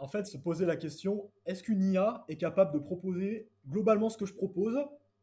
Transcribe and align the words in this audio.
en 0.00 0.08
fait, 0.08 0.26
se 0.26 0.36
poser 0.38 0.66
la 0.66 0.76
question 0.76 1.30
est-ce 1.46 1.62
qu'une 1.62 1.82
IA 1.82 2.24
est 2.28 2.36
capable 2.36 2.72
de 2.72 2.78
proposer 2.78 3.48
globalement 3.68 4.08
ce 4.08 4.18
que 4.18 4.26
je 4.26 4.34
propose? 4.34 4.78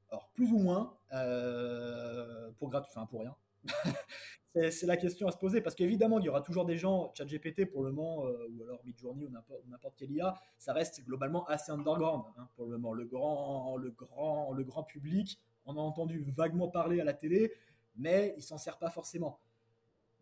Alors, 0.09 0.29
plus 0.33 0.51
ou 0.51 0.59
moins, 0.59 0.95
euh, 1.13 2.49
pour 2.59 2.69
gratuit, 2.69 2.91
enfin 2.95 3.05
pour 3.05 3.21
rien. 3.21 3.35
c'est 4.71 4.85
la 4.85 4.97
question 4.97 5.27
à 5.27 5.31
se 5.31 5.37
poser 5.37 5.61
parce 5.61 5.75
qu'évidemment, 5.75 6.19
il 6.19 6.25
y 6.25 6.29
aura 6.29 6.41
toujours 6.41 6.65
des 6.65 6.77
gens, 6.77 7.11
ChatGPT 7.17 7.65
pour 7.65 7.83
le 7.83 7.91
moment, 7.91 8.25
euh, 8.25 8.47
ou 8.51 8.63
alors 8.63 8.79
Midjourney 8.85 9.25
ou 9.25 9.29
n'importe 9.67 9.95
quelle 9.97 10.11
IA, 10.11 10.35
ça 10.57 10.73
reste 10.73 11.03
globalement 11.05 11.45
assez 11.47 11.71
underground 11.71 12.23
hein, 12.37 12.47
pour 12.55 12.65
le 12.65 12.77
moment. 12.77 12.93
Le 12.93 13.05
grand, 13.05 13.75
le, 13.77 13.91
grand, 13.91 14.53
le 14.53 14.63
grand 14.63 14.83
public 14.83 15.39
on 15.67 15.77
a 15.77 15.81
entendu 15.81 16.25
vaguement 16.35 16.69
parler 16.69 17.01
à 17.01 17.03
la 17.03 17.13
télé, 17.13 17.51
mais 17.97 18.33
il 18.37 18.41
s'en 18.41 18.57
sert 18.57 18.77
pas 18.77 18.89
forcément. 18.89 19.39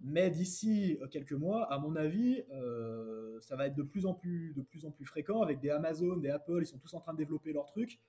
Mais 0.02 0.30
d'ici 0.30 0.98
euh, 1.02 1.07
quelques 1.07 1.34
mois, 1.34 1.71
à 1.71 1.80
mon 1.80 1.95
avis, 1.95 2.44
euh, 2.52 3.39
ça 3.41 3.55
va 3.55 3.68
être 3.68 3.75
de 3.75 3.84
plus 3.84 4.05
en 4.05 4.14
plus, 4.14 4.54
de 4.54 4.62
plus 4.62 4.86
en 4.86 4.91
plus 4.91 5.05
fréquent 5.05 5.41
avec 5.41 5.59
des 5.59 5.70
Amazon, 5.70 6.18
des 6.18 6.30
Apple, 6.30 6.59
ils 6.62 6.66
sont 6.66 6.77
tous 6.77 6.94
en 6.94 6.99
train 6.99 7.13
de 7.13 7.17
développer 7.17 7.53
leurs 7.53 7.66
trucs. 7.66 8.00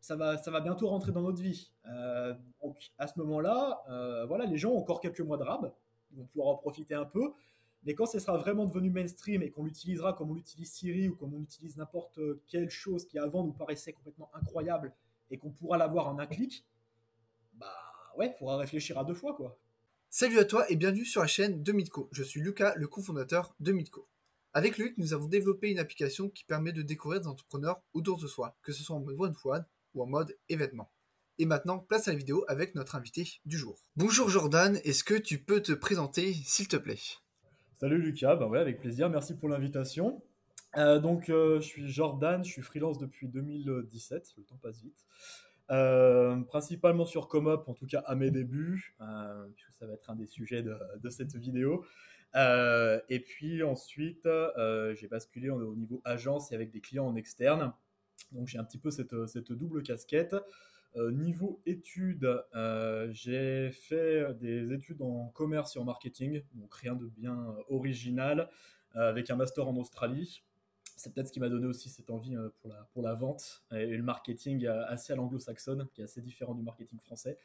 Ça 0.00 0.16
va, 0.16 0.36
ça 0.36 0.50
va 0.50 0.60
bientôt 0.60 0.88
rentrer 0.88 1.12
dans 1.12 1.22
notre 1.22 1.40
vie. 1.40 1.72
Euh, 1.86 2.34
donc 2.62 2.76
à 2.98 3.06
ce 3.06 3.18
moment-là, 3.20 3.84
voilà, 4.28 4.44
les 4.44 4.58
gens 4.58 4.72
ont 4.72 4.78
encore 4.78 5.00
quelques 5.00 5.20
mois 5.20 5.38
de 5.38 5.44
rab, 5.44 5.72
ils 6.10 6.18
vont 6.18 6.26
pouvoir 6.26 6.48
en 6.48 6.56
profiter 6.56 6.94
un 6.94 7.06
peu. 7.06 7.32
Mais 7.84 7.94
quand 7.94 8.06
ce 8.06 8.18
sera 8.18 8.36
vraiment 8.36 8.66
devenu 8.66 8.90
mainstream 8.90 9.42
et 9.42 9.50
qu'on 9.50 9.64
l'utilisera 9.64 10.14
comme 10.14 10.30
on 10.30 10.34
l'utilise 10.34 10.72
Siri 10.72 11.08
ou 11.08 11.16
comme 11.16 11.34
on 11.34 11.40
utilise 11.40 11.76
n'importe 11.76 12.18
quelle 12.46 12.70
chose 12.70 13.06
qui 13.06 13.18
avant 13.18 13.44
nous 13.44 13.52
paraissait 13.52 13.92
complètement 13.92 14.30
incroyable 14.34 14.92
et 15.30 15.38
qu'on 15.38 15.50
pourra 15.50 15.76
l'avoir 15.76 16.08
en 16.08 16.18
un 16.18 16.26
clic, 16.26 16.66
bah 17.54 17.72
ouais, 18.16 18.28
il 18.34 18.38
faudra 18.38 18.56
réfléchir 18.56 18.98
à 18.98 19.04
deux 19.04 19.14
fois 19.14 19.34
quoi. 19.34 19.58
Salut 20.16 20.38
à 20.38 20.44
toi 20.44 20.64
et 20.70 20.76
bienvenue 20.76 21.04
sur 21.04 21.22
la 21.22 21.26
chaîne 21.26 21.64
de 21.64 21.72
Midco. 21.72 22.08
Je 22.12 22.22
suis 22.22 22.40
Lucas, 22.40 22.74
le 22.76 22.86
cofondateur 22.86 23.52
de 23.58 23.72
Midco. 23.72 24.06
Avec 24.52 24.78
Luc, 24.78 24.96
nous 24.96 25.12
avons 25.12 25.26
développé 25.26 25.72
une 25.72 25.80
application 25.80 26.28
qui 26.28 26.44
permet 26.44 26.70
de 26.70 26.82
découvrir 26.82 27.20
des 27.20 27.26
entrepreneurs 27.26 27.82
autour 27.94 28.20
de 28.20 28.28
soi, 28.28 28.56
que 28.62 28.70
ce 28.70 28.84
soit 28.84 28.94
en 28.94 29.00
mode 29.00 29.16
one-to-one 29.18 29.66
ou 29.92 30.04
en 30.04 30.06
mode 30.06 30.36
événement. 30.48 30.88
Et 31.40 31.46
maintenant, 31.46 31.80
place 31.80 32.06
à 32.06 32.12
la 32.12 32.18
vidéo 32.18 32.44
avec 32.46 32.76
notre 32.76 32.94
invité 32.94 33.28
du 33.44 33.58
jour. 33.58 33.76
Bonjour 33.96 34.28
Jordan, 34.28 34.78
est-ce 34.84 35.02
que 35.02 35.14
tu 35.14 35.42
peux 35.42 35.60
te 35.60 35.72
présenter 35.72 36.32
s'il 36.32 36.68
te 36.68 36.76
plaît? 36.76 37.00
Salut 37.80 38.00
Lucas, 38.00 38.36
bah 38.36 38.46
ouais, 38.46 38.60
avec 38.60 38.78
plaisir, 38.78 39.10
merci 39.10 39.34
pour 39.34 39.48
l'invitation. 39.48 40.22
Euh, 40.76 41.00
donc, 41.00 41.28
euh, 41.28 41.58
je 41.60 41.66
suis 41.66 41.88
Jordan, 41.88 42.44
je 42.44 42.52
suis 42.52 42.62
freelance 42.62 42.98
depuis 42.98 43.26
2017, 43.26 44.34
le 44.36 44.44
temps 44.44 44.60
passe 44.62 44.80
vite. 44.80 45.04
Euh, 45.70 46.42
principalement 46.42 47.06
sur 47.06 47.28
ComUp, 47.28 47.66
en 47.68 47.74
tout 47.74 47.86
cas 47.86 48.00
à 48.00 48.14
mes 48.14 48.30
débuts, 48.30 48.94
euh, 49.00 49.46
puisque 49.54 49.72
ça 49.72 49.86
va 49.86 49.94
être 49.94 50.10
un 50.10 50.16
des 50.16 50.26
sujets 50.26 50.62
de, 50.62 51.10
cette 51.10 51.34
vidéo. 51.36 51.84
Euh, 52.36 53.00
et 53.08 53.20
puis 53.20 53.62
ensuite, 53.62 54.28
j'ai 54.94 55.08
basculé 55.08 55.50
au 55.50 55.74
niveau 55.74 56.02
agence 56.04 56.52
et 56.52 56.54
avec 56.54 56.70
des 56.70 56.80
clients 56.80 57.06
en 57.06 57.16
externe. 57.16 57.72
Donc 58.32 58.48
j'ai 58.48 58.58
un 58.58 58.64
petit 58.64 58.78
peu 58.78 58.90
cette, 58.90 59.52
double 59.52 59.82
casquette. 59.82 60.36
niveau 60.96 61.62
études, 61.64 62.44
j'ai 63.10 63.70
fait 63.72 64.34
des 64.34 64.72
études 64.72 65.00
en 65.00 65.28
commerce 65.28 65.76
et 65.76 65.78
en 65.78 65.84
marketing, 65.84 66.42
donc 66.54 66.74
rien 66.74 66.94
de 66.94 67.06
bien 67.06 67.56
original, 67.68 68.50
avec 68.92 69.30
un 69.30 69.36
master 69.36 69.66
en 69.66 69.76
Australie 69.76 70.42
c'est 70.96 71.12
peut-être 71.12 71.28
ce 71.28 71.32
qui 71.32 71.40
m'a 71.40 71.48
donné 71.48 71.66
aussi 71.66 71.88
cette 71.88 72.10
envie 72.10 72.36
euh, 72.36 72.48
pour 72.60 72.70
la, 72.70 72.88
pour 72.92 73.02
la 73.02 73.14
vente 73.14 73.64
et 73.72 73.86
le 73.86 74.02
marketing 74.02 74.64
euh, 74.66 74.86
assez 74.86 75.12
à 75.12 75.16
l'anglo-saxonne, 75.16 75.88
qui 75.92 76.00
est 76.00 76.04
assez 76.04 76.20
différent 76.20 76.54
du 76.54 76.62
marketing 76.62 77.00
français. 77.00 77.38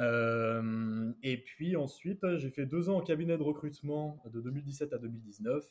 Euh, 0.00 1.12
et 1.22 1.38
puis 1.38 1.76
ensuite, 1.76 2.20
j'ai 2.36 2.50
fait 2.50 2.66
deux 2.66 2.88
ans 2.88 2.96
en 2.96 3.00
cabinet 3.00 3.38
de 3.38 3.42
recrutement 3.42 4.20
de 4.26 4.40
2017 4.40 4.92
à 4.92 4.98
2019. 4.98 5.64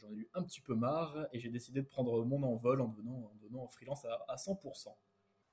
J'en 0.00 0.10
ai 0.10 0.16
eu 0.16 0.28
un 0.34 0.42
petit 0.42 0.60
peu 0.60 0.74
marre 0.74 1.26
et 1.32 1.38
j'ai 1.38 1.50
décidé 1.50 1.82
de 1.82 1.86
prendre 1.86 2.24
mon 2.24 2.42
envol 2.42 2.80
en 2.80 2.88
devenant 2.88 3.12
en, 3.12 3.34
devenant 3.42 3.64
en 3.64 3.68
freelance 3.68 4.04
à, 4.06 4.36
100%. 4.36 4.88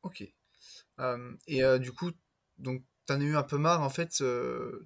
Ok. 0.04 0.24
et 1.48 1.80
du 1.80 1.92
coup, 1.92 2.12
donc 2.58 2.84
T'en 3.06 3.22
as 3.22 3.24
eu 3.24 3.38
un 3.38 3.44
peu 3.44 3.58
marre, 3.58 3.84
en 3.84 3.90
fait, 3.90 4.22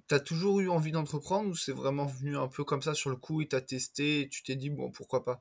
t'as 0.06 0.20
toujours 0.20 0.60
eu 0.60 0.68
envie 0.68 0.92
d'entreprendre 0.92 1.48
ou 1.48 1.56
c'est 1.56 1.72
vraiment 1.72 2.06
venu 2.06 2.36
un 2.36 2.46
peu 2.46 2.62
comme 2.62 2.80
ça 2.80 2.94
sur 2.94 3.10
le 3.10 3.16
coup 3.16 3.42
et 3.42 3.48
t'as 3.48 3.60
testé 3.60 4.20
et 4.20 4.28
tu 4.28 4.44
t'es 4.44 4.54
dit, 4.54 4.70
bon, 4.70 4.92
pourquoi 4.92 5.24
pas? 5.24 5.40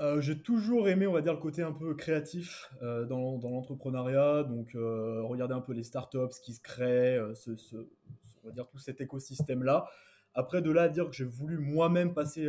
Euh, 0.00 0.20
j'ai 0.20 0.40
toujours 0.40 0.88
aimé, 0.88 1.06
on 1.06 1.12
va 1.12 1.20
dire, 1.20 1.32
le 1.32 1.40
côté 1.40 1.62
un 1.62 1.72
peu 1.72 1.94
créatif 1.94 2.72
euh, 2.82 3.04
dans, 3.04 3.38
l'entrepreneuriat. 3.42 4.44
Donc, 4.44 4.74
euh, 4.74 5.22
regarder 5.22 5.54
un 5.54 5.60
peu 5.60 5.72
les 5.72 5.82
startups, 5.82 6.30
ce 6.30 6.40
qui 6.40 6.54
se 6.54 6.60
crée, 6.60 7.18
ce, 7.34 7.50
on 8.42 8.46
va 8.46 8.52
dire 8.52 8.68
tout 8.68 8.78
cet 8.78 9.00
écosystème-là. 9.00 9.86
Après, 10.34 10.62
de 10.62 10.70
là 10.70 10.82
à 10.82 10.88
dire 10.88 11.06
que 11.06 11.16
j'ai 11.16 11.24
voulu 11.24 11.58
moi-même 11.58 12.14
passer, 12.14 12.46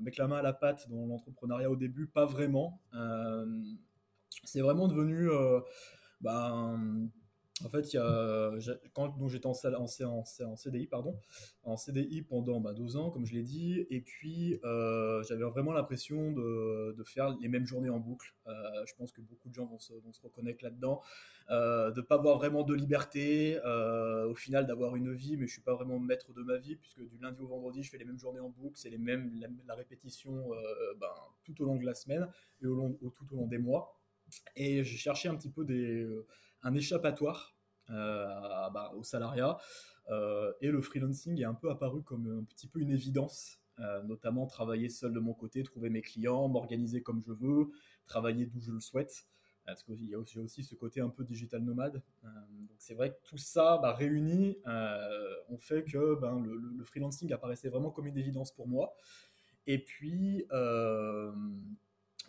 mettre 0.00 0.18
la 0.18 0.26
main 0.26 0.38
à 0.38 0.42
la 0.42 0.54
pâte 0.54 0.88
dans 0.88 1.06
l'entrepreneuriat 1.06 1.70
au 1.70 1.76
début, 1.76 2.06
pas 2.06 2.24
vraiment. 2.24 2.80
c'est 4.44 4.60
vraiment 4.60 4.88
devenu 4.88 5.28
ben, 6.22 7.10
en 7.64 7.68
fait, 7.68 7.96
quand 8.94 9.28
j'étais 9.28 9.46
en, 9.46 10.56
CDI, 10.56 10.86
pardon, 10.86 11.18
en 11.64 11.76
pendant 12.28 12.60
bah, 12.60 12.72
12 12.72 12.96
ans, 12.96 13.10
comme 13.10 13.26
je 13.26 13.34
l'ai 13.34 13.42
dit, 13.42 13.86
et 13.90 14.00
puis 14.00 14.58
euh, 14.64 15.22
j'avais 15.24 15.44
vraiment 15.44 15.72
l'impression 15.72 16.32
de, 16.32 16.96
faire 17.04 17.36
les 17.40 17.48
mêmes 17.48 17.66
journées 17.66 17.90
en 17.90 17.98
boucle. 17.98 18.34
Euh, 18.46 18.52
je 18.86 18.94
pense 18.94 19.12
que 19.12 19.20
beaucoup 19.20 19.48
de 19.48 19.54
gens 19.54 19.66
vont 19.66 19.78
se, 19.78 19.92
vont 19.92 20.12
reconnaître 20.22 20.62
là-dedans, 20.62 21.02
euh, 21.50 21.90
de 21.90 22.00
pas 22.00 22.16
avoir 22.16 22.38
vraiment 22.38 22.62
de 22.62 22.74
liberté, 22.74 23.58
euh, 23.64 24.28
au 24.28 24.34
final 24.34 24.66
d'avoir 24.66 24.96
une 24.96 25.12
vie, 25.12 25.36
mais 25.36 25.46
je 25.46 25.52
suis 25.52 25.62
pas 25.62 25.74
vraiment 25.74 25.98
maître 25.98 26.32
de 26.32 26.42
ma 26.42 26.56
vie, 26.56 26.76
puisque 26.76 27.00
du 27.00 27.18
lundi 27.18 27.40
au 27.40 27.48
vendredi, 27.48 27.82
je 27.82 27.90
fais 27.90 27.98
les 27.98 28.04
mêmes 28.04 28.18
journées 28.18 28.40
en 28.40 28.50
boucle, 28.50 28.76
c'est 28.76 28.90
les 28.90 28.98
mêmes, 28.98 29.30
la, 29.66 29.74
répétition 29.74 30.50
ben, 31.00 31.08
tout 31.44 31.60
au 31.62 31.64
long 31.64 31.76
de 31.76 31.84
la 31.84 31.94
semaine 31.94 32.28
et 32.62 32.66
au 32.66 32.74
long, 32.74 32.92
tout 32.92 33.26
au 33.32 33.36
long 33.36 33.46
des 33.46 33.58
mois. 33.58 33.96
Et 34.56 34.84
j'ai 34.84 34.96
cherché 34.96 35.28
un 35.28 35.34
petit 35.34 35.50
peu 35.50 35.64
des 35.64 36.06
un 36.62 36.74
échappatoire 36.74 37.56
euh, 37.90 38.70
bah, 38.70 38.92
au 38.96 39.02
salariat. 39.02 39.58
Euh, 40.10 40.52
et 40.60 40.68
le 40.68 40.80
freelancing 40.80 41.40
est 41.40 41.44
un 41.44 41.54
peu 41.54 41.70
apparu 41.70 42.02
comme 42.02 42.40
un 42.40 42.44
petit 42.44 42.66
peu 42.66 42.80
une 42.80 42.90
évidence, 42.90 43.58
euh, 43.78 44.02
notamment 44.02 44.46
travailler 44.46 44.88
seul 44.88 45.12
de 45.12 45.20
mon 45.20 45.34
côté, 45.34 45.62
trouver 45.62 45.90
mes 45.90 46.02
clients, 46.02 46.48
m'organiser 46.48 47.02
comme 47.02 47.22
je 47.26 47.32
veux, 47.32 47.70
travailler 48.06 48.46
d'où 48.46 48.60
je 48.60 48.72
le 48.72 48.80
souhaite 48.80 49.26
parce 49.66 49.84
qu'il 49.84 50.08
y 50.08 50.14
a 50.14 50.18
aussi, 50.18 50.38
aussi, 50.38 50.64
ce 50.64 50.74
côté 50.74 51.00
un 51.00 51.10
peu 51.10 51.22
digital 51.22 51.62
nomade. 51.62 52.02
donc 52.22 52.76
c'est 52.78 52.94
vrai 52.94 53.10
que 53.10 53.18
tout 53.22 53.36
ça 53.36 53.78
bah, 53.80 53.92
réuni 53.92 54.58
euh, 54.66 55.36
ont 55.48 55.58
fait 55.58 55.84
que 55.84 56.16
ben, 56.16 56.40
le, 56.40 56.82
freelancing 56.84 57.32
apparaissait 57.32 57.68
vraiment 57.68 57.90
comme 57.90 58.06
une 58.06 58.18
évidence 58.18 58.52
pour 58.52 58.66
moi. 58.66 58.94
Et 59.66 59.78
puis, 59.78 60.44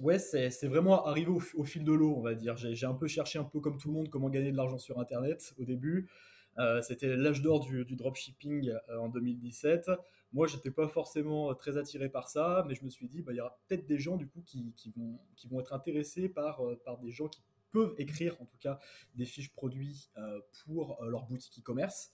ouais, 0.02 0.20
c'est 0.20 0.68
vraiment 0.68 1.06
arrivé 1.06 1.32
au, 1.32 1.64
fil 1.64 1.84
de 1.84 1.94
l'eau, 1.94 2.16
on 2.18 2.22
va 2.22 2.34
dire. 2.34 2.58
J'ai 2.58 2.86
un 2.86 2.94
peu 2.94 3.08
cherché, 3.08 3.40
un 3.40 3.44
peu 3.44 3.60
comme 3.60 3.78
tout 3.78 3.88
le 3.88 3.94
monde, 3.94 4.10
comment 4.10 4.30
gagner 4.30 4.52
de 4.52 4.58
l'argent 4.58 4.78
sur 4.78 5.00
Internet 5.00 5.54
au 5.60 5.66
début. 5.66 6.10
Euh, 6.60 6.82
c'était 6.82 7.16
l'âge 7.16 7.42
d'or 7.42 7.62
du, 7.62 7.86
dropshipping 7.96 8.70
euh, 8.70 8.98
en 8.98 9.10
2017. 9.10 9.90
Moi, 10.34 10.48
j'étais 10.48 10.72
pas 10.72 10.88
forcément 10.88 11.54
très 11.56 11.78
attiré 11.78 12.10
par 12.10 12.28
ça, 12.28 12.66
mais 12.68 12.76
je 12.76 12.84
me 12.84 12.90
suis 12.90 13.08
dit, 13.08 13.22
bah, 13.22 13.32
il 13.34 13.38
y 13.38 13.42
aura 13.42 13.58
peut-être 13.68 13.86
des 13.86 14.00
gens 14.00 14.18
du 14.18 14.28
coup 14.28 14.42
qui, 14.46 14.74
vont, 14.96 15.60
être 15.60 15.74
intéressés 15.74 16.30
par, 16.30 16.66
euh, 16.66 16.78
des 17.02 17.12
gens 17.12 17.28
qui 17.28 17.42
peuvent 17.72 17.96
écrire, 17.98 18.36
en 18.42 18.46
tout 18.46 18.58
cas, 18.60 18.80
des 19.16 19.26
fiches 19.26 19.54
produits 19.54 20.10
pour 20.66 21.02
leur 21.06 21.24
boutique 21.24 21.60
e-commerce. 21.60 22.12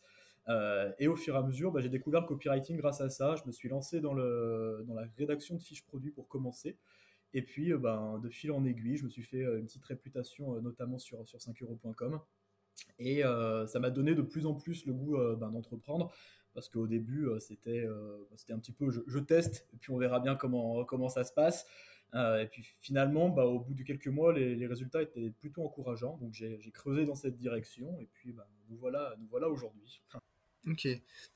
et 1.00 1.08
au 1.08 1.16
fur 1.16 1.34
et 1.34 1.38
à 1.38 1.42
mesure, 1.42 1.72
bah, 1.72 1.81
j'ai 1.81 1.90
découvert 1.90 2.22
le 2.22 2.28
copywriting 2.28 2.78
grâce 2.78 3.02
à 3.02 3.09
ça. 3.09 3.36
Je 3.36 3.48
me 3.48 3.52
suis 3.52 3.68
lancé 3.68 4.00
dans 4.00 4.14
la 4.14 5.04
rédaction 5.18 5.56
de 5.56 5.62
fiches 5.62 5.84
produits 5.84 6.12
pour 6.12 6.28
commencer. 6.28 6.78
Et 7.34 7.42
puis, 7.42 7.74
euh, 7.74 7.78
ben, 7.78 8.20
de 8.20 8.30
fil 8.30 8.52
en 8.52 8.66
aiguille, 8.66 8.98
je 8.98 9.04
me 9.04 9.10
suis 9.10 9.24
fait 9.24 9.44
euh, 9.44 9.60
une 9.60 9.66
petite 9.66 9.86
réputation, 9.86 10.56
euh, 10.56 10.62
notamment 10.62 10.98
sur, 10.98 11.28
sur 11.28 11.40
5euros.com. 11.40 12.20
Et 13.00 13.22
ça 13.22 13.80
m'a 13.80 13.90
donné 13.90 14.14
de 14.14 14.22
plus 14.22 14.46
en 14.46 14.54
plus 14.54 14.86
le 14.86 14.94
goût 14.94 15.18
ben, 15.36 15.50
d'entreprendre 15.50 16.14
parce 16.54 16.70
qu'au 16.70 16.86
début, 16.86 17.28
c'était 17.40 17.88
c'était 18.36 18.54
un 18.54 18.60
petit 18.60 18.72
peu 18.72 18.92
je, 18.92 19.20
teste 19.20 19.68
puis 19.80 19.92
on 19.92 19.98
verra 19.98 20.20
bien 20.20 20.36
comment, 20.36 20.86
comment 20.86 21.10
ça 21.10 21.24
se 21.24 21.34
passe. 21.34 21.66
et 22.14 22.48
puis 22.51 22.63
finalement, 22.81 23.30
bah, 23.30 23.46
au 23.46 23.60
bout 23.60 23.74
de 23.74 23.81
quelques 23.81 24.07
mois, 24.07 24.31
les, 24.31 24.68
résultats 24.68 25.01
étaient 25.01 25.31
plutôt 25.31 25.63
encourageants. 25.63 26.18
Donc 26.18 26.34
j'ai 26.34 26.72
creusé 26.72 27.06
dans 27.06 27.16
cette 27.16 27.38
direction 27.38 28.00
et 28.00 28.07
puis 28.13 28.31
bah, 28.31 28.48
nous 28.69 28.78
voilà, 28.78 29.16
nous 29.19 29.28
voilà 29.28 29.50
aujourd'hui. 29.50 30.04
Ok, 30.69 30.88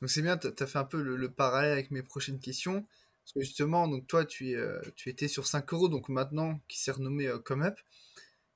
donc 0.01 0.09
c'est 0.09 0.21
bien, 0.21 0.37
tu 0.37 0.47
as 0.47 0.67
fait 0.67 0.79
un 0.79 0.83
peu 0.83 1.01
le, 1.01 1.31
parallèle 1.31 1.71
avec 1.71 1.89
mes 1.91 2.03
prochaines 2.03 2.39
questions. 2.39 2.83
Justement, 3.35 3.87
donc 3.87 4.07
toi, 4.07 4.25
tu, 4.25 4.51
es, 4.51 4.55
euh, 4.55 4.81
tu 4.95 5.09
étais 5.09 5.27
sur 5.27 5.47
5 5.47 5.71
euros, 5.73 5.87
donc 5.87 6.09
maintenant, 6.09 6.59
qui 6.67 6.79
s'est 6.79 6.91
renommé 6.91 7.27
euh, 7.27 7.39
ComUp. 7.39 7.75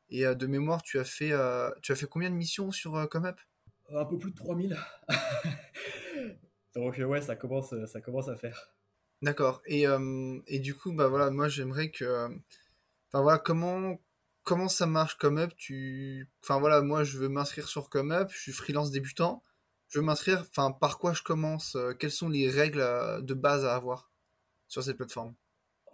Et 0.10 0.26
euh, 0.26 0.36
de 0.36 0.48
mémoire, 0.48 0.84
tu 0.84 1.00
as, 1.00 1.06
fait, 1.06 1.32
tu 1.82 1.92
as 1.92 1.96
fait 1.96 2.08
combien 2.08 2.30
de 2.30 2.36
missions 2.36 2.72
sur 2.72 3.08
ComUp? 3.10 3.38
Un 3.90 4.06
peu 4.06 4.18
plus 4.18 4.32
de 4.32 4.36
3000. 4.36 4.78
donc 6.76 6.98
ouais, 6.98 7.22
ça 7.22 7.36
commence, 7.36 7.74
ça 7.86 8.02
commence 8.02 8.28
à 8.28 8.36
faire. 8.36 8.76
D'accord. 9.22 9.62
Et, 9.66 9.86
et, 10.48 10.60
du 10.60 10.76
coup, 10.76 10.92
bah 10.92 11.08
voilà, 11.08 11.32
moi 11.32 11.48
j'aimerais 11.48 11.90
que. 11.90 12.28
Enfin 13.08 13.22
voilà, 13.24 13.40
comment, 13.40 13.98
comment 14.44 14.68
ça 14.68 14.86
marche 14.86 15.18
ComUp? 15.18 15.56
Tu... 15.56 16.30
Enfin 16.44 16.60
voilà, 16.60 16.82
moi 16.82 17.04
je 17.04 17.18
veux 17.18 17.30
m'inscrire 17.30 17.68
sur 17.68 17.90
ComUp, 17.90 18.30
je 18.30 18.40
suis 18.40 18.52
freelance 18.52 18.92
débutant. 18.92 19.44
Je 19.88 20.00
veux 20.00 20.06
m'inscrire, 20.06 20.42
enfin 20.50 20.72
par 20.72 20.98
quoi 20.98 21.14
je 21.14 21.24
commence? 21.24 21.78
Quelles 22.00 22.12
sont 22.12 22.30
les 22.30 22.50
règles 22.50 22.86
de 23.24 23.34
base 23.34 23.66
à 23.66 23.76
avoir? 23.76 24.12
Sur 24.68 24.84
cette 24.84 24.98
plateforme 24.98 25.36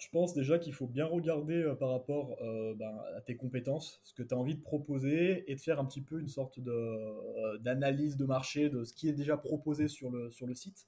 je 0.01 0.09
pense 0.09 0.33
déjà 0.33 0.57
qu'il 0.57 0.73
faut 0.73 0.87
bien 0.87 1.05
regarder 1.05 1.61
euh, 1.61 1.75
par 1.75 1.91
rapport 1.91 2.35
euh, 2.41 2.73
ben, 2.73 2.91
à 3.15 3.21
tes 3.21 3.35
compétences, 3.35 4.01
ce 4.03 4.15
que 4.15 4.23
tu 4.23 4.33
as 4.33 4.37
envie 4.37 4.55
de 4.55 4.61
proposer 4.61 5.49
et 5.49 5.53
de 5.53 5.59
faire 5.59 5.79
un 5.79 5.85
petit 5.85 6.01
peu 6.01 6.19
une 6.19 6.27
sorte 6.27 6.59
de, 6.59 6.71
euh, 6.71 7.59
d'analyse 7.59 8.17
de 8.17 8.25
marché 8.25 8.69
de 8.69 8.83
ce 8.83 8.93
qui 8.93 9.09
est 9.09 9.13
déjà 9.13 9.37
proposé 9.37 9.87
sur 9.87 10.09
le, 10.09 10.31
sur 10.31 10.47
le 10.47 10.55
site. 10.55 10.87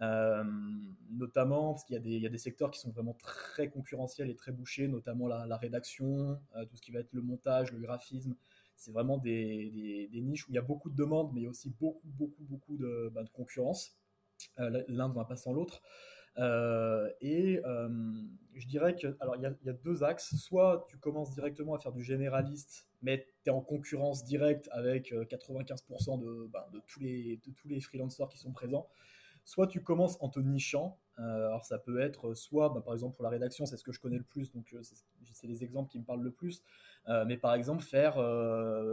notamment 0.00 1.74
parce 1.74 1.84
qu'il 1.84 2.04
y 2.04 2.18
y 2.18 2.26
a 2.26 2.28
des 2.28 2.38
secteurs 2.38 2.72
qui 2.72 2.80
sont 2.80 2.90
vraiment 2.90 3.14
très 3.22 3.68
concurrentiels 3.68 4.30
et 4.30 4.34
très 4.34 4.50
bouchés, 4.50 4.88
notamment 4.88 5.28
la, 5.28 5.46
la 5.46 5.56
rédaction, 5.56 6.40
tout 6.68 6.76
ce 6.76 6.82
qui 6.82 6.90
va 6.90 7.00
être 7.00 7.12
le 7.12 7.22
montage, 7.22 7.70
le 7.70 7.78
graphisme. 7.78 8.34
C'est 8.74 8.92
vraiment 8.92 9.18
des, 9.18 9.70
des, 9.70 10.08
des, 10.08 10.20
niches 10.22 10.48
où 10.48 10.52
il 10.52 10.54
y 10.54 10.58
a 10.58 10.62
beaucoup 10.62 10.90
de 10.90 10.96
demandes, 10.96 11.30
mais 11.34 11.42
il 11.42 11.44
y 11.44 11.46
a 11.46 11.50
aussi 11.50 11.70
beaucoup, 11.78 12.08
beaucoup, 12.08 12.44
beaucoup 12.44 12.76
de, 12.78 13.12
ben, 13.14 13.22
de 13.24 13.28
concurrence. 13.28 13.94
L'un 14.56 15.08
ne 15.08 15.14
va 15.14 15.26
pas 15.26 15.36
sans 15.36 15.52
l'autre. 15.52 15.82
Euh, 16.38 17.10
et 17.20 17.60
euh, 17.64 17.88
je 18.54 18.66
dirais 18.66 18.94
que, 18.94 19.16
alors 19.20 19.36
il 19.36 19.42
y, 19.42 19.68
a 19.68 19.72
deux 19.72 20.02
axes. 20.02 20.34
Soit 20.36 20.86
tu 20.88 20.98
commences 20.98 21.32
directement 21.32 21.74
à 21.74 21.78
faire 21.78 21.92
du 21.92 22.02
généraliste, 22.02 22.88
mais 23.02 23.26
tu 23.44 23.50
es 23.50 23.52
en 23.52 23.60
concurrence 23.60 24.24
directe 24.24 24.68
avec 24.72 25.12
95% 25.12 26.22
euh, 26.22 26.48
ben, 26.52 26.64
de, 26.72 26.80
tous 26.86 27.00
les, 27.00 27.80
freelancers 27.80 28.28
qui 28.28 28.38
sont 28.38 28.52
présents. 28.52 28.88
Soit 29.44 29.66
tu 29.66 29.82
commences 29.82 30.18
en 30.20 30.28
te 30.28 30.38
nichant. 30.38 30.98
alors 31.16 31.64
ça 31.64 31.78
peut 31.78 32.00
être 32.00 32.34
soit, 32.34 32.68
ben, 32.68 32.82
par 32.82 32.92
exemple 32.92 33.16
pour 33.16 33.24
la 33.24 33.30
rédaction, 33.30 33.66
c'est 33.66 33.76
ce 33.76 33.84
que 33.84 33.92
je 33.92 33.98
connais 33.98 34.18
le 34.18 34.24
plus, 34.24 34.52
donc 34.52 34.74
c'est 35.32 35.46
les 35.46 35.64
exemples 35.64 35.90
qui 35.90 35.98
me 35.98 36.04
parlent 36.04 36.22
le 36.22 36.30
plus. 36.30 36.62
mais 37.26 37.38
par 37.38 37.54
exemple 37.54 37.82
faire 37.82 38.16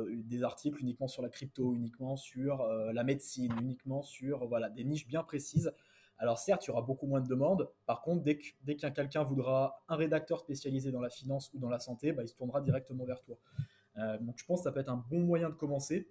des 0.10 0.44
articles 0.44 0.80
uniquement 0.80 1.10
sur 1.10 1.22
la 1.22 1.30
crypto, 1.30 1.76
uniquement 1.76 2.16
sur 2.16 2.66
la 2.66 3.04
médecine, 3.04 3.54
uniquement 3.62 4.02
sur 4.02 4.48
voilà 4.48 4.70
des 4.70 4.86
niches 4.86 5.06
bien 5.06 5.22
précises 5.22 5.74
alors 6.20 6.40
certes, 6.40 6.66
il 6.66 6.70
y 6.70 6.72
aura 6.72 6.82
beaucoup 6.82 7.06
moins 7.06 7.22
de 7.22 7.28
demandes. 7.28 7.70
Par 7.86 8.02
contre, 8.02 8.24
dès, 8.24 8.76
qu'un 8.76 8.92
quelqu'un 8.92 9.24
voudra 9.24 9.84
un 9.88 9.96
rédacteur 9.96 10.40
spécialisé 10.40 10.92
dans 10.92 11.02
la 11.02 11.10
finance 11.10 11.52
ou 11.54 11.60
dans 11.60 11.70
la 11.70 11.80
santé, 11.80 12.12
bah, 12.12 12.24
il 12.24 12.28
se 12.28 12.36
tournera 12.36 12.62
directement 12.62 13.06
vers 13.06 13.22
toi. 13.22 13.38
Euh, 13.98 14.18
donc 14.20 14.38
je 14.38 14.46
pense 14.46 14.62
que 14.62 14.64
ça 14.66 14.72
peut 14.72 14.80
être 14.80 14.90
un 14.90 15.04
bon 15.10 15.20
moyen 15.20 15.50
de 15.50 15.56
commencer. 15.56 16.08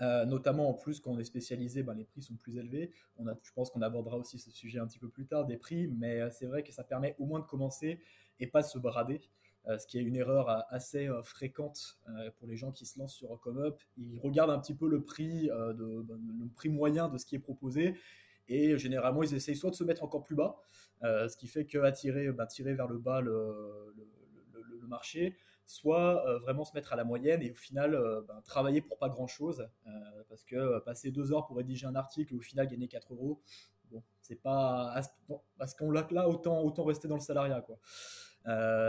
Euh, 0.00 0.24
notamment 0.24 0.70
en 0.70 0.72
plus 0.72 1.00
quand 1.00 1.10
on 1.10 1.18
est 1.18 1.24
spécialisé, 1.24 1.82
bah, 1.82 1.92
les 1.92 2.04
prix 2.04 2.22
sont 2.22 2.36
plus 2.36 2.56
élevés. 2.56 2.92
Je 3.18 3.52
pense 3.54 3.70
qu'on 3.70 3.82
abordera 3.82 4.16
aussi 4.16 4.38
ce 4.38 4.50
sujet 4.50 4.78
un 4.78 4.86
petit 4.86 4.98
peu 4.98 5.10
plus 5.10 5.26
tard 5.26 5.44
des 5.44 5.58
prix, 5.58 5.86
mais 5.86 6.20
euh, 6.20 6.30
c'est 6.30 6.46
vrai 6.46 6.62
que 6.62 6.72
ça 6.72 6.82
permet 6.82 7.14
au 7.18 7.26
moins 7.26 7.40
de 7.40 7.44
commencer 7.44 8.00
et 8.40 8.46
pas 8.46 8.62
de 8.62 8.66
se 8.66 8.78
brader. 8.78 9.20
ce 9.66 9.86
qui 9.86 9.98
est 9.98 10.02
une 10.02 10.16
erreur 10.16 10.48
assez 10.70 11.08
fréquente 11.24 11.98
pour 12.38 12.46
les 12.46 12.56
gens 12.56 12.70
qui 12.70 12.86
se 12.86 12.98
lancent 12.98 13.14
sur 13.14 13.38
ComeUp. 13.40 13.76
Ils 13.96 14.20
regardent 14.20 14.50
un 14.50 14.60
petit 14.60 14.74
peu 14.74 14.88
le 14.88 15.02
prix, 15.02 15.48
bah, 15.48 15.72
le 15.74 16.48
prix 16.54 16.68
moyen 16.68 17.08
de 17.08 17.18
ce 17.18 17.26
qui 17.26 17.34
est 17.34 17.40
proposé 17.40 17.96
et 18.48 18.78
généralement, 18.78 19.22
ils 19.22 19.34
essayent 19.34 19.56
soit 19.56 19.70
de 19.70 19.74
se 19.74 19.84
mettre 19.84 20.04
encore 20.04 20.22
plus 20.22 20.36
bas, 20.36 20.56
euh, 21.02 21.28
ce 21.28 21.36
qui 21.36 21.48
fait 21.48 21.66
qu'attirer 21.66 22.30
bah, 22.32 22.46
tirer 22.46 22.74
vers 22.74 22.88
le 22.88 22.98
bas 22.98 23.20
le, 23.20 23.94
marché, 24.88 25.36
soit 25.64 26.24
euh, 26.28 26.38
vraiment 26.38 26.64
se 26.64 26.72
mettre 26.72 26.92
à 26.92 26.96
la 26.96 27.02
moyenne 27.02 27.42
et 27.42 27.50
au 27.50 27.56
final 27.56 27.96
euh, 27.96 28.20
bah, 28.28 28.40
travailler 28.44 28.80
pour 28.80 28.98
pas 28.98 29.08
grand 29.08 29.26
chose. 29.26 29.68
parce 30.28 30.44
que 30.44 30.78
passer 30.80 31.10
deux 31.10 31.32
heures 31.32 31.44
pour 31.44 31.56
rédiger 31.56 31.86
un 31.86 31.96
article 31.96 32.34
et 32.34 32.36
au 32.36 32.40
final 32.40 32.68
gagner 32.68 32.86
4 32.86 33.12
euros, 33.12 33.42
bon, 33.90 34.04
c'est 34.22 34.40
pas. 34.40 34.94
Parce 35.58 35.74
qu'on 35.74 35.90
l'a 35.90 36.06
là, 36.12 36.28
autant, 36.28 36.62
autant 36.62 36.84
rester 36.84 37.08
dans 37.08 37.16
le 37.16 37.20
salariat. 37.20 37.62
Quoi. 37.62 37.78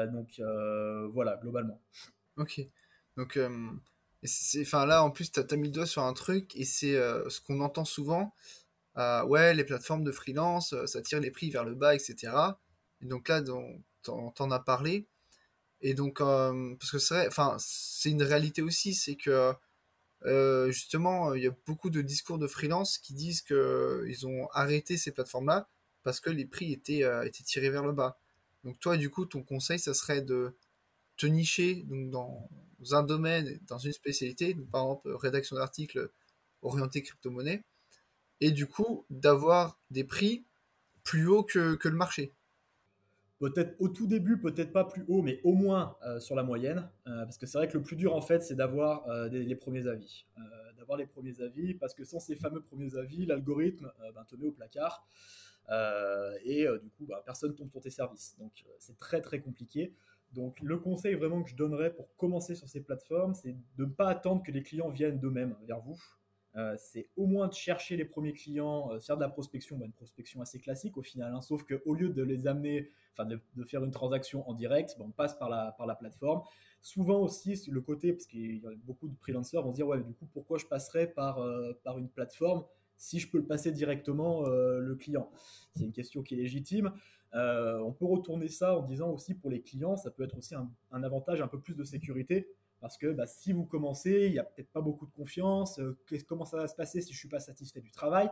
donc 0.07 0.39
voilà, 1.13 1.37
globalement. 1.37 1.81
Ok. 2.37 2.61
Donc. 3.15 3.39
Enfin 4.59 4.85
là, 4.85 5.03
en 5.03 5.11
plus, 5.11 5.31
tu 5.31 5.39
as, 5.39 5.55
mis 5.55 5.67
le 5.67 5.73
doigt 5.73 5.85
sur 5.85 6.03
un 6.03 6.13
truc, 6.13 6.55
et 6.55 6.65
c'est 6.65 6.93
ce 6.93 7.39
qu'on 7.41 7.61
entend 7.61 7.85
souvent, 7.85 8.33
ouais, 9.27 9.53
les 9.53 9.63
plateformes 9.63 10.03
de 10.03 10.11
freelance, 10.11 10.73
euh, 10.73 10.85
ça 10.87 11.01
tire 11.01 11.19
les 11.19 11.31
prix 11.31 11.49
vers 11.51 11.63
le 11.63 11.75
bas, 11.75 11.95
etc. 11.95 12.33
Et 13.01 13.05
donc 13.05 13.29
là, 13.29 13.41
t'en 14.03 14.51
as 14.51 14.59
parlé. 14.59 15.07
Et 15.81 15.93
donc, 15.93 16.21
euh, 16.21 16.75
parce 16.79 16.91
que 16.91 16.99
c'est 16.99 17.27
enfin, 17.27 17.55
c'est 17.59 18.09
une 18.09 18.23
réalité 18.23 18.61
aussi, 18.61 18.95
c'est 18.95 19.15
que 19.15 19.53
euh, 20.25 20.71
justement, 20.71 21.33
il 21.35 21.43
y 21.43 21.47
a 21.47 21.55
beaucoup 21.67 21.89
de 21.91 22.01
discours 22.01 22.39
de 22.39 22.47
freelance 22.47 22.97
qui 22.97 23.13
disent 23.13 23.41
qu'ils 23.43 24.27
ont 24.27 24.47
arrêté 24.53 24.97
ces 24.97 25.11
plateformes-là 25.11 25.69
parce 26.03 26.19
que 26.19 26.29
les 26.31 26.45
prix 26.45 26.73
étaient, 26.73 27.03
tirés 27.45 27.69
vers 27.69 27.85
le 27.85 27.93
bas. 27.93 28.19
Donc 28.63 28.79
toi, 28.79 28.97
du 28.97 29.09
coup, 29.09 29.25
ton 29.25 29.43
conseil, 29.43 29.79
ça 29.79 29.93
serait 29.93 30.21
de 30.21 30.55
te 31.17 31.27
nicher 31.27 31.83
donc, 31.87 32.11
dans 32.11 32.49
un 32.95 33.03
domaine, 33.03 33.59
dans 33.67 33.77
une 33.77 33.93
spécialité, 33.93 34.55
par 34.71 34.83
exemple 34.83 35.11
rédaction 35.15 35.55
d'articles 35.57 36.11
orienté 36.61 37.01
crypto-monnaie, 37.03 37.63
et 38.41 38.51
du 38.51 38.67
coup 38.67 39.05
d'avoir 39.09 39.79
des 39.91 40.03
prix 40.03 40.45
plus 41.03 41.27
hauts 41.27 41.43
que, 41.43 41.77
le 41.87 41.95
marché. 41.95 42.33
Peut-être 43.39 43.75
au 43.79 43.87
tout 43.87 44.07
début, 44.07 44.39
peut-être 44.39 44.73
pas 44.73 44.83
plus 44.83 45.05
haut, 45.07 45.21
mais 45.21 45.39
au 45.43 45.53
moins 45.53 45.95
euh, 46.05 46.19
sur 46.19 46.35
la 46.35 46.43
moyenne. 46.43 46.89
Euh, 47.07 47.23
parce 47.23 47.37
que 47.37 47.45
c'est 47.45 47.57
vrai 47.57 47.67
que 47.67 47.77
le 47.77 47.83
plus 47.83 47.95
dur, 47.95 48.13
en 48.13 48.21
fait, 48.21 48.41
c'est 48.41 48.55
d'avoir 48.55 49.07
euh, 49.07 49.29
les 49.29 49.55
premiers 49.55 49.87
avis. 49.87 50.25
d'avoir 50.75 50.97
les 50.97 51.05
premiers 51.05 51.39
avis, 51.39 51.75
parce 51.75 51.93
que 51.93 52.03
sans 52.03 52.19
ces 52.19 52.35
fameux 52.35 52.61
premiers 52.61 52.97
avis, 52.97 53.25
l'algorithme 53.25 53.91
ben, 54.13 54.23
te 54.25 54.35
met 54.35 54.47
au 54.47 54.51
placard. 54.51 55.07
et 56.43 56.67
du 56.83 56.89
coup, 56.89 57.05
ben, 57.05 57.17
personne 57.25 57.55
tombe 57.55 57.71
sur 57.71 57.79
tes 57.79 57.89
services. 57.89 58.35
Donc 58.37 58.65
c'est 58.79 58.97
très 58.97 59.21
très 59.21 59.39
compliqué. 59.39 59.93
Donc 60.33 60.59
le 60.59 60.77
conseil 60.77 61.15
vraiment 61.15 61.41
que 61.41 61.49
je 61.49 61.55
donnerais 61.55 61.93
pour 61.93 62.13
commencer 62.17 62.53
sur 62.53 62.67
ces 62.67 62.81
plateformes, 62.81 63.33
c'est 63.33 63.55
de 63.77 63.85
ne 63.85 63.89
pas 63.89 64.09
attendre 64.09 64.43
que 64.43 64.51
les 64.51 64.61
clients 64.61 64.89
viennent 64.89 65.19
d'eux-mêmes 65.19 65.55
vers 65.65 65.79
vous. 65.79 65.97
Euh, 66.57 66.75
c'est 66.77 67.07
au 67.15 67.27
moins 67.27 67.47
de 67.47 67.53
chercher 67.53 67.97
les 67.97 68.05
premiers 68.05 68.33
clients, 68.33 68.91
euh, 68.91 68.99
faire 68.99 69.15
de 69.15 69.21
la 69.21 69.29
prospection, 69.29 69.77
bah, 69.77 69.85
une 69.85 69.93
prospection 69.93 70.41
assez 70.41 70.57
classique 70.57 70.97
au 70.97 71.03
final, 71.03 71.31
hein, 71.33 71.41
sauf 71.41 71.63
qu'au 71.63 71.93
lieu 71.93 72.09
de 72.09 72.23
les 72.23 72.47
amener, 72.47 72.89
enfin 73.13 73.25
de, 73.25 73.39
faire 73.65 73.83
une 73.83 73.91
transaction 73.91 74.49
en 74.49 74.53
direct, 74.53 74.95
bah, 74.97 75.05
on 75.07 75.11
passe 75.11 75.37
par 75.37 75.49
la, 75.49 75.75
par 75.77 75.85
la 75.85 75.93
plateforme. 75.93 76.41
Souvent 76.81 77.19
aussi, 77.19 77.61
le 77.69 77.81
côté, 77.81 78.11
parce 78.13 78.25
qu'il 78.25 78.57
y 78.57 78.65
a 78.65 78.71
beaucoup 78.85 79.07
de 79.07 79.15
freelancers 79.17 79.61
vont 79.61 79.71
se 79.71 79.75
dire, 79.75 79.87
ouais, 79.87 80.01
du 80.01 80.13
coup, 80.13 80.27
pourquoi 80.33 80.57
je 80.57 80.65
passerais 80.65 81.07
par, 81.07 81.39
euh, 81.39 81.73
par 81.83 81.99
une 81.99 82.09
plateforme 82.09 82.63
si 82.97 83.19
je 83.19 83.29
peux 83.29 83.37
le 83.37 83.45
passer 83.45 83.71
directement 83.71 84.47
le 84.47 84.95
client? 84.95 85.29
C'est 85.75 85.83
une 85.83 85.91
question 85.91 86.23
qui 86.23 86.33
est 86.33 86.37
légitime. 86.37 86.91
on 87.33 87.93
peut 87.93 88.05
retourner 88.05 88.47
ça 88.47 88.75
en 88.75 88.81
disant 88.81 89.11
aussi 89.11 89.35
pour 89.35 89.51
les 89.51 89.61
clients, 89.61 89.95
ça 89.95 90.09
peut 90.09 90.23
être 90.23 90.35
aussi 90.35 90.55
un 90.55 91.03
avantage 91.03 91.39
un 91.39 91.47
peu 91.47 91.59
plus 91.59 91.77
de 91.77 91.83
sécurité 91.83 92.47
parce 92.79 92.97
que 92.97 93.07
bah, 93.07 93.25
si 93.25 93.53
vous 93.53 93.65
commencez, 93.65 94.27
il 94.27 94.31
n'y 94.33 94.39
a 94.39 94.43
peut-être 94.43 94.71
pas 94.71 94.81
beaucoup 94.81 95.05
de 95.05 95.11
confiance. 95.11 95.79
Euh, 95.79 95.97
comment 96.27 96.45
ça 96.45 96.57
va 96.57 96.67
se 96.67 96.75
passer 96.75 97.01
si 97.01 97.13
je 97.13 97.17
ne 97.17 97.19
suis 97.19 97.29
pas 97.29 97.39
satisfait 97.39 97.81
du 97.81 97.91
travail? 97.91 98.29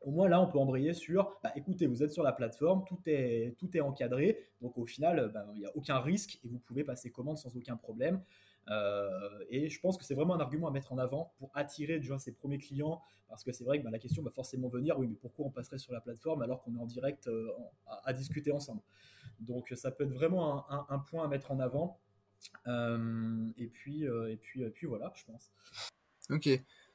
Au 0.00 0.10
moins 0.10 0.28
là, 0.28 0.40
on 0.40 0.46
peut 0.46 0.58
embrayer 0.58 0.94
sur, 0.94 1.38
bah, 1.42 1.52
écoutez, 1.56 1.86
vous 1.86 2.02
êtes 2.02 2.12
sur 2.12 2.22
la 2.22 2.32
plateforme, 2.32 2.84
tout 2.86 2.98
est, 3.06 3.54
tout 3.58 3.76
est 3.76 3.80
encadré, 3.80 4.38
donc 4.62 4.78
au 4.78 4.86
final, 4.86 5.30
bah, 5.32 5.46
il 5.54 5.60
n'y 5.60 5.66
a 5.66 5.76
aucun 5.76 5.98
risque 6.00 6.40
et 6.42 6.48
vous 6.48 6.58
pouvez 6.58 6.84
passer 6.84 7.10
commande 7.10 7.36
sans 7.36 7.54
aucun 7.56 7.76
problème. 7.76 8.22
Euh, 8.68 9.44
et 9.50 9.68
je 9.68 9.80
pense 9.80 9.98
que 9.98 10.04
c'est 10.04 10.14
vraiment 10.14 10.34
un 10.34 10.40
argument 10.40 10.68
à 10.68 10.70
mettre 10.70 10.92
en 10.92 10.98
avant 10.98 11.32
pour 11.38 11.50
attirer 11.54 11.98
déjà 11.98 12.18
ses 12.18 12.32
premiers 12.32 12.58
clients, 12.58 13.02
parce 13.28 13.44
que 13.44 13.52
c'est 13.52 13.64
vrai 13.64 13.80
que 13.80 13.86
la 13.86 13.98
question 13.98 14.22
va 14.22 14.30
forcément 14.30 14.68
venir, 14.68 14.98
oui, 14.98 15.06
mais 15.06 15.16
pourquoi 15.16 15.46
on 15.46 15.50
passerait 15.50 15.78
sur 15.78 15.92
la 15.92 16.00
plateforme 16.00 16.42
alors 16.42 16.62
qu'on 16.62 16.74
est 16.74 16.80
en 16.80 16.86
direct 16.86 17.26
euh, 17.26 17.50
à, 18.04 18.12
discuter 18.12 18.52
ensemble? 18.52 18.80
Donc 19.38 19.72
ça 19.76 19.90
peut 19.90 20.04
être 20.04 20.12
vraiment 20.12 20.66
un 20.70 20.98
point 20.98 21.24
à 21.24 21.28
mettre 21.28 21.50
en 21.50 21.60
avant. 21.60 21.98
Euh, 22.66 23.48
et 23.56 23.66
puis, 23.66 24.06
euh, 24.06 24.30
et 24.30 24.36
puis, 24.36 24.68
puis 24.70 24.86
voilà, 24.86 25.12
je 25.14 25.24
pense. 25.24 25.52
Ok. 26.30 26.48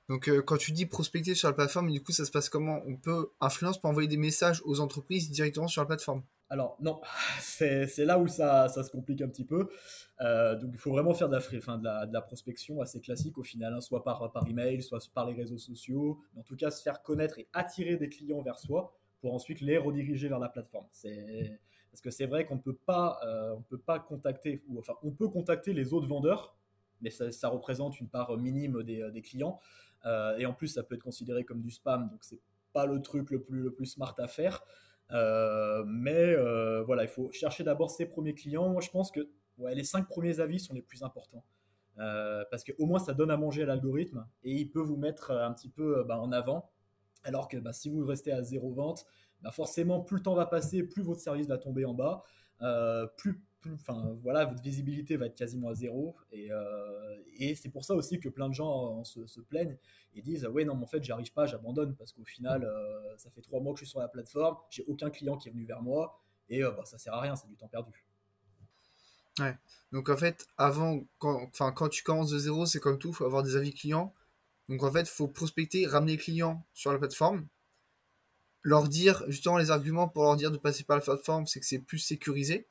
Donc, 0.07 0.29
euh, 0.29 0.41
quand 0.41 0.57
tu 0.57 0.71
dis 0.71 0.85
prospecter 0.85 1.33
sur 1.33 1.47
la 1.47 1.53
plateforme, 1.53 1.91
du 1.91 2.01
coup, 2.01 2.11
ça 2.11 2.25
se 2.25 2.31
passe 2.31 2.49
comment? 2.49 2.81
On 2.85 2.95
peut, 2.95 3.31
influence 3.41 3.79
pour 3.79 3.89
envoyer 3.89 4.07
des 4.07 4.17
messages 4.17 4.61
aux 4.65 4.79
entreprises 4.79 5.31
directement 5.31 5.67
sur 5.67 5.81
la 5.81 5.87
plateforme? 5.87 6.23
Alors 6.47 6.77
non, 6.79 7.01
c'est 7.39 8.05
là 8.05 8.19
où 8.19 8.27
ça, 8.27 8.67
ça, 8.67 8.83
se 8.83 8.91
complique 8.91 9.21
un 9.21 9.27
petit 9.27 9.45
peu. 9.45 9.67
donc 10.19 10.69
il 10.73 10.77
faut 10.77 10.91
vraiment 10.91 11.15
faire 11.15 11.27
de 11.27 11.33
la, 11.33 11.41
fin, 11.41 11.79
de 11.79 11.83
la, 11.83 12.05
de 12.05 12.13
la 12.13 12.21
prospection 12.21 12.81
assez 12.81 13.01
classique 13.01 13.39
au 13.39 13.43
final, 13.43 13.73
hein, 13.73 13.81
soit 13.81 14.03
par, 14.03 14.31
par 14.31 14.47
email, 14.47 14.83
soit 14.83 14.99
par 15.11 15.25
les 15.25 15.33
réseaux 15.33 15.57
sociaux, 15.57 16.21
mais 16.33 16.41
en 16.41 16.43
tout 16.43 16.55
cas 16.55 16.69
se 16.69 16.83
faire 16.83 17.01
connaître 17.01 17.39
et 17.39 17.47
attirer 17.51 17.97
des 17.97 18.09
clients 18.09 18.43
vers 18.43 18.59
soi 18.59 18.95
ensuite 19.33 19.61
les 19.61 19.77
rediriger 19.77 20.27
vers 20.27 20.39
la 20.39 20.49
plateforme. 20.49 20.87
Parce 21.95 22.01
que 22.01 22.09
c'est 22.09 22.25
vrai 22.25 22.45
qu'on 22.45 22.57
peut 22.57 22.75
pas, 22.75 23.19
euh, 23.25 23.53
on 23.55 23.61
peut 23.61 23.77
pas 23.77 23.99
contacter, 23.99 24.61
ou 24.67 24.79
enfin, 24.79 24.95
on 25.01 25.11
peut 25.11 25.29
contacter 25.29 25.71
les 25.71 25.93
autres 25.93 26.09
vendeurs, 26.09 26.57
mais 26.99 27.09
ça, 27.09 27.47
représente 27.47 28.01
une 28.01 28.09
part 28.09 28.35
minime 28.37 28.83
des, 28.83 29.01
euh, 29.01 29.21
clients. 29.21 29.61
Euh, 30.05 30.37
et 30.37 30.45
en 30.45 30.51
plus, 30.51 30.67
ça 30.67 30.83
peut 30.83 30.95
être 30.95 31.03
considéré 31.03 31.45
comme 31.45 31.61
du 31.61 31.71
spam, 31.71 32.09
donc 32.09 32.21
c'est 32.25 32.41
pas 32.73 32.85
le 32.85 33.01
truc 33.01 33.31
le 33.31 33.41
plus, 33.41 33.61
le 33.61 33.73
plus 33.73 33.85
smart 33.85 34.13
à 34.17 34.27
faire. 34.27 34.61
mais 35.87 36.35
voilà, 36.83 37.03
il 37.03 37.09
faut 37.09 37.31
chercher 37.31 37.63
d'abord 37.63 37.89
ses 37.89 38.07
premiers 38.07 38.33
clients. 38.33 38.67
Moi, 38.67 38.81
je 38.81 38.89
pense 38.89 39.09
que 39.09 39.29
ouais, 39.57 39.73
les 39.73 39.85
cinq 39.85 40.09
premiers 40.09 40.41
avis 40.41 40.59
sont 40.59 40.73
les 40.73 40.81
plus 40.81 41.01
importants. 41.01 41.45
parce 41.95 42.65
qu'au 42.65 42.85
moins, 42.85 42.99
ça 42.99 43.13
donne 43.13 43.31
à 43.31 43.37
manger 43.37 43.63
à 43.63 43.67
l'algorithme 43.67 44.27
et 44.43 44.51
il 44.51 44.69
peut 44.69 44.81
vous 44.81 44.97
mettre 44.97 45.31
un 45.31 45.53
petit 45.53 45.69
peu 45.69 46.03
bah, 46.03 46.19
en 46.19 46.33
avant. 46.33 46.69
Alors 47.25 47.47
que 47.47 47.57
bah, 47.57 47.73
si 47.73 47.89
vous 47.89 48.05
restez 48.05 48.31
à 48.31 48.41
zéro 48.43 48.71
vente, 48.71 49.05
bah, 49.41 49.51
forcément, 49.51 49.99
plus 50.01 50.17
le 50.17 50.23
temps 50.23 50.35
va 50.35 50.45
passer, 50.45 50.83
plus 50.83 51.03
votre 51.03 51.19
service 51.19 51.47
va 51.47 51.57
tomber 51.57 51.85
en 51.85 51.93
bas, 51.93 52.23
euh, 52.61 53.05
plus, 53.17 53.41
enfin 53.73 54.15
voilà, 54.21 54.45
votre 54.45 54.61
visibilité 54.61 55.17
va 55.17 55.25
être 55.25 55.35
quasiment 55.35 55.69
à 55.69 55.73
zéro. 55.73 56.15
Et, 56.31 56.51
euh, 56.51 57.15
c'est 57.55 57.69
pour 57.69 57.83
ça 57.83 57.95
aussi 57.95 58.19
que 58.19 58.29
plein 58.29 58.47
de 58.47 58.53
gens 58.53 59.03
se, 59.03 59.41
plaignent 59.41 59.77
et 60.13 60.21
disent 60.21 60.45
ouais 60.45 60.63
non, 60.63 60.75
mais 60.75 60.83
en 60.83 60.87
fait, 60.87 61.03
j'arrive 61.03 61.33
pas, 61.33 61.45
j'abandonne 61.45 61.95
parce 61.95 62.13
qu'au 62.13 62.23
final, 62.23 62.63
euh, 62.63 63.17
ça 63.17 63.29
fait 63.29 63.41
trois 63.41 63.59
mois 63.59 63.73
que 63.73 63.79
je 63.79 63.85
suis 63.85 63.91
sur 63.91 63.99
la 63.99 64.07
plateforme, 64.07 64.57
j'ai 64.69 64.85
aucun 64.87 65.09
client 65.09 65.37
qui 65.37 65.49
est 65.49 65.51
venu 65.51 65.65
vers 65.65 65.81
moi. 65.81 66.21
et 66.47 66.61
bah, 66.61 66.85
ça 66.85 66.97
sert 66.97 67.13
à 67.13 67.21
rien, 67.21 67.35
c'est 67.35 67.47
du 67.47 67.57
temps 67.57 67.67
perdu. 67.67 68.05
Ouais. 69.39 69.57
Donc 69.91 70.09
en 70.09 70.15
fait, 70.15 70.47
avant, 70.57 71.03
quand, 71.17 71.49
quand 71.73 71.89
tu 71.89 72.03
commences 72.03 72.29
de 72.29 72.39
zéro, 72.39 72.65
c'est 72.65 72.79
comme 72.79 72.97
tout, 72.97 73.09
il 73.09 73.13
faut 73.13 73.25
avoir 73.25 73.43
des 73.43 73.57
avis 73.57 73.73
clients. 73.73 74.13
Donc 74.69 74.83
en 74.83 74.91
fait, 74.91 75.01
il 75.01 75.07
faut 75.07 75.27
prospecter, 75.27 75.85
ramener 75.85 76.13
les 76.13 76.17
clients 76.17 76.65
sur 76.73 76.91
la 76.91 76.97
plateforme, 76.97 77.47
leur 78.63 78.87
dire 78.87 79.23
justement 79.27 79.57
les 79.57 79.69
arguments 79.69 80.07
pour 80.07 80.23
leur 80.23 80.35
dire 80.35 80.51
de 80.51 80.57
passer 80.57 80.83
par 80.83 80.97
la 80.97 81.03
plateforme, 81.03 81.45
c'est 81.45 81.59
que 81.59 81.65
c'est 81.65 81.79
plus 81.79 81.99
sécurisé. 81.99 82.67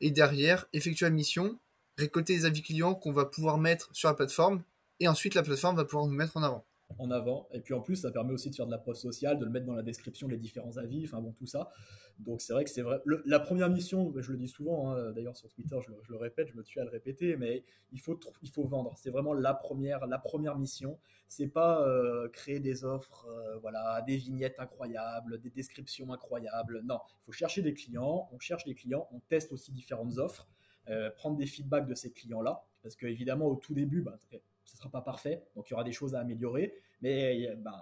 Et 0.00 0.10
derrière, 0.10 0.66
effectuer 0.72 1.06
la 1.06 1.10
mission, 1.10 1.58
récolter 1.98 2.34
les 2.34 2.44
avis 2.46 2.62
clients 2.62 2.94
qu'on 2.94 3.12
va 3.12 3.26
pouvoir 3.26 3.58
mettre 3.58 3.90
sur 3.94 4.08
la 4.08 4.14
plateforme, 4.14 4.62
et 5.00 5.08
ensuite 5.08 5.34
la 5.34 5.42
plateforme 5.42 5.76
va 5.76 5.84
pouvoir 5.84 6.06
nous 6.06 6.14
mettre 6.14 6.36
en 6.36 6.42
avant 6.42 6.64
en 6.98 7.10
avant. 7.10 7.48
Et 7.52 7.60
puis 7.60 7.74
en 7.74 7.80
plus, 7.80 7.96
ça 7.96 8.10
permet 8.10 8.32
aussi 8.32 8.50
de 8.50 8.54
faire 8.54 8.66
de 8.66 8.70
la 8.70 8.78
preuve 8.78 8.96
sociale, 8.96 9.38
de 9.38 9.44
le 9.44 9.50
mettre 9.50 9.66
dans 9.66 9.74
la 9.74 9.82
description, 9.82 10.28
les 10.28 10.38
différents 10.38 10.76
avis, 10.76 11.04
enfin 11.04 11.20
bon, 11.20 11.32
tout 11.32 11.46
ça. 11.46 11.70
Donc 12.18 12.40
c'est 12.40 12.52
vrai 12.52 12.64
que 12.64 12.70
c'est 12.70 12.82
vrai. 12.82 13.00
la 13.26 13.40
première 13.40 13.70
mission, 13.70 14.12
je 14.16 14.32
le 14.32 14.38
dis 14.38 14.48
souvent, 14.48 14.90
hein, 14.90 15.12
d'ailleurs 15.12 15.36
sur 15.36 15.48
Twitter, 15.50 15.76
je 15.80 15.90
le, 16.08 16.16
répète, 16.16 16.48
je 16.48 16.56
me 16.56 16.62
tue 16.62 16.78
à 16.80 16.84
le 16.84 16.90
répéter, 16.90 17.36
mais 17.36 17.64
il 17.92 18.00
faut, 18.00 18.18
il 18.42 18.50
faut 18.50 18.64
vendre. 18.64 18.94
C'est 18.96 19.10
vraiment 19.10 19.34
la 19.34 19.54
première, 19.54 20.06
la 20.06 20.18
première 20.18 20.58
mission. 20.58 20.98
C'est 21.28 21.48
pas 21.48 21.86
euh, 21.86 22.28
créer 22.28 22.60
des 22.60 22.84
offres, 22.84 23.26
euh, 23.26 23.56
voilà, 23.58 24.02
des 24.06 24.16
vignettes 24.16 24.60
incroyables, 24.60 25.40
des 25.40 25.50
descriptions 25.50 26.12
incroyables. 26.12 26.82
Non, 26.84 27.00
il 27.08 27.24
faut 27.24 27.32
chercher 27.32 27.62
des 27.62 27.74
clients. 27.74 28.28
On 28.32 28.38
cherche 28.38 28.64
des 28.64 28.74
clients, 28.74 29.08
on 29.12 29.20
teste 29.20 29.52
aussi 29.52 29.72
différentes 29.72 30.18
offres, 30.18 30.48
euh, 30.88 31.10
prendre 31.10 31.36
des 31.36 31.46
feedbacks 31.46 31.86
de 31.86 31.94
ces 31.94 32.12
clients-là, 32.12 32.64
parce 32.82 32.96
que 32.96 33.06
évidemment 33.06 33.46
au 33.46 33.56
tout 33.56 33.72
début, 33.74 34.02
bah, 34.02 34.18
ce 34.64 34.74
ne 34.74 34.78
sera 34.78 34.90
pas 34.90 35.02
parfait, 35.02 35.42
donc 35.54 35.68
il 35.68 35.72
y 35.72 35.74
aura 35.74 35.84
des 35.84 35.92
choses 35.92 36.14
à 36.14 36.20
améliorer, 36.20 36.74
mais 37.00 37.48
ben, 37.56 37.74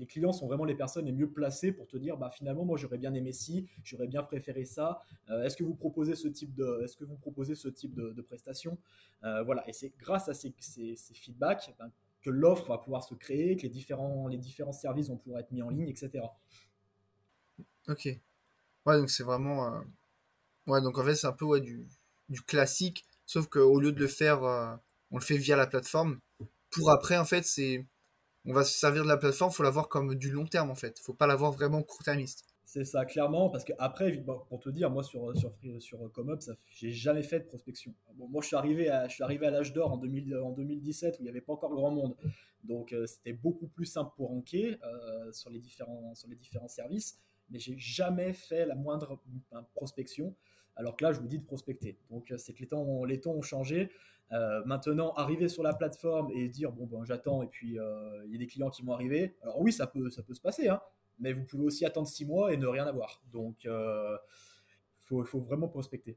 les 0.00 0.06
clients 0.06 0.32
sont 0.32 0.46
vraiment 0.46 0.64
les 0.64 0.74
personnes 0.74 1.04
les 1.04 1.12
mieux 1.12 1.30
placées 1.30 1.72
pour 1.72 1.86
te 1.86 1.96
dire, 1.96 2.16
bah, 2.16 2.30
finalement, 2.30 2.64
moi 2.64 2.78
j'aurais 2.78 2.98
bien 2.98 3.12
aimé 3.14 3.32
ci, 3.32 3.68
j'aurais 3.84 4.06
bien 4.06 4.22
préféré 4.22 4.64
ça, 4.64 5.00
euh, 5.28 5.44
est-ce 5.44 5.56
que 5.56 5.64
vous 5.64 5.74
proposez 5.74 6.14
ce 6.14 6.26
type 6.26 6.54
de, 6.54 6.80
est-ce 6.82 6.96
que 6.96 7.04
vous 7.04 7.16
proposez 7.16 7.54
ce 7.54 7.68
type 7.68 7.94
de, 7.94 8.22
prestation? 8.22 8.78
Euh, 9.24 9.42
Voilà, 9.42 9.68
et 9.68 9.72
c'est 9.72 9.92
grâce 9.98 10.28
à 10.28 10.34
ces, 10.34 10.54
ces, 10.58 11.14
feedbacks 11.14 11.74
ben, 11.78 11.90
que 12.22 12.30
l'offre 12.30 12.68
va 12.68 12.78
pouvoir 12.78 13.04
se 13.04 13.14
créer, 13.14 13.56
que 13.56 13.62
les 13.62 13.68
différents, 13.68 14.26
les 14.26 14.38
différents 14.38 14.72
services 14.72 15.08
vont 15.08 15.16
pouvoir 15.16 15.40
être 15.40 15.52
mis 15.52 15.62
en 15.62 15.70
ligne, 15.70 15.88
etc. 15.88 16.24
Ok. 17.88 18.08
Ouais, 18.86 18.98
donc 18.98 19.10
c'est 19.10 19.22
vraiment... 19.22 19.74
Euh, 19.74 19.80
ouais, 20.66 20.80
donc 20.80 20.98
en 20.98 21.04
fait 21.04 21.14
c'est 21.14 21.26
un 21.26 21.32
peu 21.32 21.60
du, 21.60 21.86
du 22.30 22.40
classique, 22.40 23.06
sauf 23.26 23.48
qu'au 23.48 23.78
lieu 23.80 23.92
de 23.92 24.00
le 24.00 24.08
faire 24.08 24.78
on 25.10 25.18
le 25.18 25.22
fait 25.22 25.36
via 25.36 25.56
la 25.56 25.66
plateforme. 25.66 26.18
Pour 26.70 26.90
après, 26.90 27.16
en 27.16 27.24
fait, 27.24 27.44
c'est 27.44 27.84
on 28.46 28.52
va 28.52 28.64
se 28.64 28.78
servir 28.78 29.02
de 29.02 29.08
la 29.08 29.16
plateforme, 29.16 29.50
il 29.52 29.54
faut 29.54 29.62
la 29.62 29.70
voir 29.70 29.88
comme 29.88 30.14
du 30.14 30.30
long 30.30 30.46
terme 30.46 30.70
en 30.70 30.74
fait. 30.74 30.98
Faut 31.00 31.12
pas 31.12 31.26
la 31.26 31.36
voir 31.36 31.52
vraiment 31.52 31.82
court-termiste. 31.82 32.44
C'est 32.64 32.84
ça, 32.84 33.04
clairement, 33.04 33.50
parce 33.50 33.64
que 33.64 33.72
après, 33.80 34.22
pour 34.48 34.60
te 34.60 34.70
dire, 34.70 34.90
moi 34.90 35.02
sur 35.02 35.36
sur 35.36 35.52
sur 35.80 36.12
Comeup, 36.12 36.40
j'ai 36.68 36.92
jamais 36.92 37.24
fait 37.24 37.40
de 37.40 37.44
prospection. 37.44 37.92
moi, 38.16 38.40
je 38.42 38.46
suis 38.46 38.56
arrivé 38.56 38.88
à 38.88 39.50
l'âge 39.50 39.72
d'or 39.72 39.92
en, 39.92 39.96
2017 39.96 41.16
où 41.16 41.20
il 41.20 41.24
n'y 41.24 41.28
avait 41.28 41.40
pas 41.40 41.52
encore 41.52 41.74
grand 41.74 41.90
monde, 41.90 42.14
donc 42.62 42.92
euh, 42.92 43.06
c'était 43.06 43.32
beaucoup 43.32 43.66
plus 43.66 43.86
simple 43.86 44.12
pour 44.16 44.28
ranker 44.28 44.78
euh, 44.84 45.32
sur 45.32 45.50
les 45.50 45.58
différents 45.58 46.14
sur 46.14 46.28
les 46.28 46.36
différents 46.36 46.68
services. 46.68 47.18
Mais 47.50 47.58
j'ai 47.58 47.76
jamais 47.76 48.32
fait 48.32 48.64
la 48.64 48.76
moindre 48.76 49.20
prospection. 49.74 50.36
Alors 50.76 50.96
que 50.96 51.04
là, 51.04 51.12
je 51.12 51.20
vous 51.20 51.26
dis 51.26 51.38
de 51.38 51.44
prospecter. 51.44 51.98
Donc, 52.08 52.30
euh, 52.30 52.38
c'est 52.38 52.52
que 52.52 52.60
les 52.60 52.68
temps, 52.68 53.04
les 53.04 53.20
temps 53.20 53.32
ont 53.32 53.42
changé. 53.42 53.90
Euh, 54.32 54.62
maintenant, 54.64 55.12
arriver 55.14 55.48
sur 55.48 55.62
la 55.62 55.74
plateforme 55.74 56.30
et 56.30 56.48
dire 56.48 56.70
bon 56.70 56.86
ben 56.86 57.04
j'attends 57.04 57.42
et 57.42 57.48
puis 57.48 57.78
euh, 57.78 58.24
il 58.26 58.32
y 58.32 58.36
a 58.36 58.38
des 58.38 58.46
clients 58.46 58.70
qui 58.70 58.82
vont 58.82 58.92
arriver. 58.92 59.36
Alors 59.42 59.60
oui, 59.60 59.72
ça 59.72 59.86
peut 59.86 60.08
ça 60.10 60.22
peut 60.22 60.34
se 60.34 60.40
passer, 60.40 60.68
hein, 60.68 60.80
mais 61.18 61.32
vous 61.32 61.44
pouvez 61.44 61.64
aussi 61.64 61.84
attendre 61.84 62.06
six 62.06 62.24
mois 62.24 62.52
et 62.52 62.56
ne 62.56 62.66
rien 62.66 62.86
avoir. 62.86 63.22
Donc 63.32 63.64
il 63.64 63.70
euh, 63.70 64.16
faut, 65.00 65.24
faut, 65.24 65.40
vraiment 65.40 65.66
prospecter. 65.66 66.16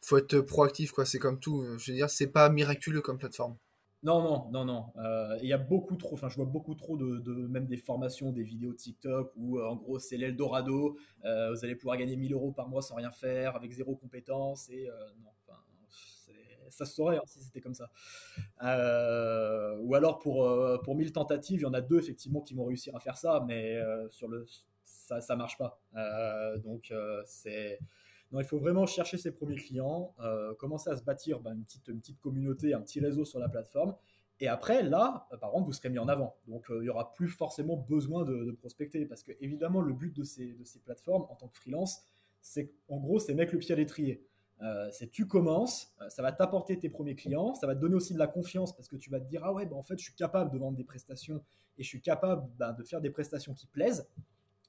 Faut 0.00 0.16
être 0.16 0.40
proactif 0.40 0.92
quoi. 0.92 1.04
C'est 1.04 1.18
comme 1.18 1.38
tout. 1.38 1.62
Je 1.78 1.90
veux 1.90 1.96
dire, 1.96 2.08
c'est 2.08 2.28
pas 2.28 2.48
miraculeux 2.48 3.02
comme 3.02 3.18
plateforme. 3.18 3.56
Non, 4.02 4.22
non, 4.22 4.48
non, 4.52 4.64
non. 4.64 5.38
Il 5.42 5.48
y 5.48 5.52
a 5.52 5.58
beaucoup 5.58 5.96
trop, 5.96 6.14
enfin, 6.14 6.28
je 6.28 6.36
vois 6.36 6.44
beaucoup 6.44 6.74
trop 6.76 6.96
de, 6.96 7.18
de, 7.18 7.32
même 7.48 7.66
des 7.66 7.78
formations, 7.78 8.30
des 8.30 8.44
vidéos 8.44 8.72
TikTok 8.72 9.32
où, 9.36 9.60
en 9.60 9.74
gros, 9.74 9.98
c'est 9.98 10.16
l'Eldorado. 10.16 10.96
vous 11.24 11.64
allez 11.64 11.74
pouvoir 11.74 11.96
gagner 11.96 12.14
1000 12.14 12.32
euros 12.32 12.52
par 12.52 12.68
mois 12.68 12.82
sans 12.82 12.94
rien 12.94 13.10
faire, 13.10 13.56
avec 13.56 13.72
zéro 13.72 13.96
compétence. 13.96 14.68
Et 14.70 14.88
non, 15.24 15.30
ça 16.70 16.84
se 16.84 16.94
saurait 16.94 17.16
hein, 17.16 17.22
si 17.26 17.40
c'était 17.40 17.60
comme 17.60 17.74
ça. 17.74 17.90
Euh, 18.62 19.76
ou 19.80 19.94
alors 19.94 20.18
pour, 20.18 20.44
euh, 20.44 20.78
pour 20.78 20.94
1000 20.94 21.12
tentatives, 21.12 21.60
il 21.60 21.62
y 21.62 21.66
en 21.66 21.74
a 21.74 21.80
deux 21.80 21.98
effectivement 21.98 22.40
qui 22.40 22.54
vont 22.54 22.64
réussir 22.64 22.94
à 22.96 23.00
faire 23.00 23.16
ça, 23.16 23.44
mais 23.46 23.76
euh, 23.76 24.08
sur 24.10 24.28
le, 24.28 24.46
ça 24.84 25.20
ne 25.30 25.34
marche 25.36 25.58
pas. 25.58 25.80
donc 26.64 26.92
c'est... 27.24 27.78
Non, 28.32 28.40
il 28.40 28.44
faut 28.44 28.58
vraiment 28.58 28.86
chercher 28.86 29.18
ses 29.18 29.30
premiers 29.30 29.54
clients, 29.54 30.12
commencer 30.58 30.90
à 30.90 30.96
se 30.96 31.04
bâtir 31.04 31.38
bah, 31.38 31.52
une, 31.52 31.62
petite, 31.62 31.86
une 31.86 32.00
petite 32.00 32.20
communauté, 32.20 32.74
un 32.74 32.80
petit 32.80 32.98
réseau 32.98 33.24
sur 33.24 33.38
la 33.38 33.48
plateforme. 33.48 33.94
Et 34.40 34.48
après, 34.48 34.82
là, 34.82 35.28
par 35.40 35.52
contre, 35.52 35.66
vous 35.66 35.72
serez 35.72 35.90
mis 35.90 36.00
en 36.00 36.08
avant. 36.08 36.36
Donc, 36.48 36.66
il 36.70 36.80
n'y 36.80 36.88
aura 36.88 37.12
plus 37.12 37.28
forcément 37.28 37.76
besoin 37.76 38.24
de, 38.24 38.44
de, 38.44 38.50
prospecter. 38.50 39.06
Parce 39.06 39.22
que, 39.22 39.30
évidemment, 39.40 39.80
le 39.80 39.92
but 39.92 40.14
de 40.14 40.24
ces, 40.24 40.54
de 40.54 40.64
ces 40.64 40.80
plateformes, 40.80 41.22
en 41.30 41.36
tant 41.36 41.46
que 41.46 41.56
freelance, 41.56 42.02
c'est 42.46 42.72
en 42.88 42.98
gros, 42.98 43.18
c'est 43.18 43.34
mettre 43.34 43.52
le 43.52 43.58
pied 43.58 43.72
à 43.72 43.76
l'étrier. 43.76 44.26
Euh, 44.62 44.88
c'est 44.90 45.10
tu 45.10 45.26
commences, 45.26 45.92
euh, 46.00 46.08
ça 46.08 46.22
va 46.22 46.32
t'apporter 46.32 46.78
tes 46.78 46.88
premiers 46.88 47.14
clients, 47.14 47.54
ça 47.54 47.66
va 47.66 47.74
te 47.74 47.80
donner 47.80 47.94
aussi 47.94 48.14
de 48.14 48.18
la 48.18 48.26
confiance 48.26 48.74
parce 48.74 48.88
que 48.88 48.96
tu 48.96 49.10
vas 49.10 49.20
te 49.20 49.26
dire 49.26 49.42
ah 49.44 49.52
ouais 49.52 49.66
bah 49.66 49.76
en 49.76 49.82
fait 49.82 49.98
je 49.98 50.04
suis 50.04 50.14
capable 50.14 50.50
de 50.50 50.56
vendre 50.56 50.78
des 50.78 50.84
prestations 50.84 51.44
et 51.76 51.82
je 51.82 51.88
suis 51.88 52.00
capable 52.00 52.48
bah, 52.56 52.72
de 52.72 52.82
faire 52.82 53.02
des 53.02 53.10
prestations 53.10 53.52
qui 53.52 53.66
plaisent. 53.66 54.08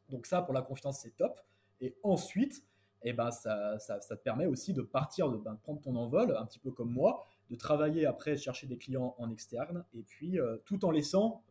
Donc 0.09 0.25
ça 0.25 0.41
pour 0.41 0.53
la 0.53 0.61
confiance 0.61 0.99
c'est 0.99 1.15
top. 1.15 1.39
Et 1.79 1.95
ensuite 2.03 2.63
eh 3.03 3.13
ben 3.13 3.31
ça, 3.31 3.79
ça, 3.79 3.99
te 3.99 4.15
permet 4.15 4.45
aussi 4.45 4.73
de 4.73 4.81
partir, 4.81 5.29
de, 5.29 5.37
ben, 5.37 5.55
prendre 5.63 5.79
ton 5.79 5.95
envol 5.95 6.35
un 6.35 6.45
petit 6.45 6.59
peu 6.59 6.71
comme 6.71 6.91
moi, 6.91 7.23
de 7.49 7.55
travailler 7.55 8.05
après 8.05 8.35
chercher 8.35 8.67
des 8.67 8.77
clients 8.77 9.15
en 9.19 9.29
externe 9.29 9.85
et 9.93 10.01
puis 10.01 10.37
euh, 10.37 10.57
tout 10.65 10.83
en 10.83 10.91
laissant 10.91 11.43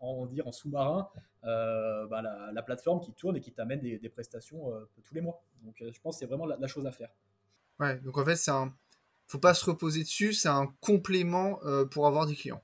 en, 0.00 0.26
dire 0.26 0.48
en 0.48 0.52
sous-marin 0.52 1.08
ben, 1.44 2.22
la, 2.52 2.62
plateforme 2.62 3.00
qui 3.00 3.12
tourne 3.12 3.36
et 3.36 3.40
qui 3.40 3.52
t'amène 3.52 3.80
des, 3.80 4.08
prestations 4.08 4.72
tous 5.04 5.14
les 5.14 5.20
mois. 5.20 5.44
Donc 5.62 5.76
je 5.78 6.00
pense 6.00 6.16
que 6.16 6.20
c'est 6.20 6.26
vraiment 6.26 6.46
la 6.46 6.66
chose 6.66 6.86
à 6.86 6.90
faire. 6.90 7.10
Ouais, 7.80 7.98
donc 8.00 8.18
en 8.18 8.24
fait, 8.24 8.36
c'est 8.36 8.50
un. 8.50 8.74
Faut 9.26 9.38
pas 9.38 9.54
se 9.54 9.64
reposer 9.64 10.02
dessus, 10.02 10.32
c'est 10.32 10.48
un 10.48 10.66
complément 10.80 11.58
euh, 11.64 11.86
pour 11.86 12.06
avoir 12.06 12.26
des 12.26 12.34
clients. 12.34 12.62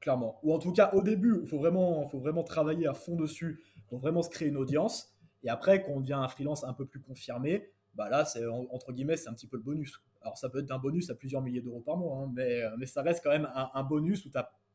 Clairement. 0.00 0.38
Ou 0.42 0.54
en 0.54 0.58
tout 0.58 0.72
cas, 0.72 0.90
au 0.92 1.02
début, 1.02 1.40
il 1.42 1.48
faut 1.48 1.58
vraiment, 1.58 2.06
faut 2.08 2.20
vraiment 2.20 2.44
travailler 2.44 2.86
à 2.86 2.94
fond 2.94 3.16
dessus 3.16 3.62
pour 3.88 3.98
vraiment 3.98 4.22
se 4.22 4.28
créer 4.28 4.48
une 4.48 4.56
audience. 4.56 5.10
Et 5.42 5.48
après, 5.48 5.82
quand 5.82 5.92
on 5.92 6.00
devient 6.00 6.12
un 6.12 6.28
freelance 6.28 6.62
un 6.64 6.74
peu 6.74 6.84
plus 6.84 7.00
confirmé, 7.00 7.70
bah 7.94 8.08
là, 8.08 8.24
c'est 8.24 8.46
entre 8.46 8.92
guillemets, 8.92 9.16
c'est 9.16 9.28
un 9.28 9.34
petit 9.34 9.46
peu 9.46 9.56
le 9.56 9.62
bonus. 9.62 10.00
Alors, 10.20 10.36
ça 10.36 10.48
peut 10.48 10.60
être 10.60 10.70
un 10.70 10.78
bonus 10.78 11.10
à 11.10 11.14
plusieurs 11.14 11.42
milliers 11.42 11.62
d'euros 11.62 11.80
par 11.80 11.96
mois, 11.96 12.18
hein, 12.18 12.30
mais, 12.34 12.62
euh, 12.62 12.70
mais 12.78 12.86
ça 12.86 13.02
reste 13.02 13.22
quand 13.24 13.30
même 13.30 13.48
un, 13.54 13.82
bonus 13.82 14.24
où, 14.26 14.30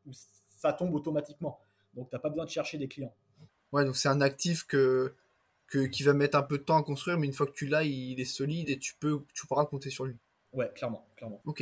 où, 0.06 0.12
ça 0.50 0.74
tombe 0.74 0.94
automatiquement. 0.94 1.60
Donc, 1.94 2.10
tu 2.10 2.16
n'as 2.16 2.20
pas 2.20 2.30
besoin 2.30 2.46
de 2.46 2.50
chercher 2.50 2.78
des 2.78 2.88
clients. 2.88 3.14
Ouais, 3.72 3.86
donc 3.86 3.96
c'est 3.96 4.10
un 4.10 4.22
actif 4.22 4.66
que 4.66 5.16
qui 5.80 6.04
va 6.04 6.14
mettre 6.14 6.38
un 6.38 6.44
peu 6.44 6.58
de 6.58 6.64
temps 6.64 6.78
à 6.78 6.84
construire, 6.84 7.18
mais 7.18 7.28
une 7.28 7.34
fois 7.34 7.48
que 7.48 7.54
tu 7.54 7.68
l'as, 7.68 7.84
il 7.84 8.20
est 8.20 8.26
solide 8.26 8.70
et 8.70 8.80
tu 8.80 8.96
peux, 9.00 9.22
tu 9.34 9.48
pourras 9.48 9.66
compter 9.66 9.90
sur 9.90 10.06
lui. 10.06 10.16
Ouais, 10.52 10.72
clairement, 10.76 11.08
clairement. 11.16 11.42
Ok. 11.46 11.62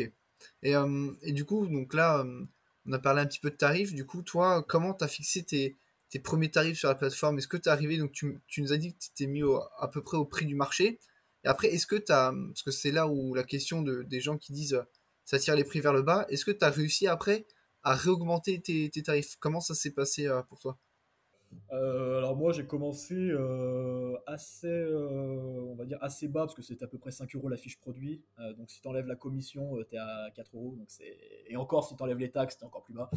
Et, 0.64 0.76
euh, 0.76 1.12
et 1.22 1.32
du 1.32 1.46
coup, 1.46 1.68
donc 1.68 1.94
là, 1.94 2.20
euh, 2.20 2.46
on 2.86 2.94
a 2.94 3.00
parlé 3.00 3.22
un 3.22 3.26
petit 3.26 3.40
peu 3.40 3.52
de 3.52 3.56
tarifs. 3.56 3.94
Du 3.94 4.06
coup, 4.06 4.22
toi, 4.22 4.64
comment 4.68 4.94
tu 4.94 5.04
as 5.04 5.08
fixé 5.08 5.44
tes, 5.44 5.78
tes, 6.10 6.20
premiers 6.20 6.52
tarifs 6.52 6.78
sur 6.78 6.90
la 6.90 6.96
plateforme? 6.96 7.38
Est-ce 7.38 7.48
que 7.48 7.58
tu 7.58 7.70
es 7.70 7.72
arrivé, 7.72 7.98
donc 7.98 8.12
tu, 8.12 8.42
tu, 8.48 8.62
nous 8.62 8.74
as 8.74 8.78
dit 8.78 8.94
que 8.94 9.00
tu 9.00 9.10
t'es 9.12 9.28
mis 9.28 9.44
à 9.80 9.88
peu 9.88 10.02
près 10.02 10.18
au 10.18 10.26
prix 10.26 10.46
du 10.46 10.56
marché. 10.56 11.00
Et 11.44 11.48
après, 11.48 11.70
est-ce 11.70 11.88
que 11.88 11.96
tu 11.96 12.12
as, 12.12 12.34
parce 12.48 12.64
que 12.64 12.72
c'est 12.72 12.92
là 12.92 13.08
où 13.08 13.34
la 13.34 13.44
question 13.44 13.82
de, 13.82 14.04
des 14.04 14.20
gens 14.20 14.38
qui 14.38 14.52
disent 14.54 14.82
ça 15.26 15.40
tire 15.40 15.56
les 15.56 15.64
prix 15.64 15.80
vers 15.80 15.94
le 15.94 16.02
bas, 16.02 16.26
est-ce 16.30 16.46
que 16.46 16.52
tu 16.52 16.66
as 16.66 16.70
réussi 16.70 17.08
après 17.08 17.46
à 17.84 17.96
réaugmenter 17.96 18.62
tes, 18.62 18.90
tes 18.90 19.04
tarifs? 19.04 19.38
Comment 19.40 19.62
ça 19.62 19.74
s'est 19.74 19.92
passé 19.92 20.28
euh, 20.28 20.42
pour 20.44 20.60
toi? 20.60 20.78
Euh, 21.74 22.18
alors 22.18 22.36
moi 22.36 22.52
j'ai 22.52 22.66
commencé 22.66 23.16
euh, 23.16 24.18
assez, 24.28 24.68
euh, 24.68 25.70
on 25.70 25.76
va 25.76 25.86
dire 25.86 25.98
assez 26.02 26.28
bas 26.28 26.42
parce 26.42 26.54
que 26.54 26.62
c'était 26.62 26.84
à 26.84 26.88
peu 26.88 26.98
près 26.98 27.12
5 27.12 27.34
euros 27.36 27.48
la 27.48 27.58
fiche 27.58 27.80
produit. 27.80 28.22
donc 28.58 28.70
si 28.70 28.82
tu 28.82 28.88
enlèves 28.88 29.08
la 29.08 29.16
commission, 29.16 29.78
tu 29.88 29.96
es 29.96 29.98
à 29.98 30.30
4 30.36 30.56
euros. 30.56 30.76
Donc 30.78 30.90
et 31.48 31.56
encore 31.56 31.88
si 31.88 31.96
tu 31.96 32.04
enlèves 32.04 32.18
les 32.18 32.32
taxes, 32.32 32.58
c'est 32.60 32.66
encore 32.66 32.84
plus 32.84 32.94
bas. 32.94 33.10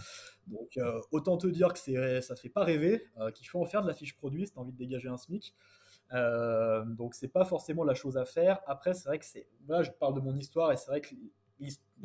Donc 0.46 0.78
autant 1.10 1.36
te 1.36 1.46
dire 1.46 1.72
que 1.72 1.78
c'est, 1.78 2.20
ça 2.20 2.36
fait 2.36 2.48
pas 2.48 2.64
rêver, 2.64 3.06
qu'il 3.34 3.48
faut 3.48 3.60
en 3.60 3.66
faire 3.66 3.82
de 3.82 3.88
la 3.88 3.94
fiche 3.94 4.16
produit 4.16 4.46
si 4.46 4.52
tu 4.52 4.58
envie 4.58 4.72
de 4.72 4.78
dégager 4.78 5.08
un 5.08 5.16
SMIC. 5.16 5.54
donc 6.86 7.14
c'est 7.14 7.28
pas 7.28 7.44
forcément 7.44 7.84
la 7.84 7.94
chose 7.94 8.16
à 8.16 8.24
faire. 8.24 8.60
Après 8.66 8.94
c'est 8.94 9.08
vrai 9.08 9.18
que 9.18 9.26
c'est, 9.26 9.48
voilà, 9.66 9.82
je 9.82 9.90
parle 9.90 10.14
de 10.14 10.20
mon 10.20 10.36
histoire 10.36 10.70
et 10.72 10.76
c'est 10.76 10.90
vrai 10.90 11.00
que 11.00 11.14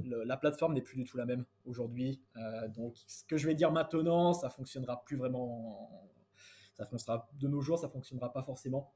la 0.04 0.38
plateforme 0.38 0.74
n'est 0.74 0.82
plus 0.82 0.98
du 0.98 1.04
tout 1.04 1.18
la 1.18 1.26
même 1.26 1.46
aujourd'hui. 1.66 2.22
donc 2.70 2.96
ce 3.06 3.24
que 3.26 3.38
je 3.38 3.46
vais 3.46 3.56
dire 3.56 3.72
maintenant, 3.72 4.34
ça 4.34 4.50
fonctionnera 4.50 5.04
plus 5.04 5.16
vraiment 5.16 6.10
ça 6.80 6.86
fonctionnera 6.86 7.30
de 7.40 7.48
nos 7.48 7.62
jours, 7.62 7.78
ça 7.78 7.90
fonctionnera 7.90 8.32
pas 8.32 8.42
forcément. 8.42 8.92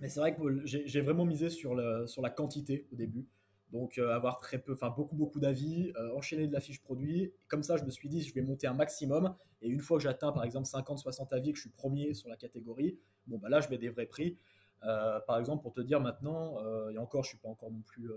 Mais 0.00 0.08
c'est 0.08 0.20
vrai 0.20 0.34
que 0.34 0.42
j'ai 0.64 1.00
vraiment 1.00 1.24
misé 1.24 1.48
sur, 1.48 1.74
le, 1.74 2.06
sur 2.06 2.22
la 2.22 2.30
quantité 2.30 2.86
au 2.92 2.96
début. 2.96 3.26
Donc 3.72 3.96
euh, 3.96 4.14
avoir 4.14 4.36
très 4.36 4.58
peu, 4.58 4.74
enfin 4.74 4.90
beaucoup 4.90 5.16
beaucoup 5.16 5.40
d'avis, 5.40 5.92
euh, 5.96 6.14
enchaîner 6.14 6.46
de 6.46 6.52
la 6.52 6.60
fiche 6.60 6.82
produit. 6.82 7.32
comme 7.48 7.62
ça, 7.62 7.78
je 7.78 7.84
me 7.84 7.90
suis 7.90 8.08
dit, 8.10 8.20
je 8.20 8.34
vais 8.34 8.42
monter 8.42 8.66
un 8.66 8.74
maximum. 8.74 9.34
Et 9.62 9.68
une 9.68 9.80
fois 9.80 9.96
que 9.96 10.02
j'atteins 10.02 10.30
par 10.30 10.44
exemple 10.44 10.68
50-60 10.68 11.32
avis, 11.34 11.52
que 11.52 11.56
je 11.56 11.62
suis 11.62 11.70
premier 11.70 12.12
sur 12.12 12.28
la 12.28 12.36
catégorie, 12.36 12.98
bon 13.26 13.38
bah 13.38 13.48
là, 13.48 13.60
je 13.60 13.70
mets 13.70 13.78
des 13.78 13.88
vrais 13.88 14.06
prix. 14.06 14.36
par 14.80 15.38
exemple, 15.38 15.62
pour 15.62 15.72
te 15.72 15.80
dire 15.80 16.00
maintenant, 16.00 16.58
et 16.90 16.98
encore, 16.98 17.24
je 17.24 17.30
suis 17.30 17.38
pas 17.38 17.48
encore 17.48 17.70
non 17.70 17.80
plus 17.80 18.10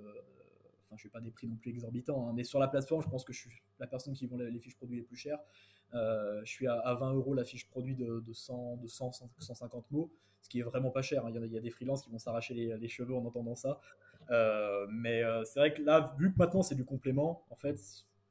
enfin 0.86 0.96
je 0.98 1.02
suis 1.02 1.10
pas 1.10 1.22
des 1.22 1.32
prix 1.32 1.48
non 1.48 1.56
plus 1.56 1.72
exorbitants, 1.72 2.28
hein, 2.28 2.34
mais 2.36 2.44
sur 2.44 2.60
la 2.60 2.68
plateforme, 2.68 3.02
je 3.02 3.10
pense 3.10 3.24
que 3.24 3.34
je 3.34 3.40
suis 3.40 3.50
la 3.80 3.88
personne 3.88 4.14
qui 4.14 4.26
vend 4.28 4.38
les, 4.38 4.60
fiches 4.60 4.76
produits 4.76 4.98
les 4.98 5.04
plus 5.04 5.16
chères. 5.16 5.40
Euh, 5.94 6.42
je 6.44 6.52
suis 6.52 6.68
à, 6.68 6.94
20 6.94 7.14
euros 7.14 7.34
la 7.34 7.44
fiche 7.44 7.68
produit 7.68 7.96
de, 7.96 8.22
100, 8.32 8.78
de 8.78 8.88
100, 8.88 9.12
150 9.40 9.92
mots, 9.92 10.12
ce 10.42 10.50
qui 10.50 10.60
est 10.60 10.64
vraiment 10.64 10.92
pas 10.92 11.02
cher. 11.02 11.26
Hein. 11.26 11.32
Il, 11.34 11.52
y 11.52 11.58
a, 11.58 11.62
des 11.62 11.70
freelances 11.70 12.02
qui 12.02 12.10
vont 12.10 12.20
s'arracher 12.20 12.54
les, 12.54 12.88
cheveux 12.88 13.16
en 13.16 13.26
entendant 13.26 13.56
ça. 13.56 13.80
Euh, 14.32 14.88
mais 14.90 15.24
euh, 15.24 15.44
c'est 15.46 15.60
vrai 15.60 15.74
que 15.74 15.82
là, 15.82 16.14
vu 16.18 16.34
que 16.34 16.38
maintenant 16.38 16.64
c'est 16.64 16.76
du 16.76 16.86
complément, 16.86 17.46
en 17.50 17.56
fait, 17.56 17.80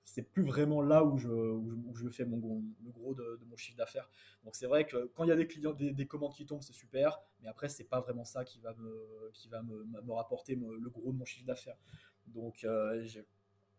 c'est 0.04 0.22
plus 0.22 0.42
vraiment 0.42 0.82
là 0.82 1.02
où 1.04 1.16
je, 1.16 2.08
fais 2.10 2.26
mon, 2.26 2.62
le 2.84 2.90
gros 2.90 3.14
de, 3.14 3.40
mon 3.48 3.56
chiffre 3.56 3.78
d'affaires. 3.78 4.10
Donc 4.44 4.54
c'est 4.54 4.66
vrai 4.66 4.84
que 4.84 5.10
quand 5.14 5.24
il 5.24 5.28
y 5.28 5.32
a 5.32 5.36
des 5.36 5.46
clients, 5.46 5.72
des, 5.72 6.06
commandes 6.06 6.34
qui 6.34 6.44
tombent, 6.44 6.62
c'est 6.62 6.74
super, 6.74 7.20
mais 7.40 7.48
après 7.48 7.68
c'est 7.68 7.84
pas 7.84 8.00
vraiment 8.00 8.24
ça 8.24 8.44
qui 8.44 8.60
va 8.60 8.74
me 8.74 10.12
rapporter 10.12 10.56
le 10.56 10.90
gros 10.90 11.12
de 11.12 11.16
mon 11.16 11.24
chiffre 11.24 11.46
d'affaires. 11.46 11.78
Donc 12.26 12.64
euh, 12.64 13.04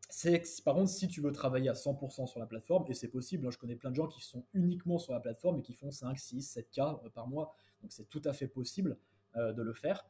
c'est 0.10 0.44
par 0.64 0.76
contre 0.76 0.90
si 0.90 1.08
tu 1.08 1.22
veux 1.22 1.32
travailler 1.32 1.70
à 1.70 1.74
100% 1.74 2.28
sur 2.28 2.40
la 2.40 2.46
plateforme 2.46 2.86
et 2.90 2.94
c'est 2.94 3.08
possible 3.08 3.48
hein, 3.48 3.52
je 3.52 3.58
connais 3.58 3.76
plein 3.76 3.92
de 3.92 3.96
gens 3.96 4.08
qui 4.08 4.22
sont 4.22 4.46
uniquement 4.54 4.98
sur 4.98 5.14
la 5.14 5.20
plateforme 5.20 5.60
et 5.60 5.62
qui 5.62 5.74
font 5.74 5.92
5 5.92 6.18
6 6.18 6.58
7k 6.58 7.10
par 7.12 7.28
mois 7.28 7.56
donc 7.82 7.92
c'est 7.92 8.08
tout 8.08 8.22
à 8.26 8.34
fait 8.34 8.48
possible 8.48 8.98
euh, 9.36 9.54
de 9.54 9.62
le 9.62 9.74
faire 9.74 10.06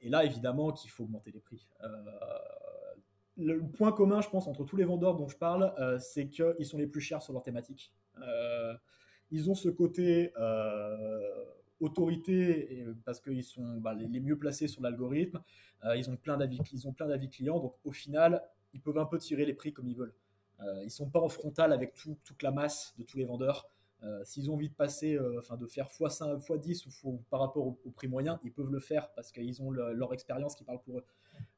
et 0.00 0.08
là 0.08 0.24
évidemment 0.24 0.72
qu'il 0.72 0.90
faut 0.90 1.04
augmenter 1.04 1.30
les 1.30 1.38
prix 1.38 1.64
le 3.40 3.60
point 3.60 3.92
commun, 3.92 4.20
je 4.20 4.28
pense, 4.28 4.46
entre 4.46 4.64
tous 4.64 4.76
les 4.76 4.84
vendeurs 4.84 5.16
dont 5.16 5.28
je 5.28 5.36
parle, 5.36 5.72
euh, 5.78 5.98
c'est 5.98 6.28
qu'ils 6.28 6.66
sont 6.66 6.78
les 6.78 6.86
plus 6.86 7.00
chers 7.00 7.22
sur 7.22 7.32
leur 7.32 7.42
thématique. 7.42 7.92
Euh, 8.22 8.74
ils 9.30 9.50
ont 9.50 9.54
ce 9.54 9.68
côté 9.68 10.32
euh, 10.38 11.44
autorité 11.80 12.84
parce 13.04 13.20
qu'ils 13.20 13.44
sont 13.44 13.78
bah, 13.78 13.94
les, 13.94 14.20
mieux 14.20 14.38
placés 14.38 14.68
sur 14.68 14.82
l'algorithme. 14.82 15.40
ils 15.96 16.10
ont 16.10 16.16
plein 16.16 16.36
d'avis, 16.36 16.58
ils 16.72 16.86
ont 16.86 16.92
plein 16.92 17.06
d'avis 17.06 17.30
clients, 17.30 17.60
donc 17.60 17.74
au 17.84 17.92
final, 17.92 18.42
ils 18.74 18.80
peuvent 18.80 18.98
un 18.98 19.06
peu 19.06 19.18
tirer 19.18 19.44
les 19.44 19.54
prix 19.54 19.72
comme 19.72 19.88
ils 19.88 19.96
veulent. 19.96 20.14
ils 20.84 20.90
sont 20.90 21.08
pas 21.08 21.20
en 21.20 21.28
frontal 21.28 21.72
avec 21.72 21.94
toute 21.94 22.42
la 22.42 22.50
masse 22.50 22.94
de 22.98 23.04
tous 23.04 23.16
les 23.18 23.24
vendeurs. 23.24 23.68
S'ils 24.24 24.50
ont 24.50 24.54
envie 24.54 24.70
de 24.70 24.74
passer, 24.74 25.18
enfin 25.38 25.56
de 25.56 25.66
faire 25.66 25.88
x5, 25.88 26.38
x10 26.38 26.86
ou 27.04 27.22
par 27.30 27.40
rapport 27.40 27.66
au, 27.66 27.90
prix 27.90 28.08
moyen, 28.08 28.40
ils 28.44 28.52
peuvent 28.52 28.70
le 28.70 28.80
faire 28.80 29.10
parce 29.14 29.32
qu'ils 29.32 29.62
ont 29.62 29.70
leur 29.70 30.12
expérience 30.12 30.54
qui 30.54 30.64
parle 30.64 30.80
pour 30.82 30.98
eux. 30.98 31.04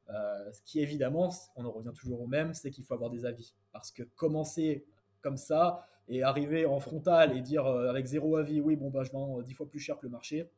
Euh, 0.09 0.51
ce 0.51 0.61
qui 0.63 0.79
évidemment, 0.79 1.29
on 1.55 1.65
en 1.65 1.71
revient 1.71 1.93
toujours 1.93 2.21
au 2.21 2.27
même, 2.27 2.53
c'est 2.53 2.71
qu'il 2.71 2.83
faut 2.83 2.93
avoir 2.93 3.09
des 3.09 3.25
avis. 3.25 3.53
Parce 3.71 3.91
que 3.91 4.03
commencer 4.03 4.85
comme 5.21 5.37
ça 5.37 5.87
et 6.07 6.23
arriver 6.23 6.65
en 6.65 6.79
frontal 6.79 7.35
et 7.37 7.41
dire 7.41 7.65
euh, 7.65 7.89
avec 7.89 8.05
zéro 8.05 8.35
avis, 8.35 8.59
oui, 8.61 8.75
bon, 8.75 8.89
bah, 8.89 9.03
je 9.03 9.11
vends 9.11 9.41
dix 9.41 9.53
fois 9.53 9.67
plus 9.67 9.79
cher 9.79 9.97
que 9.97 10.05
le 10.05 10.11
marché, 10.11 10.49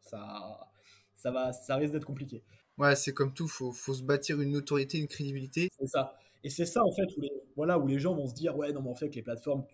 ça, 0.00 0.68
ça, 1.14 1.30
va, 1.30 1.52
ça 1.52 1.76
risque 1.76 1.92
d'être 1.92 2.04
compliqué. 2.04 2.42
Ouais, 2.78 2.94
c'est 2.94 3.12
comme 3.12 3.32
tout, 3.32 3.48
faut, 3.48 3.72
faut 3.72 3.94
se 3.94 4.02
bâtir 4.02 4.40
une 4.40 4.56
autorité, 4.56 4.98
une 4.98 5.06
crédibilité. 5.06 5.70
C'est 5.78 5.86
ça. 5.86 6.18
Et 6.44 6.50
c'est 6.50 6.66
ça, 6.66 6.84
en 6.84 6.92
fait, 6.92 7.06
où 7.16 7.20
les, 7.20 7.32
voilà, 7.56 7.78
où 7.78 7.86
les 7.86 7.98
gens 7.98 8.14
vont 8.14 8.26
se 8.26 8.34
dire, 8.34 8.56
ouais, 8.56 8.72
non, 8.72 8.82
mais 8.82 8.90
en 8.90 8.94
fait, 8.94 9.14
les 9.14 9.22
plateformes, 9.22 9.64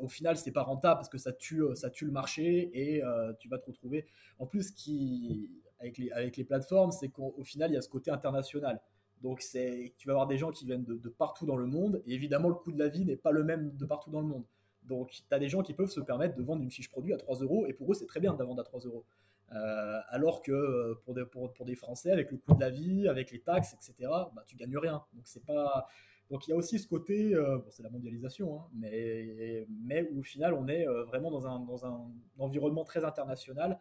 au 0.00 0.08
final, 0.08 0.36
c'est 0.36 0.50
pas 0.50 0.62
rentable 0.62 0.96
parce 0.96 1.08
que 1.08 1.18
ça 1.18 1.32
tue, 1.32 1.62
ça 1.74 1.90
tue 1.90 2.04
le 2.04 2.10
marché 2.10 2.70
et 2.74 3.04
euh, 3.04 3.32
tu 3.38 3.48
vas 3.48 3.58
te 3.58 3.66
retrouver. 3.66 4.06
En 4.38 4.46
plus, 4.46 4.72
qui, 4.72 5.48
avec 5.78 5.98
les, 5.98 6.10
avec 6.10 6.36
les 6.36 6.44
plateformes, 6.44 6.90
c'est 6.90 7.08
qu'au 7.08 7.42
final, 7.44 7.70
il 7.70 7.74
y 7.74 7.76
a 7.76 7.82
ce 7.82 7.88
côté 7.88 8.10
international. 8.10 8.80
Donc, 9.22 9.40
tu 9.40 10.06
vas 10.06 10.12
avoir 10.12 10.26
des 10.26 10.36
gens 10.36 10.50
qui 10.50 10.66
viennent 10.66 10.84
de, 10.84 11.08
partout 11.08 11.46
dans 11.46 11.56
le 11.56 11.66
monde, 11.66 12.02
et 12.06 12.14
évidemment, 12.14 12.48
le 12.48 12.56
coût 12.56 12.72
de 12.72 12.78
la 12.78 12.88
vie 12.88 13.04
n'est 13.04 13.16
pas 13.16 13.30
le 13.30 13.42
même 13.42 13.74
de 13.74 13.86
partout 13.86 14.10
dans 14.10 14.20
le 14.20 14.26
monde. 14.26 14.44
Donc, 14.82 15.10
tu 15.10 15.22
as 15.30 15.38
des 15.38 15.48
gens 15.48 15.62
qui 15.62 15.72
peuvent 15.72 15.90
se 15.90 16.00
permettre 16.00 16.34
de 16.34 16.42
vendre 16.42 16.62
une 16.62 16.70
fiche 16.70 16.90
produit 16.90 17.14
à 17.14 17.16
3 17.16 17.38
euros, 17.38 17.64
et 17.66 17.72
pour 17.72 17.90
eux, 17.90 17.94
c'est 17.94 18.06
très 18.06 18.20
bien 18.20 18.34
de 18.34 18.38
la 18.38 18.44
vendre 18.44 18.60
à 18.60 18.64
3 18.64 18.80
euros. 18.80 19.04
Euh, 19.52 20.00
alors 20.08 20.42
que 20.42 20.52
euh, 20.52 20.94
pour 21.04 21.14
des, 21.14 21.24
pour, 21.24 21.52
pour, 21.52 21.66
des 21.66 21.76
Français, 21.76 22.10
avec 22.10 22.30
le 22.30 22.38
coût 22.38 22.54
de 22.54 22.60
la 22.60 22.70
vie, 22.70 23.08
avec 23.08 23.30
les 23.30 23.40
taxes, 23.40 23.74
etc., 23.74 24.10
bah, 24.34 24.42
tu 24.46 24.56
gagnes 24.56 24.78
rien. 24.78 25.04
Donc, 25.12 25.26
c'est 25.26 25.44
pas. 25.44 25.86
Donc 26.30 26.46
il 26.46 26.50
y 26.50 26.52
a 26.54 26.56
aussi 26.56 26.78
ce 26.78 26.88
côté, 26.88 27.34
euh, 27.34 27.58
c'est 27.68 27.82
la 27.82 27.90
mondialisation, 27.90 28.58
hein, 28.58 28.66
mais, 28.74 29.66
mais 29.68 30.08
où 30.10 30.20
au 30.20 30.22
final 30.22 30.54
on 30.54 30.66
est 30.68 30.86
vraiment 31.04 31.30
dans 31.30 31.46
un, 31.46 31.60
dans 31.60 31.84
un 31.84 32.10
environnement 32.38 32.82
très 32.82 33.04
international 33.04 33.78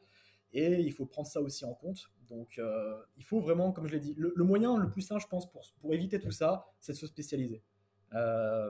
et 0.51 0.81
il 0.81 0.91
faut 0.91 1.05
prendre 1.05 1.27
ça 1.27 1.41
aussi 1.41 1.63
en 1.63 1.73
compte. 1.73 2.11
Donc, 2.29 2.59
il 3.17 3.23
faut 3.23 3.39
vraiment, 3.39 3.71
comme 3.71 3.87
je 3.87 3.93
l'ai 3.93 4.01
dit, 4.01 4.13
le, 4.17 4.43
moyen 4.43 4.77
le 4.77 4.89
plus 4.89 5.01
simple, 5.01 5.21
je 5.21 5.27
pense, 5.27 5.49
pour, 5.49 5.63
pour 5.79 5.93
éviter 5.93 6.19
tout 6.19 6.31
ça, 6.31 6.67
c'est 6.81 6.91
de 6.91 6.97
se 6.97 7.07
spécialiser. 7.07 7.63
Bah, 8.11 8.69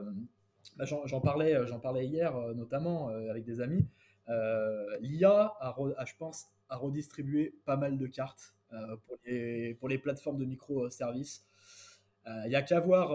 j'en 0.84 1.20
parlais, 1.20 1.58
parlais 1.82 2.06
hier, 2.06 2.32
notamment 2.54 3.08
avec 3.08 3.44
des 3.44 3.60
amis. 3.60 3.84
L'IA, 5.00 5.54
a, 5.60 6.04
je 6.06 6.12
pense, 6.18 6.46
a 6.68 6.76
redistribué 6.76 7.54
pas 7.64 7.76
mal 7.76 7.98
de 7.98 8.06
cartes 8.06 8.54
pour, 9.06 9.16
les, 9.24 9.74
pour 9.74 9.88
les 9.88 9.98
plateformes 9.98 10.38
de 10.38 10.44
microservices. 10.44 11.44
Il 12.26 12.48
n'y 12.48 12.56
a 12.56 12.62
qu'à 12.62 12.80
voir, 12.80 13.12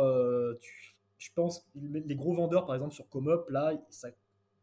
je 1.18 1.30
pense, 1.36 1.68
les 1.76 2.16
gros 2.16 2.34
vendeurs, 2.34 2.66
par 2.66 2.76
exemple, 2.76 2.94
sur 2.94 3.08
Comop, 3.10 3.50
là, 3.50 3.74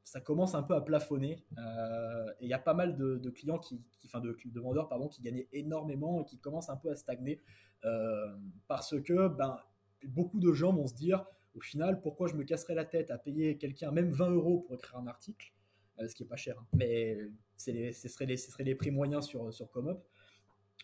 ça 0.06 0.20
commence 0.20 0.54
un 0.54 0.62
peu 0.62 0.74
à 0.74 0.80
plafonner. 0.80 1.44
Euh, 1.58 2.30
et 2.40 2.44
il 2.44 2.48
y 2.48 2.54
a 2.54 2.58
pas 2.60 2.74
mal 2.74 2.96
de, 2.96 3.30
clients, 3.30 3.58
qui, 3.58 3.82
enfin 4.04 4.20
de, 4.20 4.36
de, 4.44 4.60
vendeurs 4.60 4.88
pardon, 4.88 5.08
qui 5.08 5.20
gagnaient 5.20 5.48
énormément 5.52 6.22
et 6.22 6.24
qui 6.24 6.38
commencent 6.38 6.70
un 6.70 6.76
peu 6.76 6.90
à 6.90 6.96
stagner 6.96 7.42
euh, 7.84 8.34
parce 8.68 9.00
que 9.02 9.28
ben, 9.28 9.58
beaucoup 10.04 10.38
de 10.38 10.52
gens 10.52 10.72
vont 10.72 10.86
se 10.86 10.94
dire 10.94 11.24
au 11.56 11.60
final, 11.60 12.00
pourquoi 12.00 12.28
je 12.28 12.34
me 12.34 12.44
casserais 12.44 12.74
la 12.74 12.84
tête 12.84 13.10
à 13.10 13.18
payer 13.18 13.56
quelqu'un 13.58 13.90
même 13.90 14.10
20 14.10 14.30
euros 14.30 14.60
pour 14.60 14.76
écrire 14.76 14.98
un 14.98 15.06
article, 15.06 15.52
euh, 15.52 15.55
ce 15.98 16.14
qui 16.14 16.22
est 16.22 16.26
pas 16.26 16.36
cher, 16.36 16.58
hein. 16.58 16.66
mais 16.74 17.18
les, 17.66 17.92
ce, 17.92 18.08
serait 18.08 18.26
les, 18.26 18.36
ce 18.36 18.50
serait 18.50 18.64
les 18.64 18.74
prix 18.74 18.90
moyens 18.90 19.26
sur, 19.26 19.52
sur 19.52 19.70
Comop. 19.70 20.04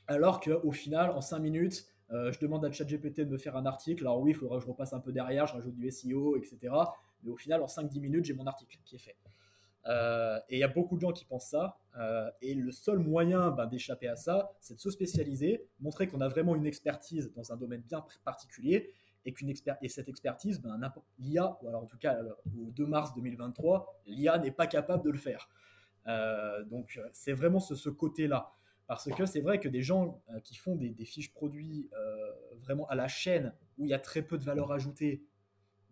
Alors 0.07 0.40
qu'au 0.40 0.72
final, 0.72 1.11
en 1.11 1.20
5 1.20 1.38
minutes, 1.38 1.87
je 2.11 2.38
demande 2.40 2.64
à 2.64 2.72
ChatGPT 2.72 3.20
de 3.20 3.31
me 3.31 3.38
faire 3.38 3.57
un 3.57 3.66
article. 3.66 4.03
Alors 4.03 4.20
oui, 4.20 4.33
il 4.33 4.35
faudra 4.35 4.57
que 4.59 4.62
je 4.62 4.68
repasse 4.68 4.92
un 4.92 5.01
peu 5.01 5.12
derrière, 5.12 5.46
je 5.46 5.55
rajoute 5.55 5.75
du 5.75 5.90
SEO, 5.90 6.37
etc. 6.37 6.75
Mais 7.22 7.31
au 7.31 7.37
final, 7.37 7.62
en 7.62 7.66
5-10 7.66 8.01
minutes, 8.01 8.25
j'ai 8.25 8.35
mon 8.35 8.46
article 8.46 8.79
qui 8.85 8.96
est 8.96 8.98
fait. 8.98 9.16
Euh, 9.87 10.38
et 10.48 10.57
il 10.57 10.59
y 10.61 10.64
a 10.64 10.68
beaucoup 10.68 10.96
de 10.96 11.01
gens 11.01 11.12
qui 11.12 11.25
pensent 11.25 11.48
ça. 11.48 11.79
Euh, 11.98 12.31
et 12.40 12.55
le 12.55 12.70
seul 12.72 12.98
moyen 12.98 13.51
ben, 13.51 13.66
d'échapper 13.66 14.09
à 14.09 14.16
ça, 14.16 14.53
c'est 14.61 14.75
de 14.75 14.81
se 14.81 14.90
spécialiser, 14.90 15.66
montrer 15.81 16.07
qu'on 16.09 16.20
a 16.20 16.29
vraiment 16.29 16.55
une 16.55 16.66
expertise 16.66 17.33
dans 17.35 17.53
un 17.53 17.57
domaine 17.57 17.83
bien 17.83 18.05
particulier 18.25 18.92
et, 19.24 19.88
cette 19.88 20.08
expertise, 20.08 20.61
ben, 20.61 20.80
l'IA, 21.18 21.58
ou 21.62 21.68
alors 21.68 21.82
en 21.82 21.87
tout 21.87 21.98
cas 21.98 22.18
au 22.58 22.70
2 22.70 22.87
mars 22.87 23.14
2023, 23.14 24.02
l'IA 24.06 24.38
n'est 24.38 24.50
pas 24.50 24.66
capable 24.66 25.04
de 25.04 25.11
le 25.11 25.18
faire. 25.18 25.48
Euh, 26.08 26.64
donc 26.64 27.00
c'est 27.12 27.32
vraiment 27.32 27.61
ce, 27.61 27.88
côté-là. 27.88 28.52
Parce 28.88 29.11
que 29.11 29.24
c'est 29.24 29.40
vrai 29.40 29.61
que 29.61 29.68
des 29.68 29.82
gens 29.82 30.20
qui 30.42 30.56
font 30.56 30.74
des, 30.74 31.04
fiches 31.04 31.32
produits 31.32 31.88
vraiment 32.61 32.87
à 32.88 32.94
la 32.94 33.08
chaîne, 33.08 33.54
où 33.78 33.85
il 33.85 33.90
y 33.90 33.94
a 33.94 33.98
très 33.98 34.22
peu 34.22 34.38
de 34.38 34.44
valeur 34.44 34.72
ajoutée, 34.72 35.24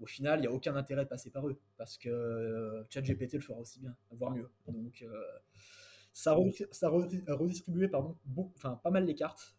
au 0.00 0.06
final, 0.06 0.38
il 0.38 0.42
n'y 0.42 0.48
a 0.48 0.52
aucun 0.52 0.74
intérêt 0.76 1.04
de 1.04 1.08
passer 1.08 1.30
par 1.30 1.46
eux 1.46 1.60
parce 1.76 1.98
que 1.98 2.08
euh, 2.08 2.84
ChatGPT 2.88 3.34
le 3.34 3.40
fera 3.40 3.58
aussi 3.58 3.80
bien, 3.80 3.94
voire 4.10 4.30
mieux. 4.30 4.50
Donc, 4.66 5.02
euh, 5.02 5.22
ça, 6.12 6.36
ça 6.70 6.86
a 6.86 7.34
redistribué 7.34 7.88
pardon, 7.88 8.16
pas 8.82 8.90
mal 8.90 9.04
les 9.04 9.14
cartes. 9.14 9.54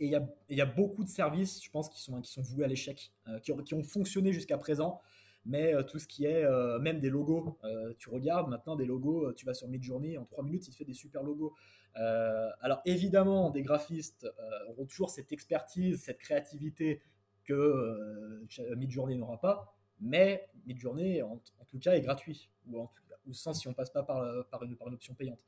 Euh, 0.00 0.04
et 0.04 0.06
il 0.50 0.56
y, 0.56 0.60
a, 0.60 0.66
beaucoup 0.66 1.04
de 1.04 1.08
services, 1.08 1.62
je 1.62 1.70
pense, 1.70 1.88
qui 1.88 2.00
sont, 2.00 2.20
voués 2.42 2.64
à 2.64 2.68
l'échec, 2.68 3.12
qui, 3.42 3.52
qui, 3.64 3.74
ont 3.74 3.82
fonctionné 3.82 4.32
jusqu'à 4.32 4.58
présent. 4.58 5.00
Mais 5.46 5.74
tout 5.84 5.98
ce 5.98 6.06
qui 6.06 6.24
est, 6.24 6.44
même 6.80 7.00
des 7.00 7.10
logos, 7.10 7.58
tu 7.98 8.08
regardes 8.08 8.48
maintenant 8.48 8.76
des 8.76 8.86
logos, 8.86 9.30
tu 9.34 9.44
vas 9.44 9.52
sur 9.52 9.68
Midjourney, 9.68 10.16
en 10.16 10.24
trois 10.24 10.42
minutes, 10.42 10.66
il 10.66 10.70
te 10.70 10.76
fait 10.76 10.86
des 10.86 10.94
super 10.94 11.22
logos. 11.22 11.54
alors 11.94 12.80
évidemment, 12.86 13.50
des 13.50 13.60
graphistes 13.60 14.26
auront 14.70 14.86
toujours 14.86 15.10
cette 15.10 15.32
expertise, 15.32 16.02
cette 16.02 16.18
créativité 16.18 17.02
que 17.44 17.52
euh, 17.52 18.76
Midjourney 18.76 19.16
n'aura 19.16 19.40
pas, 19.40 19.76
mais 20.00 20.48
Midjourney, 20.66 21.22
en, 21.22 21.40
en 21.58 21.64
tout 21.66 21.78
cas, 21.78 21.94
est 21.94 22.00
gratuit, 22.00 22.50
ou, 22.66 22.80
en, 22.80 22.90
ou 23.26 23.32
sans 23.32 23.52
si 23.52 23.68
on 23.68 23.74
passe 23.74 23.90
pas 23.90 24.02
par 24.02 24.62
une 24.62 24.76
option 24.94 25.14
payante. 25.14 25.44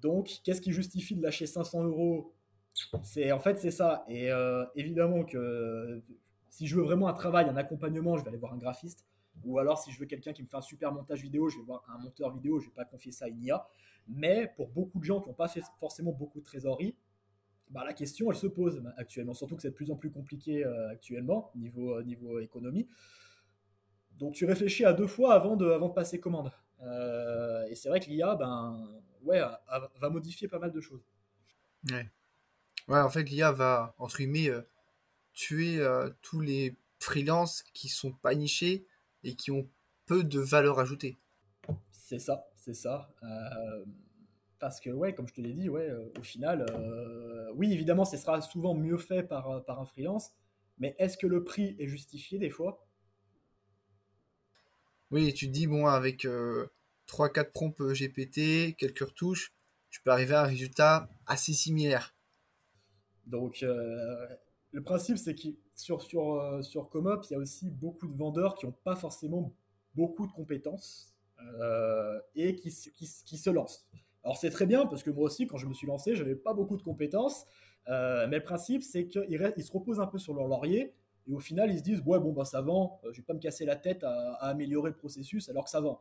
Donc, 0.00 0.40
qu'est-ce 0.44 0.60
qui 0.60 0.72
justifie 0.72 1.16
de 1.16 1.22
lâcher 1.22 1.46
500 1.46 1.84
euros 1.84 2.34
C'est 3.02 3.32
en 3.32 3.38
fait 3.38 3.58
c'est 3.58 3.70
ça. 3.70 4.04
Et 4.08 4.30
euh, 4.30 4.64
évidemment 4.74 5.24
que 5.24 6.02
si 6.50 6.66
je 6.66 6.76
veux 6.76 6.82
vraiment 6.82 7.08
un 7.08 7.12
travail, 7.12 7.48
un 7.48 7.56
accompagnement, 7.56 8.16
je 8.16 8.22
vais 8.22 8.28
aller 8.28 8.38
voir 8.38 8.52
un 8.52 8.58
graphiste. 8.58 9.06
Ou 9.44 9.58
alors 9.58 9.78
si 9.78 9.92
je 9.92 10.00
veux 10.00 10.06
quelqu'un 10.06 10.32
qui 10.32 10.42
me 10.42 10.48
fait 10.48 10.56
un 10.56 10.62
super 10.62 10.92
montage 10.92 11.22
vidéo, 11.22 11.48
je 11.48 11.58
vais 11.58 11.64
voir 11.64 11.84
un 11.88 11.98
monteur 11.98 12.32
vidéo. 12.32 12.58
Je 12.60 12.66
vais 12.66 12.74
pas 12.74 12.84
confier 12.84 13.12
ça 13.12 13.26
à 13.26 13.28
une 13.28 13.42
IA. 13.42 13.66
Mais 14.08 14.52
pour 14.56 14.68
beaucoup 14.68 14.98
de 14.98 15.04
gens 15.04 15.20
qui 15.20 15.28
n'ont 15.28 15.34
pas 15.34 15.48
fait 15.48 15.62
forcément 15.78 16.12
beaucoup 16.12 16.40
de 16.40 16.44
trésorerie, 16.44 16.96
bah, 17.70 17.84
la 17.84 17.92
question, 17.92 18.30
elle 18.30 18.36
se 18.36 18.46
pose 18.46 18.82
actuellement, 18.96 19.34
surtout 19.34 19.56
que 19.56 19.62
c'est 19.62 19.70
de 19.70 19.74
plus 19.74 19.90
en 19.90 19.96
plus 19.96 20.10
compliqué 20.10 20.64
euh, 20.64 20.90
actuellement, 20.90 21.50
niveau, 21.56 21.96
euh, 21.96 22.02
niveau 22.04 22.38
économie. 22.38 22.88
Donc 24.18 24.34
tu 24.34 24.44
réfléchis 24.44 24.84
à 24.84 24.92
deux 24.92 25.06
fois 25.06 25.34
avant 25.34 25.56
de, 25.56 25.68
avant 25.68 25.88
de 25.88 25.94
passer 25.94 26.20
commande. 26.20 26.52
Euh, 26.82 27.66
et 27.66 27.74
c'est 27.74 27.88
vrai 27.88 28.00
que 28.00 28.06
l'IA, 28.06 28.36
ben, 28.36 28.88
ouais, 29.24 29.40
va 30.00 30.10
modifier 30.10 30.48
pas 30.48 30.58
mal 30.58 30.70
de 30.70 30.80
choses. 30.80 31.04
Ouais. 31.90 32.08
Ouais, 32.88 33.00
en 33.00 33.10
fait, 33.10 33.24
l'IA 33.24 33.52
va, 33.52 33.94
entre 33.98 34.18
guillemets, 34.18 34.50
tuer 35.32 35.80
tous 36.22 36.40
les 36.40 36.76
freelances 36.98 37.62
qui 37.74 37.88
sont 37.88 38.12
pas 38.12 38.34
nichés 38.34 38.86
et 39.22 39.34
qui 39.34 39.50
ont 39.50 39.68
peu 40.06 40.24
de 40.24 40.40
valeur 40.40 40.78
ajoutée. 40.78 41.18
C'est 41.90 42.18
ça, 42.18 42.46
c'est 42.56 42.74
ça 42.74 43.14
parce 44.58 44.80
que, 44.80 44.88
ouais, 44.88 45.14
comme 45.14 45.28
je 45.28 45.34
te 45.34 45.40
l'ai 45.42 45.52
dit, 45.52 45.68
ouais, 45.68 45.90
au 46.18 46.22
final, 46.22 46.64
oui, 47.54 47.72
évidemment, 47.72 48.06
ce 48.06 48.16
sera 48.16 48.40
souvent 48.40 48.74
mieux 48.74 48.96
fait 48.96 49.22
par, 49.22 49.62
par 49.66 49.80
un 49.80 49.84
freelance, 49.84 50.30
mais 50.78 50.96
est-ce 50.98 51.18
que 51.18 51.26
le 51.26 51.44
prix 51.44 51.76
est 51.78 51.86
justifié 51.86 52.38
des 52.38 52.48
fois? 52.50 52.86
Oui, 55.10 55.34
tu 55.34 55.46
te 55.48 55.52
dis, 55.52 55.66
bon, 55.66 55.86
avec 55.86 56.26
3-4 57.06 57.52
prompts 57.52 57.92
GPT, 57.92 58.74
quelques 58.76 59.00
retouches, 59.00 59.52
tu 59.90 60.00
peux 60.00 60.10
arriver 60.10 60.34
à 60.34 60.42
un 60.44 60.46
résultat 60.46 61.10
assez 61.26 61.52
similaire. 61.52 62.15
Donc, 63.26 63.62
le 63.62 64.82
principe, 64.82 65.18
c'est 65.18 65.34
que 65.34 65.48
sur, 65.74 66.02
sur, 66.02 66.58
sur 66.62 66.88
Comop, 66.88 67.24
il 67.28 67.32
y 67.34 67.36
a 67.36 67.38
aussi 67.38 67.70
beaucoup 67.70 68.06
de 68.06 68.16
vendeurs 68.16 68.54
qui 68.54 68.66
n'ont 68.66 68.74
pas 68.84 68.96
forcément 68.96 69.52
beaucoup 69.94 70.26
de 70.26 70.32
compétences 70.32 71.14
et 72.34 72.54
qui, 72.54 72.70
qui, 73.24 73.36
se 73.38 73.50
lancent. 73.50 73.86
Alors 74.26 74.36
c'est 74.36 74.50
très 74.50 74.66
bien 74.66 74.86
parce 74.86 75.04
que 75.04 75.10
moi 75.10 75.24
aussi, 75.24 75.46
quand 75.46 75.56
je 75.56 75.66
me 75.66 75.72
suis 75.72 75.86
lancé, 75.86 76.16
j'avais 76.16 76.34
pas 76.34 76.52
beaucoup 76.52 76.76
de 76.76 76.82
compétences. 76.82 77.46
Euh, 77.88 78.26
mais 78.28 78.38
le 78.38 78.42
principe, 78.42 78.82
c'est 78.82 79.06
qu'ils 79.06 79.52
ils 79.56 79.64
se 79.64 79.70
reposent 79.70 80.00
un 80.00 80.06
peu 80.06 80.18
sur 80.18 80.34
leur 80.34 80.48
laurier 80.48 80.94
et 81.28 81.32
au 81.32 81.38
final, 81.38 81.70
ils 81.70 81.78
se 81.78 81.82
disent 81.84 82.02
ouais 82.04 82.18
bon 82.18 82.32
bah 82.32 82.44
ça 82.44 82.60
vend, 82.60 83.00
euh, 83.04 83.12
je 83.12 83.18
vais 83.18 83.24
pas 83.24 83.34
me 83.34 83.38
casser 83.38 83.64
la 83.64 83.76
tête 83.76 84.02
à, 84.02 84.32
améliorer 84.40 84.90
le 84.90 84.96
processus 84.96 85.48
alors 85.48 85.64
que 85.64 85.70
ça 85.70 85.80
vend. 85.80 86.00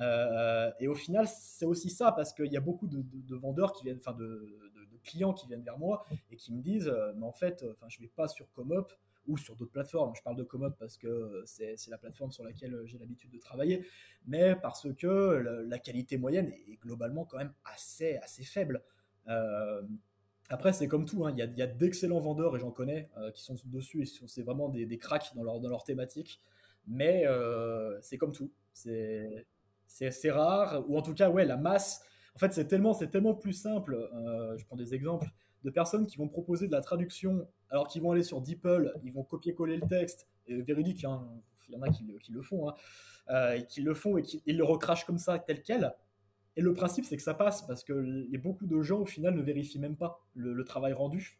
Euh, 0.00 0.70
et 0.80 0.88
au 0.88 0.94
final, 0.94 1.26
c'est 1.26 1.64
aussi 1.64 1.88
ça 1.88 2.12
parce 2.12 2.34
qu'il 2.34 2.52
y 2.52 2.56
a 2.56 2.60
beaucoup 2.60 2.86
de, 2.86 3.34
vendeurs 3.36 3.72
qui 3.72 3.84
viennent, 3.84 3.98
enfin 3.98 4.12
de, 4.12 4.54
clients 5.02 5.32
qui 5.32 5.46
viennent 5.46 5.62
vers 5.62 5.78
moi 5.78 6.04
et 6.30 6.36
qui 6.36 6.52
me 6.52 6.62
disent 6.62 6.92
mais 7.16 7.26
en 7.26 7.32
fait, 7.32 7.64
enfin 7.72 7.86
je 7.88 8.00
vais 8.00 8.10
pas 8.14 8.28
sur 8.28 8.50
Comop 8.52 8.92
ou 9.26 9.36
sur 9.36 9.56
d'autres 9.56 9.72
plateformes. 9.72 10.14
Je 10.16 10.22
parle 10.22 10.36
de 10.36 10.42
Comop 10.42 10.76
parce 10.78 10.96
que 10.96 11.42
c'est 11.46 11.76
la 11.88 11.98
plateforme 11.98 12.32
sur 12.32 12.44
laquelle 12.44 12.80
j'ai 12.84 12.98
l'habitude 12.98 13.30
de 13.30 13.38
travailler, 13.38 13.86
mais 14.26 14.56
parce 14.56 14.92
que 14.94 15.06
la, 15.66 15.78
qualité 15.78 16.16
moyenne 16.16 16.48
est, 16.48 16.78
globalement 16.80 17.24
quand 17.24 17.38
même 17.38 17.52
assez, 17.64 18.16
assez 18.16 18.44
faible. 18.44 18.82
Euh, 19.28 19.82
après, 20.48 20.72
c'est 20.72 20.88
comme 20.88 21.06
tout, 21.06 21.24
hein. 21.24 21.32
il 21.36 21.38
y 21.38 21.62
a, 21.62 21.66
d'excellents 21.66 22.20
vendeurs, 22.20 22.56
et 22.56 22.60
j'en 22.60 22.70
connais, 22.70 23.08
euh, 23.16 23.30
qui 23.30 23.42
sont 23.42 23.56
dessus, 23.66 24.02
et 24.02 24.06
c'est 24.26 24.42
vraiment 24.42 24.68
des, 24.68 24.86
des 24.86 24.98
cracks 24.98 25.34
dans 25.34 25.44
leur, 25.44 25.60
dans 25.60 25.68
leur 25.68 25.84
thématique, 25.84 26.40
mais 26.86 27.26
euh, 27.26 27.98
c'est 28.02 28.18
comme 28.18 28.32
tout. 28.32 28.50
C'est 28.72 30.30
rare, 30.30 30.84
ou 30.88 30.98
en 30.98 31.02
tout 31.02 31.14
cas, 31.14 31.30
ouais, 31.30 31.44
la 31.44 31.56
masse. 31.56 32.04
En 32.34 32.38
fait, 32.38 32.52
c'est 32.52 32.66
tellement, 32.66 32.94
tellement 32.94 33.34
plus 33.34 33.52
simple. 33.52 33.96
je 34.56 34.64
prends 34.64 34.76
des 34.76 34.94
exemples 34.94 35.28
de 35.64 35.70
personnes 35.70 36.06
qui 36.06 36.16
vont 36.16 36.28
proposer 36.28 36.66
de 36.66 36.72
la 36.72 36.80
traduction, 36.80 37.46
alors 37.70 37.88
qu'ils 37.88 38.02
vont 38.02 38.12
aller 38.12 38.22
sur 38.22 38.40
DeepL, 38.40 38.92
ils 39.04 39.12
vont 39.12 39.22
copier-coller 39.22 39.76
le 39.76 39.86
texte, 39.86 40.28
et 40.46 40.60
véridique, 40.62 41.00
il 41.00 41.04
y 41.04 41.76
en 41.76 41.82
a 41.82 41.88
qui, 41.90 42.32
le 42.32 42.42
font, 42.42 42.68
hein, 42.68 42.74
euh, 43.30 43.54
et 43.54 43.66
qui 43.66 43.80
le 43.82 43.94
font 43.94 44.16
et 44.16 44.22
qui 44.22 44.42
le 44.46 44.64
recrachent 44.64 45.04
comme 45.04 45.18
ça, 45.18 45.38
tel 45.38 45.62
quel. 45.62 45.94
Et 46.56 46.60
le 46.60 46.74
principe, 46.74 47.04
c'est 47.04 47.16
que 47.16 47.22
ça 47.22 47.34
passe, 47.34 47.62
parce 47.62 47.82
que 47.84 48.36
beaucoup 48.36 48.66
de 48.66 48.82
gens, 48.82 49.00
au 49.00 49.06
final, 49.06 49.34
ne 49.34 49.42
vérifient 49.42 49.78
même 49.78 49.96
pas 49.96 50.20
le, 50.34 50.62
travail 50.64 50.92
rendu. 50.92 51.38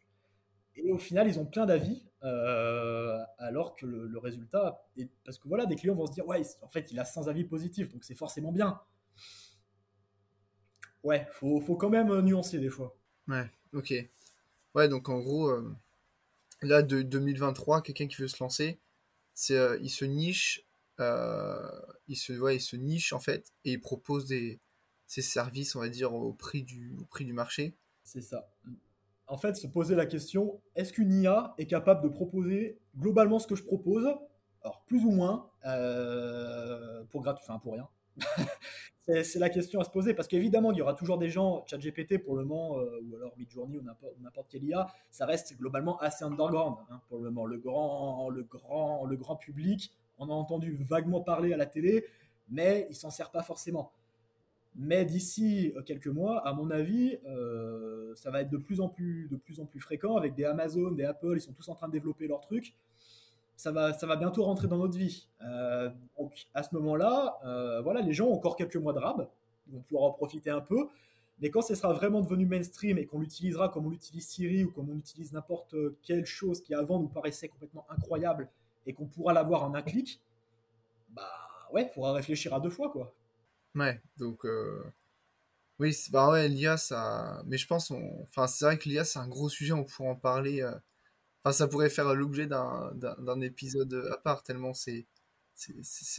Et 0.75 0.91
au 0.91 0.97
final, 0.97 1.27
ils 1.27 1.39
ont 1.39 1.45
plein 1.45 1.67
d'avis, 1.67 2.03
euh, 2.23 3.19
alors 3.37 3.75
que 3.75 3.85
le, 3.85 4.17
résultat. 4.17 4.87
Est... 4.97 5.09
Parce 5.23 5.37
que 5.37 5.47
voilà, 5.47 5.65
des 5.65 5.75
clients 5.75 5.93
vont 5.93 6.07
se 6.07 6.13
dire, 6.13 6.25
ouais, 6.27 6.41
en 6.61 6.67
fait, 6.67 6.91
il 6.91 6.99
a 6.99 7.05
100 7.05 7.27
avis 7.27 7.43
positifs, 7.43 7.89
donc 7.89 8.03
c'est 8.03 8.15
forcément 8.15 8.51
bien. 8.51 8.79
Ouais, 11.03 11.27
faut, 11.31 11.59
faut 11.59 11.75
quand 11.75 11.89
même 11.89 12.21
nuancer 12.21 12.59
des 12.59 12.69
fois. 12.69 12.95
Ouais. 13.27 13.49
Ok. 13.73 13.93
Ouais, 14.75 14.87
donc 14.87 15.09
en 15.09 15.19
gros, 15.19 15.49
euh, 15.49 15.75
là, 16.61 16.81
de 16.81 17.01
2023, 17.01 17.81
quelqu'un 17.81 18.07
qui 18.07 18.21
veut 18.21 18.27
se 18.27 18.41
lancer, 18.41 18.79
c'est, 19.33 19.57
euh, 19.57 19.77
il 19.81 19.89
se 19.89 20.05
niche, 20.05 20.63
euh, 20.99 21.69
il, 22.07 22.15
se, 22.15 22.33
ouais, 22.33 22.57
il 22.57 22.61
se 22.61 22.75
niche 22.75 23.13
en 23.13 23.19
fait, 23.19 23.51
et 23.65 23.73
il 23.73 23.79
propose 23.79 24.25
des, 24.25 24.59
ses 25.07 25.21
services, 25.21 25.75
on 25.75 25.79
va 25.79 25.89
dire, 25.89 26.13
au 26.13 26.33
prix 26.33 26.63
du, 26.63 26.95
au 26.99 27.05
prix 27.05 27.25
du 27.25 27.33
marché. 27.33 27.75
C'est 28.03 28.21
ça. 28.21 28.49
En 29.27 29.37
fait, 29.37 29.55
se 29.55 29.67
poser 29.67 29.95
la 29.95 30.05
question, 30.05 30.61
est-ce 30.75 30.93
qu'une 30.93 31.21
IA 31.21 31.53
est 31.57 31.65
capable 31.65 32.03
de 32.03 32.09
proposer 32.09 32.77
globalement 32.97 33.39
ce 33.39 33.47
que 33.47 33.55
je 33.55 33.63
propose? 33.63 34.05
Alors, 34.61 34.83
plus 34.85 35.03
ou 35.05 35.11
moins, 35.11 35.49
pour 37.09 37.21
gratuit, 37.21 37.45
enfin 37.47 37.59
pour 37.59 37.73
rien. 37.73 37.87
c'est 39.07 39.39
la 39.39 39.49
question 39.49 39.79
à 39.79 39.83
se 39.83 39.89
poser 39.89 40.13
parce 40.13 40.27
qu'évidemment, 40.27 40.71
il 40.71 40.77
y 40.77 40.81
aura 40.81 40.93
toujours 40.93 41.17
des 41.17 41.29
gens, 41.29 41.63
ChatGPT 41.67 42.23
pour 42.23 42.35
le 42.35 42.45
moment, 42.45 42.79
euh, 42.79 43.01
ou 43.09 43.15
alors 43.17 43.33
Midjourney 43.37 43.77
ou 43.77 43.83
n'importe 44.21 44.47
quelle 44.49 44.63
IA, 44.63 44.87
ça 45.11 45.25
reste 45.25 45.57
globalement 45.57 45.97
assez 45.99 46.23
underground 46.23 46.77
hein, 46.89 47.01
pour 47.09 47.19
le 47.19 47.29
moment. 47.29 47.45
Le 47.45 47.57
grand, 47.57 48.29
le, 48.29 48.43
grand, 48.43 49.05
le 49.05 49.17
grand 49.17 49.35
public 49.35 49.91
on 50.17 50.29
a 50.29 50.33
entendu 50.33 50.73
vaguement 50.73 51.21
parler 51.21 51.53
à 51.53 51.57
la 51.57 51.65
télé, 51.65 52.05
mais 52.49 52.87
il 52.89 52.95
s'en 52.95 53.09
sert 53.09 53.31
pas 53.31 53.43
forcément. 53.43 53.91
Mais 54.75 55.05
d'ici 55.05 55.73
euh, 55.75 55.81
quelques 55.81 56.07
mois, 56.07 56.47
à 56.47 56.53
mon 56.53 56.71
avis, 56.71 57.17
euh, 57.27 58.13
ça 58.15 58.31
va 58.31 58.41
être 58.41 58.49
de 58.49 58.57
plus 58.57 58.81
en 58.81 58.89
plus, 58.89 59.27
de 59.29 59.35
plus 59.35 59.59
en 59.59 59.65
plus 59.65 59.79
fréquent 59.79 60.15
avec 60.17 60.33
des 60.33 60.45
Amazon, 60.45 60.91
des 60.91 61.03
Apple, 61.03 61.33
ils 61.35 61.41
sont 61.41 61.53
tous 61.53 61.69
en 61.69 61.75
train 61.75 61.87
de 61.87 61.93
développer 61.93 62.27
leurs 62.27 62.41
trucs 62.41 62.73
ça 63.55 63.71
va, 63.71 63.93
ça 63.93 64.07
va 64.07 64.15
bientôt 64.15 64.43
rentrer 64.43 64.67
dans 64.67 64.77
notre 64.77 64.97
vie. 64.97 65.27
Euh, 65.41 65.89
donc 66.17 66.45
à 66.53 66.63
ce 66.63 66.73
moment-là, 66.75 67.39
euh, 67.45 67.81
voilà, 67.81 68.01
les 68.01 68.13
gens 68.13 68.27
ont 68.27 68.33
encore 68.33 68.55
quelques 68.55 68.75
mois 68.75 68.93
de 68.93 68.99
rab, 68.99 69.27
ils 69.67 69.73
vont 69.73 69.81
pouvoir 69.81 70.03
en 70.05 70.11
profiter 70.11 70.49
un 70.49 70.61
peu. 70.61 70.87
Mais 71.39 71.49
quand 71.49 71.61
ce 71.61 71.75
sera 71.75 71.93
vraiment 71.93 72.21
devenu 72.21 72.45
mainstream 72.45 72.97
et 72.97 73.05
qu'on 73.05 73.19
l'utilisera 73.19 73.69
comme 73.69 73.87
on 73.87 73.89
l'utilise 73.89 74.27
Siri 74.27 74.63
ou 74.63 74.71
comme 74.71 74.89
on 74.89 74.97
utilise 74.97 75.33
n'importe 75.33 75.75
quelle 76.03 76.25
chose 76.25 76.61
qui 76.61 76.73
avant 76.73 76.99
nous 76.99 77.07
paraissait 77.07 77.47
complètement 77.47 77.85
incroyable 77.89 78.49
et 78.85 78.93
qu'on 78.93 79.05
pourra 79.05 79.33
l'avoir 79.33 79.63
en 79.63 79.73
un 79.73 79.81
clic, 79.81 80.21
bah 81.09 81.29
ouais, 81.71 81.89
faudra 81.93 82.13
réfléchir 82.13 82.53
à 82.53 82.59
deux 82.59 82.69
fois 82.69 82.89
quoi. 82.89 83.13
Ouais, 83.75 83.99
donc 84.17 84.45
euh, 84.45 84.83
oui, 85.79 85.95
bah 86.11 86.29
ouais, 86.29 86.47
l'IA 86.47 86.77
ça, 86.77 87.41
mais 87.45 87.57
je 87.57 87.65
pense, 87.65 87.91
enfin 88.21 88.47
c'est 88.47 88.65
vrai 88.65 88.77
que 88.77 88.87
l'IA 88.87 89.03
c'est 89.03 89.19
un 89.19 89.27
gros 89.27 89.49
sujet, 89.49 89.73
on 89.73 89.83
pourra 89.83 90.09
en 90.09 90.15
parler 90.15 90.61
Enfin, 91.43 91.53
ça 91.53 91.67
pourrait 91.67 91.89
faire 91.89 92.13
l'objet 92.15 92.47
d'un 92.47 93.41
épisode 93.41 94.07
à 94.11 94.17
part, 94.17 94.43
tellement 94.43 94.73
c'est 94.73 95.05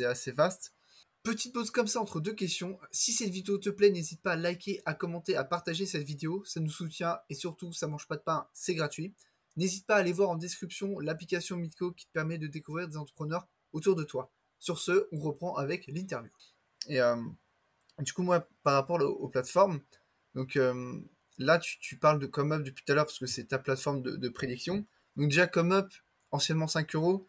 assez 0.04 0.32
vaste. 0.32 0.74
Petite 1.22 1.54
pause 1.54 1.70
comme 1.70 1.86
ça 1.86 2.02
entre 2.02 2.20
deux 2.20 2.34
questions. 2.34 2.78
Si 2.92 3.12
cette 3.12 3.30
vidéo 3.30 3.56
te 3.56 3.70
plaît, 3.70 3.88
n'hésite 3.88 4.20
pas 4.20 4.32
à 4.32 4.36
liker, 4.36 4.82
à 4.84 4.92
commenter, 4.92 5.36
à 5.36 5.44
partager 5.44 5.86
cette 5.86 6.02
vidéo. 6.02 6.44
Ça 6.44 6.60
nous 6.60 6.70
soutient 6.70 7.18
et 7.30 7.34
surtout, 7.34 7.72
ça 7.72 7.86
mange 7.86 8.06
pas 8.06 8.16
de 8.16 8.22
pain, 8.22 8.46
c'est 8.52 8.74
gratuit. 8.74 9.14
N'hésite 9.56 9.86
pas 9.86 9.96
à 9.96 9.98
aller 10.00 10.12
voir 10.12 10.28
en 10.28 10.36
description 10.36 10.98
l'application 10.98 11.56
Mitco 11.56 11.92
qui 11.92 12.06
te 12.06 12.12
permet 12.12 12.36
de 12.36 12.46
découvrir 12.46 12.88
des 12.88 12.98
entrepreneurs 12.98 13.48
autour 13.72 13.94
de 13.94 14.04
toi. 14.04 14.30
Sur 14.58 14.78
ce, 14.78 15.08
on 15.12 15.18
reprend 15.18 15.56
avec 15.56 15.86
l'interview. 15.86 16.30
Et 16.88 17.00
euh, 17.00 17.16
du 18.00 18.12
coup, 18.12 18.22
moi, 18.22 18.46
par 18.62 18.74
rapport 18.74 19.00
aux 19.00 19.28
plateformes, 19.28 19.80
donc 20.34 20.56
euh, 20.56 21.00
là, 21.38 21.58
tu, 21.58 21.96
parles 21.96 22.18
de 22.18 22.26
ComeUp 22.26 22.62
depuis 22.62 22.84
tout 22.84 22.92
à 22.92 22.96
l'heure 22.96 23.06
parce 23.06 23.18
que 23.18 23.26
c'est 23.26 23.44
ta 23.44 23.58
plateforme 23.58 24.02
de 24.02 24.28
prédiction. 24.28 24.84
Donc 25.16 25.28
déjà, 25.28 25.46
comme 25.46 25.72
Up, 25.72 25.92
anciennement 26.30 26.66
5 26.66 26.94
euros, 26.94 27.26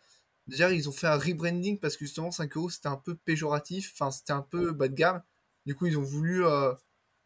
déjà 0.48 0.72
ils 0.72 0.90
ont 0.90 0.92
fait 0.92 1.08
un 1.08 1.18
rebranding 1.18 1.80
parce 1.80 1.98
que 1.98 2.06
justement 2.06 2.32
5 2.32 2.56
euros 2.58 2.70
c'était 2.70 2.88
un 2.88 2.98
peu 2.98 3.16
péjoratif, 3.16 3.92
enfin 3.94 4.12
c'était 4.12 4.34
un 4.34 4.42
peu 4.42 4.72
bas 4.72 4.88
de 4.88 4.94
gamme. 4.96 5.22
Du 5.66 5.76
coup, 5.76 5.88
ils 5.88 5.98
ont 5.98 6.04
voulu 6.04 6.46
euh, 6.46 6.74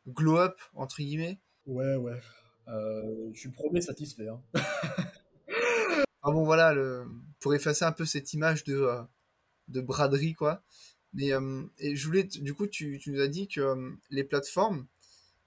glow 0.08 0.38
up, 0.38 0.60
entre 0.74 0.98
guillemets. 0.98 1.40
Ouais, 1.66 1.96
ouais. 1.96 2.20
Euh, 2.70 3.30
je 3.34 3.40
suis 3.40 3.50
premier 3.50 3.82
satisfait. 3.82 4.30
Hein. 4.30 4.42
ah 6.24 6.32
bon, 6.32 6.46
voilà, 6.46 6.74
le... 6.74 7.06
pour 7.42 7.54
effacer 7.54 7.84
un 7.84 7.92
peu 7.92 8.06
cette 8.06 8.34
image 8.34 8.64
de, 8.64 8.76
euh, 8.76 9.02
de 9.68 9.82
braderie, 9.82 10.36
quoi. 10.36 10.64
Mais 11.14 11.32
et 11.80 11.96
je 11.96 12.06
voulais, 12.06 12.24
du 12.24 12.54
coup, 12.54 12.68
tu, 12.68 13.00
tu 13.00 13.12
nous 13.12 13.20
as 13.20 13.28
dit 13.28 13.48
que 13.48 13.98
les 14.12 14.24
plateformes, 14.24 14.86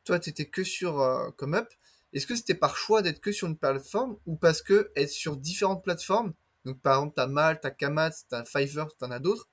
toi, 0.03 0.19
tu 0.19 0.29
étais 0.29 0.47
que 0.47 0.65
sur 0.65 1.33
comme 1.37 1.55
Up. 1.55 1.69
Est-ce 2.13 2.27
que 2.27 2.37
c'était 2.37 2.55
par 2.55 2.77
choix 2.77 3.03
d'être 3.03 3.21
que 3.21 3.33
sur 3.33 3.49
une 3.49 3.57
plateforme 3.57 4.17
ou 4.27 4.37
parce 4.37 4.63
que 4.63 4.91
être 4.97 5.11
sur 5.11 5.37
différentes 5.37 5.83
plateformes, 5.83 6.35
donc 6.65 6.81
par 6.81 6.97
exemple 6.97 7.15
t'as 7.17 7.27
Mal, 7.27 7.61
t'as 7.61 7.71
Kamat, 7.71 8.13
t'as 8.29 8.45
Fiverr, 8.45 8.95
t'en 8.97 9.11
as 9.11 9.19
d'autres, 9.19 9.49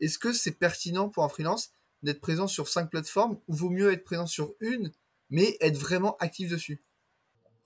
est-ce 0.00 0.18
que 0.18 0.32
c'est 0.32 0.52
pertinent 0.52 1.08
pour 1.08 1.24
un 1.24 1.28
freelance 1.28 1.70
d'être 2.02 2.20
présent 2.20 2.46
sur 2.46 2.68
cinq 2.68 2.90
plateformes 2.90 3.38
ou 3.48 3.54
vaut 3.54 3.70
mieux 3.70 3.92
être 3.92 4.04
présent 4.04 4.26
sur 4.26 4.54
une 4.60 4.92
mais 5.30 5.56
être 5.60 5.76
vraiment 5.76 6.16
actif 6.18 6.50
dessus? 6.50 6.80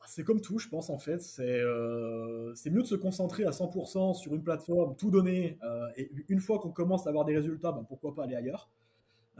C'est 0.06 0.24
comme 0.24 0.40
tout, 0.40 0.58
je 0.58 0.68
pense 0.68 0.90
en 0.90 0.98
fait. 0.98 1.20
C'est 1.20 1.60
euh, 1.60 2.54
mieux 2.66 2.82
de 2.82 2.86
se 2.86 2.94
concentrer 2.94 3.44
à 3.44 3.50
100% 3.50 4.14
sur 4.14 4.34
une 4.34 4.42
plateforme, 4.42 4.96
tout 4.96 5.10
donner, 5.10 5.58
euh, 5.62 5.88
et 5.96 6.10
une 6.28 6.40
fois 6.40 6.58
qu'on 6.58 6.72
commence 6.72 7.06
à 7.06 7.10
avoir 7.10 7.24
des 7.24 7.36
résultats, 7.36 7.70
ben, 7.72 7.84
pourquoi 7.86 8.14
pas 8.14 8.24
aller 8.24 8.34
ailleurs. 8.34 8.70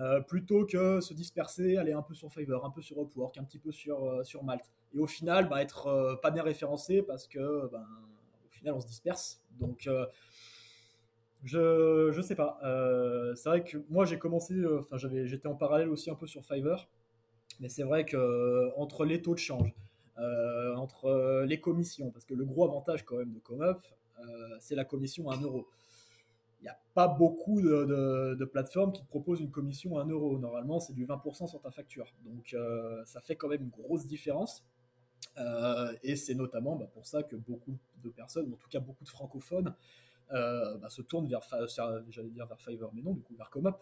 Euh, 0.01 0.21
plutôt 0.21 0.65
que 0.65 1.01
se 1.01 1.13
disperser, 1.13 1.77
aller 1.77 1.93
un 1.93 2.01
peu 2.01 2.15
sur 2.15 2.33
Fiverr, 2.33 2.65
un 2.65 2.71
peu 2.71 2.81
sur 2.81 3.03
Upwork, 3.03 3.37
un 3.37 3.45
petit 3.45 3.59
peu 3.59 3.71
sur, 3.71 4.03
euh, 4.03 4.25
sur 4.25 4.43
Malte. 4.43 4.71
Et 4.95 4.99
au 4.99 5.07
final, 5.07 5.49
bah, 5.49 5.61
être 5.61 5.89
euh, 5.89 6.17
pas 6.17 6.31
bien 6.31 6.43
référencé 6.43 7.03
parce 7.03 7.29
que 7.29 7.69
ben, 7.71 7.87
au 8.47 8.51
final, 8.51 8.75
on 8.75 8.81
se 8.81 8.87
disperse. 8.87 9.43
Donc, 9.59 9.91
je, 11.45 12.11
je 12.13 12.23
sais 12.23 12.35
pas. 12.35 12.59
c'est 13.37 13.49
vrai 13.49 13.63
que 13.63 13.79
moi, 13.91 14.07
j'ai 14.07 14.19
commencé, 14.19 14.55
enfin, 14.79 14.97
j'avais, 14.97 15.27
j'étais 15.27 15.49
en 15.49 15.55
parallèle 15.55 15.91
aussi 15.91 16.11
un 16.11 16.15
peu 16.15 16.27
sur 16.27 16.45
Fiverr. 16.45 16.89
Mais 17.61 17.69
c'est 17.69 17.83
vrai 17.83 18.07
que 18.07 18.71
entre 18.77 19.05
les 19.05 19.21
taux 19.21 19.35
de 19.35 19.39
change, 19.39 19.75
entre 20.77 21.45
les 21.47 21.61
commissions, 21.61 22.11
parce 22.11 22.25
que 22.25 22.35
le 22.35 22.45
gros 22.47 22.65
avantage 22.65 23.05
quand 23.05 23.17
même 23.17 23.33
de 23.33 23.39
ComUp, 23.41 23.79
c'est 24.61 24.75
la 24.75 24.85
commission 24.87 25.29
à 25.29 25.37
1 25.37 25.43
euro. 25.43 25.67
Il 26.61 26.65
n'y 26.65 26.69
a 26.69 26.79
pas 26.95 27.09
beaucoup 27.09 27.61
de, 27.63 28.45
plateformes 28.45 28.93
qui 28.93 29.03
te 29.03 29.07
proposent 29.07 29.41
une 29.41 29.51
commission 29.51 29.99
à 29.99 30.03
1 30.03 30.09
euro. 30.09 30.39
Normalement, 30.39 30.79
c'est 30.79 30.93
du 30.93 31.07
20% 31.07 31.49
sur 31.49 31.61
ta 31.61 31.71
facture. 31.71 32.07
Donc, 32.25 32.55
ça 33.07 33.21
fait 33.21 33.37
quand 33.37 33.49
même 33.49 33.63
une 33.63 33.71
grosse 33.71 34.07
différence. 34.07 34.65
et 36.03 36.17
c'est 36.17 36.35
notamment 36.35 36.77
bah, 36.77 36.89
pour 36.93 37.07
ça 37.07 37.23
que 37.23 37.37
beaucoup 37.37 37.77
de 38.03 38.11
personnes, 38.11 38.53
en 38.53 38.57
tout 38.57 38.69
cas 38.69 38.81
beaucoup 38.81 39.05
de 39.05 39.09
francophones, 39.09 39.75
bah, 40.31 40.89
se 40.89 41.03
tournent 41.03 41.29
vers, 41.29 41.45
Fiverr, 41.45 42.91
mais 42.93 43.03
non, 43.03 43.15
du 43.15 43.23
coup 43.23 43.35
vers 43.37 43.51
Comop, 43.51 43.79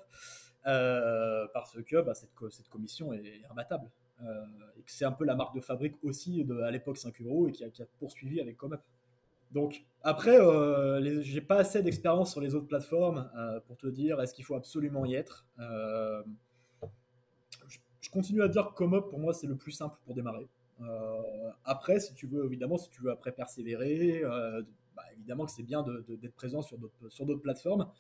parce 0.63 1.83
que 1.83 2.01
bah, 2.03 2.15
cette, 2.15 2.69
commission 2.69 3.13
est 3.13 3.43
imbattable. 3.51 3.91
et 4.21 4.83
que 4.83 4.91
c'est 4.93 5.05
un 5.05 5.13
peu 5.13 5.25
la 5.25 5.35
marque 5.35 5.57
de 5.57 5.61
fabrique 5.61 5.97
aussi 6.05 6.45
de, 6.45 6.61
à 6.61 6.71
l'époque 6.71 6.99
5 6.99 7.21
euros 7.23 7.49
et 7.49 7.53
qui 7.53 7.65
a, 7.65 7.71
qui 7.71 7.83
a 7.83 7.87
poursuivi 7.99 8.41
avec 8.41 8.57
Comop. 8.57 8.81
Donc 9.53 9.85
après, 10.03 10.39
euh, 10.41 11.23
j'ai 11.23 11.41
pas 11.41 11.57
assez 11.57 11.83
d'expérience 11.83 12.31
sur 12.31 12.41
les 12.41 12.55
autres 12.55 12.67
plateformes 12.67 13.31
euh, 13.37 13.61
pour 13.61 13.77
te 13.77 13.87
dire 13.87 14.21
est-ce 14.21 14.35
qu'il 14.35 14.45
faut 14.45 14.55
absolument 14.55 15.05
y 15.05 15.15
être. 15.15 15.47
Euh, 15.59 16.23
je, 18.01 18.11
continue 18.11 18.43
à 18.43 18.49
dire 18.49 18.69
que 18.69 18.75
Comop 18.75 19.11
pour 19.11 19.19
moi 19.19 19.35
c'est 19.35 19.47
le 19.47 19.57
plus 19.57 19.73
simple 19.73 19.97
pour 20.05 20.15
démarrer. 20.15 20.49
Euh, 20.81 21.51
après, 21.65 22.01
si 22.01 22.15
tu 22.15 22.27
veux 22.27 22.45
évidemment, 22.45 22.79
si 22.79 22.89
tu 22.91 23.03
veux 23.03 23.11
après 23.11 23.33
persévérer, 23.33 24.23
bah, 24.97 25.03
évidemment 25.17 25.45
que 25.45 25.53
c'est 25.53 25.63
bien 25.63 25.85
d'être 26.09 26.35
présent 26.35 26.63
sur 26.63 26.79
d'autres 26.79 27.43
plateformes. 27.43 27.91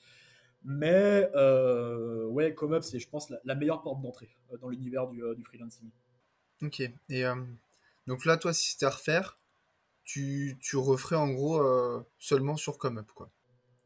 Mais 0.64 1.28
ouais, 2.30 2.54
Comop 2.54 2.82
c'est 2.82 2.98
je 2.98 3.08
pense 3.08 3.32
la, 3.44 3.54
meilleure 3.54 3.82
porte 3.82 4.00
d'entrée 4.00 4.30
dans 4.60 4.68
l'univers 4.68 5.08
du, 5.08 5.22
du, 5.36 5.44
freelancing. 5.44 5.90
Ok. 6.62 6.80
Et 7.10 7.24
donc 8.06 8.24
là, 8.24 8.38
toi, 8.38 8.54
si 8.54 8.70
c'était 8.70 8.86
à 8.86 8.90
refaire, 8.90 9.37
tu, 10.08 10.56
tu 10.58 10.78
referais 10.78 11.16
en 11.16 11.28
gros 11.28 11.60
euh, 11.60 12.02
seulement 12.18 12.56
sur 12.56 12.78
ComeUp, 12.78 13.12
quoi. 13.12 13.30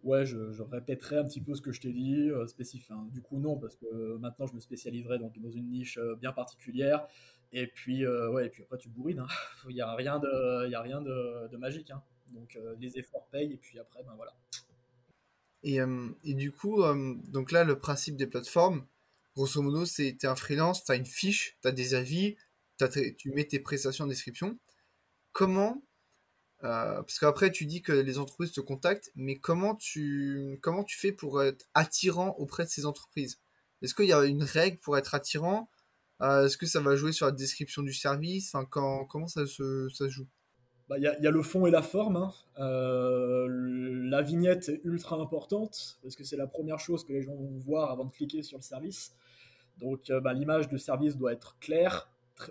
Ouais, 0.05 0.25
je, 0.25 0.53
je, 0.53 0.63
répéterai 0.63 1.19
un 1.19 1.25
petit 1.25 1.41
peu 1.41 1.55
ce 1.55 1.61
que 1.61 1.73
je 1.73 1.81
t'ai 1.81 1.93
dit, 1.93 2.31
euh, 2.31 2.47
spécifique. 2.47 2.93
Du 3.11 3.21
coup, 3.21 3.39
non, 3.39 3.57
parce 3.59 3.75
que 3.75 4.17
maintenant, 4.19 4.47
je 4.47 4.55
me 4.55 4.61
spécialiserai 4.61 5.19
donc, 5.19 5.37
dans 5.41 5.51
une 5.51 5.69
niche 5.69 5.99
euh, 5.99 6.15
bien 6.15 6.33
particulière. 6.33 7.09
Et 7.53 7.67
puis, 7.67 8.07
ouais, 8.07 8.47
et 8.47 8.51
puis 8.51 8.63
après, 8.63 8.79
tu 8.79 8.89
bourrines. 8.89 9.19
Hein. 9.19 9.27
Il 9.69 9.75
n'y 9.75 9.81
a 9.81 9.95
rien 9.95 10.19
de, 10.21 10.67
il 10.69 10.75
a 10.75 10.81
rien 10.81 11.03
de, 11.03 11.49
de 11.49 11.57
magique. 11.59 11.91
Hein. 11.91 12.03
Donc, 12.33 12.57
les 12.79 12.99
efforts 12.99 13.27
payent. 13.27 13.53
Et 13.53 13.59
puis 13.59 13.79
après, 13.79 14.03
ben 14.05 14.15
voilà. 14.17 14.33
Et, 15.63 15.79
et 16.25 16.35
du 16.35 16.51
coup, 16.51 16.83
donc 17.29 17.53
là, 17.53 17.65
le 17.65 17.79
principe 17.79 18.17
des 18.17 18.27
plateformes, 18.27 18.87
grosso 19.37 19.61
modo, 19.61 19.85
c'est 19.85 20.17
tu 20.19 20.25
es 20.25 20.29
un 20.31 20.35
freelance, 20.35 20.83
tu 20.85 20.93
as 20.93 20.95
une 20.95 21.05
fiche, 21.05 21.59
tu 21.61 21.69
as 21.69 21.73
des 21.73 21.95
avis, 21.95 22.37
tu 23.19 23.33
mets 23.33 23.45
tes 23.45 23.61
prestations 23.61 24.05
en 24.05 24.09
description. 24.09 24.59
Comment 25.33 25.83
euh, 26.65 27.03
parce 27.03 27.19
qu'après, 27.19 27.51
tu 27.51 27.67
dis 27.67 27.83
que 27.83 27.93
les 27.93 28.19
entreprises 28.19 28.53
te 28.53 28.61
contactent, 28.61 29.11
mais 29.17 29.37
comment 29.37 29.75
tu, 29.75 30.59
comment 30.63 30.85
tu 30.85 30.99
fais 30.99 31.13
pour 31.13 31.43
être 31.43 31.67
attirant 31.75 32.37
auprès 32.39 32.65
de 32.65 32.69
ces 32.69 32.87
entreprises? 32.87 33.41
Est-ce 33.83 33.95
qu'il 33.95 34.07
y 34.07 34.13
a 34.13 34.25
une 34.25 34.45
règle 34.45 34.79
pour 34.79 34.97
être 34.97 35.15
attirant? 35.15 35.69
Euh, 36.21 36.47
Est-ce 36.47 36.57
que 36.57 36.67
ça 36.67 36.81
va 36.81 36.95
jouer 36.95 37.11
sur 37.11 37.27
la 37.27 37.33
description 37.33 37.83
du 37.83 37.93
service? 37.93 38.55
Quand, 38.71 39.05
Comment 39.07 39.27
ça 39.27 39.45
se, 39.45 39.89
ça 39.93 40.09
joue? 40.09 40.29
Bah, 40.89 40.99
il 40.99 41.03
y, 41.03 41.25
y, 41.25 41.27
a 41.27 41.31
le 41.31 41.43
fond 41.43 41.67
et 41.67 41.73
la 41.73 41.83
forme. 41.83 42.17
Hein. 42.17 42.33
Euh, 42.61 43.49
la 44.09 44.23
vignette 44.23 44.69
est 44.69 44.81
ultra 44.85 45.17
importante 45.17 45.99
parce 46.03 46.15
que 46.15 46.23
c'est 46.23 46.37
la 46.37 46.47
première 46.47 46.79
chose 46.79 47.05
que 47.05 47.13
les 47.13 47.23
gens 47.23 47.35
vont 47.35 47.59
voir 47.59 47.91
avant 47.91 48.05
de 48.05 48.13
cliquer 48.13 48.45
sur 48.45 48.59
le 48.59 48.63
service. 48.63 49.17
Donc 49.79 50.13
bah, 50.23 50.33
l'image 50.33 50.69
de 50.69 50.77
service 50.77 51.17
doit 51.17 51.33
être 51.33 51.57
claire, 51.59 52.09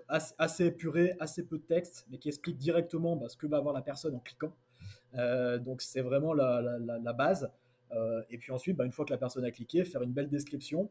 assez 0.09 0.65
épuré, 0.65 1.13
assez 1.19 1.43
peu 1.43 1.57
de 1.57 1.63
texte, 1.63 2.05
mais 2.09 2.17
qui 2.17 2.27
explique 2.27 2.57
directement 2.57 3.15
bah, 3.15 3.29
ce 3.29 3.37
que 3.37 3.47
va 3.47 3.57
avoir 3.57 3.73
la 3.73 3.81
personne 3.81 4.15
en 4.15 4.19
cliquant. 4.19 4.53
Euh, 5.15 5.57
donc 5.57 5.81
c'est 5.81 6.01
vraiment 6.01 6.33
la, 6.33 7.13
base. 7.13 7.49
Euh, 7.91 8.21
et 8.29 8.37
puis 8.37 8.51
ensuite, 8.51 8.77
bah, 8.77 8.85
une 8.85 8.91
fois 8.91 9.05
que 9.05 9.11
la 9.11 9.17
personne 9.17 9.43
a 9.43 9.51
cliqué, 9.51 9.83
faire 9.83 10.01
une 10.01 10.11
belle 10.11 10.29
description, 10.29 10.89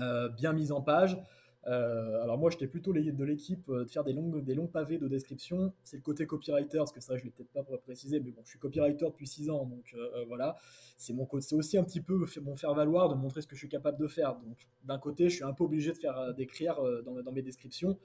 euh, 0.00 0.28
bien 0.28 0.52
mise 0.52 0.72
en 0.72 0.80
page, 0.80 1.18
euh, 1.66 2.22
alors 2.22 2.38
moi, 2.38 2.50
j'étais 2.50 2.66
plutôt 2.66 2.92
de 2.92 3.24
l'équipe 3.24 3.68
euh, 3.68 3.84
de 3.84 3.90
faire 3.90 4.02
des 4.02 4.14
des 4.14 4.54
longs 4.54 4.66
pavés 4.66 4.98
de 4.98 5.08
description. 5.08 5.72
C'est 5.84 5.96
le 5.96 6.02
côté 6.02 6.26
copywriter, 6.26 6.78
parce 6.78 6.92
que 6.92 7.00
ça, 7.00 7.16
je 7.16 7.24
l'ai 7.24 7.30
peut-être 7.30 7.52
pas 7.52 7.62
précisé, 7.78 8.18
mais 8.20 8.30
bon, 8.30 8.40
je 8.44 8.50
suis 8.50 8.58
copywriter 8.58 9.06
depuis 9.06 9.26
6 9.26 9.50
ans, 9.50 9.66
donc 9.66 9.94
euh, 9.94 10.24
voilà. 10.26 10.56
C'est 10.96 11.12
mon 11.12 11.28
c'est 11.40 11.54
aussi 11.54 11.76
un 11.76 11.84
petit 11.84 12.00
peu 12.00 12.24
mon 12.42 12.56
faire 12.56 12.74
valoir 12.74 13.08
de 13.08 13.14
montrer 13.14 13.42
ce 13.42 13.46
que 13.46 13.54
je 13.54 13.60
suis 13.60 13.68
capable 13.68 13.98
de 13.98 14.06
faire. 14.06 14.36
Donc 14.36 14.56
d'un 14.84 14.98
côté, 14.98 15.28
je 15.28 15.36
suis 15.36 15.44
un 15.44 15.52
peu 15.52 15.64
obligé 15.64 15.92
de 15.92 15.98
faire 15.98 16.34
d'écrire 16.34 16.80
dans, 17.04 17.22
dans, 17.22 17.32
mes 17.32 17.42
descriptions, 17.42 17.98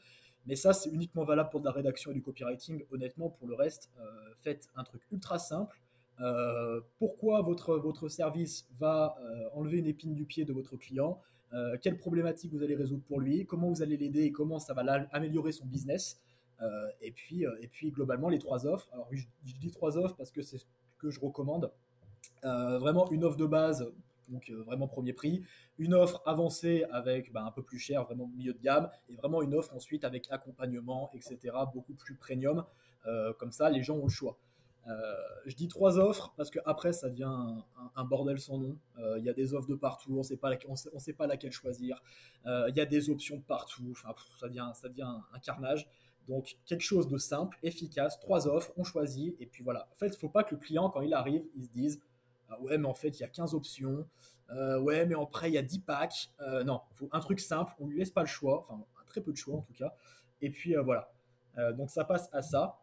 mais 0.45 0.55
ça, 0.55 0.73
c'est 0.73 0.89
uniquement 0.89 1.23
valable 1.23 1.49
pour 1.49 1.61
de 1.61 1.65
la 1.65 1.71
rédaction 1.71 2.11
et 2.11 2.13
du 2.13 2.21
copywriting. 2.21 2.83
Honnêtement, 2.91 3.29
pour 3.29 3.47
le 3.47 3.55
reste, 3.55 3.89
faites 4.41 4.69
un 4.75 4.83
truc 4.83 5.01
ultra 5.11 5.39
simple. 5.39 5.81
pourquoi 6.99 7.41
votre, 7.41 7.77
votre 7.77 8.09
service 8.09 8.67
va 8.77 9.15
enlever 9.53 9.77
une 9.79 9.87
épine 9.87 10.13
du 10.13 10.25
pied 10.25 10.45
de 10.45 10.53
votre 10.53 10.77
client? 10.77 11.21
Euh, 11.55 11.77
quelles 11.81 11.97
problématiques 11.97 12.51
vous 12.53 12.63
allez 12.63 12.75
résoudre 12.75 13.03
pour 13.03 13.19
lui, 13.19 13.45
comment 13.45 13.69
vous 13.69 13.81
allez 13.81 13.95
l'aider 13.97 14.23
et 14.23 14.31
comment 14.31 14.59
ça 14.59 14.73
va 14.73 14.81
améliorer 15.11 15.51
son 15.51 15.65
business? 15.65 16.19
Euh, 16.61 16.87
et, 17.01 17.11
puis, 17.11 17.45
euh, 17.45 17.55
et 17.61 17.67
puis 17.67 17.91
globalement, 17.91 18.29
les 18.29 18.39
trois 18.39 18.65
offres. 18.65 18.89
Alors 18.91 19.07
je, 19.11 19.25
dis 19.43 19.71
trois 19.71 19.97
offres 19.97 20.15
parce 20.15 20.31
que 20.31 20.41
c'est 20.41 20.57
ce 20.57 20.65
que 20.97 21.09
je 21.09 21.19
recommande. 21.19 21.71
vraiment 22.43 23.09
une 23.11 23.23
offre 23.23 23.37
de 23.37 23.45
base, 23.45 23.89
donc 24.29 24.49
vraiment 24.49 24.87
premier 24.87 25.13
prix, 25.13 25.43
une 25.77 25.93
offre 25.93 26.21
avancée 26.25 26.85
avec 26.91 27.31
bah, 27.31 27.43
un 27.45 27.51
peu 27.51 27.63
plus 27.63 27.79
cher, 27.79 28.03
vraiment 28.03 28.27
milieu 28.27 28.53
de 28.53 28.61
gamme, 28.61 28.89
et 29.09 29.15
vraiment 29.15 29.41
une 29.41 29.53
offre 29.53 29.73
ensuite 29.73 30.03
avec 30.03 30.27
accompagnement, 30.31 31.09
etc., 31.13 31.55
beaucoup 31.73 31.93
plus 31.93 32.15
premium. 32.15 32.65
comme 33.39 33.51
ça, 33.51 33.69
les 33.69 33.83
gens 33.83 33.95
ont 33.95 34.05
le 34.05 34.09
choix. 34.09 34.37
Euh, 34.87 35.15
je 35.47 35.55
dis 35.55 35.67
trois 35.67 35.97
offres 35.97 36.33
parce 36.37 36.51
que 36.51 36.59
après 36.63 36.93
ça 36.93 37.09
devient 37.09 37.33
un, 37.95 38.03
bordel 38.03 38.39
sans 38.39 38.59
nom. 38.59 38.77
Euh, 38.99 39.17
il 39.17 39.25
y 39.25 39.29
a 39.29 39.33
des 39.33 39.53
offres 39.53 39.67
de 39.67 39.75
partout, 39.75 40.15
on 40.17 40.23
sait 40.23 40.37
sait, 40.99 41.13
pas 41.13 41.27
laquelle 41.27 41.51
choisir. 41.51 42.01
Euh, 42.45 42.67
il 42.69 42.77
y 42.77 42.81
a 42.81 42.85
des 42.85 43.09
options 43.09 43.39
partout. 43.41 43.87
Enfin, 43.91 44.13
ça 44.39 44.47
devient, 44.47 44.71
ça 44.75 44.87
un, 45.33 45.39
carnage. 45.39 45.87
Donc 46.27 46.57
quelque 46.65 46.81
chose 46.81 47.07
de 47.07 47.17
simple, 47.17 47.57
efficace, 47.63 48.19
trois 48.19 48.47
offres, 48.47 48.71
on 48.77 48.83
choisit 48.83 49.35
et 49.39 49.45
puis 49.45 49.63
voilà. 49.63 49.87
En 49.91 49.95
fait, 49.95 50.07
il 50.07 50.17
faut 50.17 50.29
pas 50.29 50.43
que 50.43 50.55
le 50.55 50.61
client 50.61 50.89
quand 50.89 51.01
il 51.01 51.13
arrive, 51.13 51.43
il 51.55 51.63
se 51.65 51.69
dise 51.69 51.99
ah 52.49 52.59
ouais 52.61 52.77
mais 52.77 52.87
en 52.87 52.93
fait 52.93 53.09
il 53.09 53.21
y 53.21 53.23
a 53.23 53.27
15 53.27 53.55
options. 53.55 54.07
ouais 54.51 55.05
mais 55.05 55.15
après 55.19 55.49
il 55.49 55.53
y 55.53 55.57
a 55.57 55.63
10 55.63 55.79
packs. 55.79 56.31
non, 56.65 56.81
un 57.11 57.19
truc 57.19 57.39
simple, 57.39 57.73
on 57.79 57.87
lui 57.87 57.97
laisse 57.99 58.11
pas 58.11 58.21
le 58.21 58.27
choix, 58.27 58.59
enfin 58.59 58.83
très 59.07 59.21
peu 59.21 59.31
de 59.31 59.37
choix 59.37 59.55
en 59.55 59.61
tout 59.61 59.73
cas. 59.73 59.95
Et 60.41 60.49
puis 60.51 60.75
voilà. 60.75 61.11
donc 61.73 61.89
ça 61.89 62.03
passe 62.05 62.29
à 62.31 62.41
ça. 62.43 62.79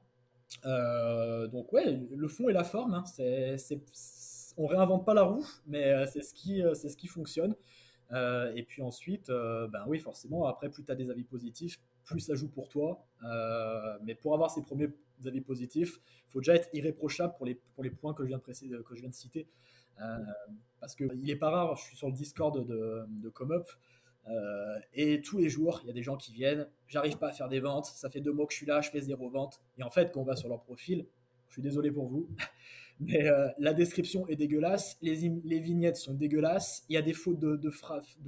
Euh, 0.64 1.46
donc 1.48 1.72
ouais, 1.72 2.00
le 2.10 2.28
fond 2.28 2.48
et 2.48 2.52
la 2.52 2.64
forme, 2.64 2.94
hein, 2.94 3.04
c'est, 3.04 3.56
on 4.56 4.66
réinvente 4.66 5.04
pas 5.04 5.14
la 5.14 5.22
roue, 5.22 5.46
mais 5.66 5.92
euh, 5.92 6.06
c'est 6.06 6.22
ce 6.22 6.34
qui, 6.34 6.62
euh, 6.62 6.74
c'est 6.74 6.88
ce 6.88 6.96
qui 6.96 7.06
fonctionne. 7.06 7.54
et 8.54 8.62
puis 8.68 8.82
ensuite, 8.82 9.28
ben 9.28 9.84
oui, 9.86 9.98
forcément, 9.98 10.46
après, 10.46 10.68
plus 10.68 10.84
tu 10.84 10.92
as 10.92 10.94
des 10.94 11.10
avis 11.10 11.24
positifs, 11.24 11.80
plus 12.04 12.20
ça 12.20 12.34
joue 12.34 12.48
pour 12.48 12.68
toi. 12.68 13.06
mais 14.02 14.14
pour 14.14 14.34
avoir 14.34 14.50
ces 14.50 14.62
premiers 14.62 14.90
avis 15.24 15.40
positifs, 15.40 16.00
faut 16.28 16.40
déjà 16.40 16.54
être 16.54 16.68
irréprochable 16.74 17.34
pour 17.36 17.46
les, 17.46 17.54
pour 17.74 17.84
les 17.84 17.90
points 17.90 18.14
que 18.14 18.22
je 18.22 18.28
viens 18.28 18.38
de, 18.38 18.42
préciser, 18.42 18.76
que 18.86 18.94
je 18.94 19.00
viens 19.00 19.10
de 19.10 19.14
citer. 19.14 19.48
parce 20.80 20.94
qu'il 20.94 21.24
n'est 21.24 21.36
pas 21.36 21.50
rare, 21.50 21.76
je 21.76 21.84
suis 21.84 21.96
sur 21.96 22.08
le 22.08 22.14
Discord 22.14 22.66
de, 22.66 23.06
de 23.08 23.28
ComUp, 23.30 23.66
euh, 24.28 24.78
et 24.94 25.20
tous 25.20 25.38
les 25.38 25.48
jours, 25.48 25.80
il 25.82 25.88
y 25.88 25.90
a 25.90 25.92
des 25.92 26.02
gens 26.02 26.16
qui 26.16 26.32
viennent, 26.32 26.68
j'arrive 26.86 27.18
pas 27.18 27.28
à 27.28 27.32
faire 27.32 27.48
des 27.48 27.60
ventes, 27.60 27.86
ça 27.86 28.08
fait 28.10 28.20
deux 28.20 28.32
mois 28.32 28.46
que 28.46 28.52
je 28.52 28.58
suis 28.58 28.66
là, 28.66 28.80
je 28.80 28.90
fais 28.90 29.00
zéro 29.00 29.28
vente. 29.28 29.60
Et 29.78 29.82
en 29.82 29.90
fait, 29.90 30.12
quand 30.12 30.20
on 30.20 30.24
va 30.24 30.36
sur 30.36 30.48
leur 30.48 30.60
profil, 30.60 31.06
je 31.48 31.54
suis 31.54 31.62
désolé 31.62 31.90
pour 31.90 32.06
vous, 32.06 32.28
mais 33.00 33.28
euh, 33.28 33.48
la 33.58 33.74
description 33.74 34.26
est 34.28 34.36
dégueulasse, 34.36 34.96
les, 35.02 35.28
les, 35.44 35.58
vignettes 35.58 35.96
sont 35.96 36.14
dégueulasses, 36.14 36.84
il 36.88 36.94
y 36.94 36.96
a 36.96 37.02
des 37.02 37.12
fautes 37.12 37.40
de, 37.40 37.56
de, 37.56 37.70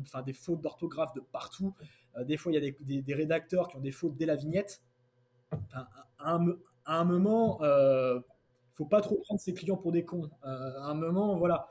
enfin, 0.01 0.23
des 0.23 0.33
fautes 0.33 0.61
d'orthographe 0.61 1.15
de 1.15 1.21
partout. 1.21 1.75
Euh, 2.17 2.25
des 2.25 2.37
fois, 2.37 2.53
il 2.53 2.63
y 2.63 2.69
a 2.69 2.73
des, 3.03 3.15
rédacteurs 3.15 3.69
qui 3.69 3.77
ont 3.77 3.81
des 3.81 3.93
fautes 3.93 4.17
dès 4.17 4.27
la 4.27 4.37
vignette. 4.37 4.83
à, 5.73 5.89
un, 6.19 6.49
à, 6.85 6.99
un, 6.99 7.05
moment, 7.05 7.61
faut 8.73 8.87
pas 8.87 9.01
trop 9.01 9.17
prendre 9.17 9.41
ses 9.41 9.55
clients 9.55 9.77
pour 9.77 9.93
des 9.93 10.05
cons. 10.05 10.29
à 10.43 10.91
un 10.91 10.95
moment, 10.95 11.37
voilà. 11.37 11.69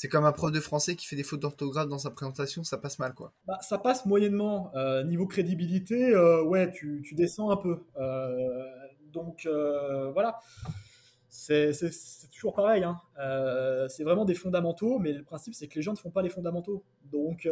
C'est 0.00 0.08
comme 0.08 0.24
un 0.24 0.32
prof 0.32 0.50
de 0.50 0.60
français 0.60 0.96
qui 0.96 1.06
fait 1.06 1.14
des 1.14 1.22
fautes 1.22 1.40
d'orthographe 1.40 1.86
dans 1.86 1.98
sa 1.98 2.10
présentation, 2.10 2.64
ça 2.64 2.78
passe 2.78 2.98
mal, 2.98 3.12
quoi. 3.12 3.34
Bah, 3.46 3.58
ça 3.60 3.76
passe 3.76 4.06
moyennement. 4.06 4.72
Euh, 4.74 5.04
niveau 5.04 5.26
crédibilité, 5.26 6.14
euh, 6.14 6.42
ouais, 6.42 6.70
tu, 6.70 7.02
descends 7.12 7.50
un 7.50 7.58
peu. 7.58 7.82
Euh, 7.98 8.64
donc, 9.12 9.46
voilà. 10.14 10.40
C'est 11.28 11.72
toujours 12.32 12.54
pareil. 12.54 12.82
Hein. 12.82 12.98
c'est 13.90 14.02
vraiment 14.02 14.24
des 14.24 14.32
fondamentaux, 14.32 14.98
mais 14.98 15.12
le 15.12 15.22
principe, 15.22 15.54
c'est 15.54 15.68
que 15.68 15.74
les 15.74 15.82
gens 15.82 15.92
ne 15.92 15.98
font 15.98 16.08
pas 16.10 16.22
les 16.22 16.30
fondamentaux. 16.30 16.82
Donc, 17.12 17.46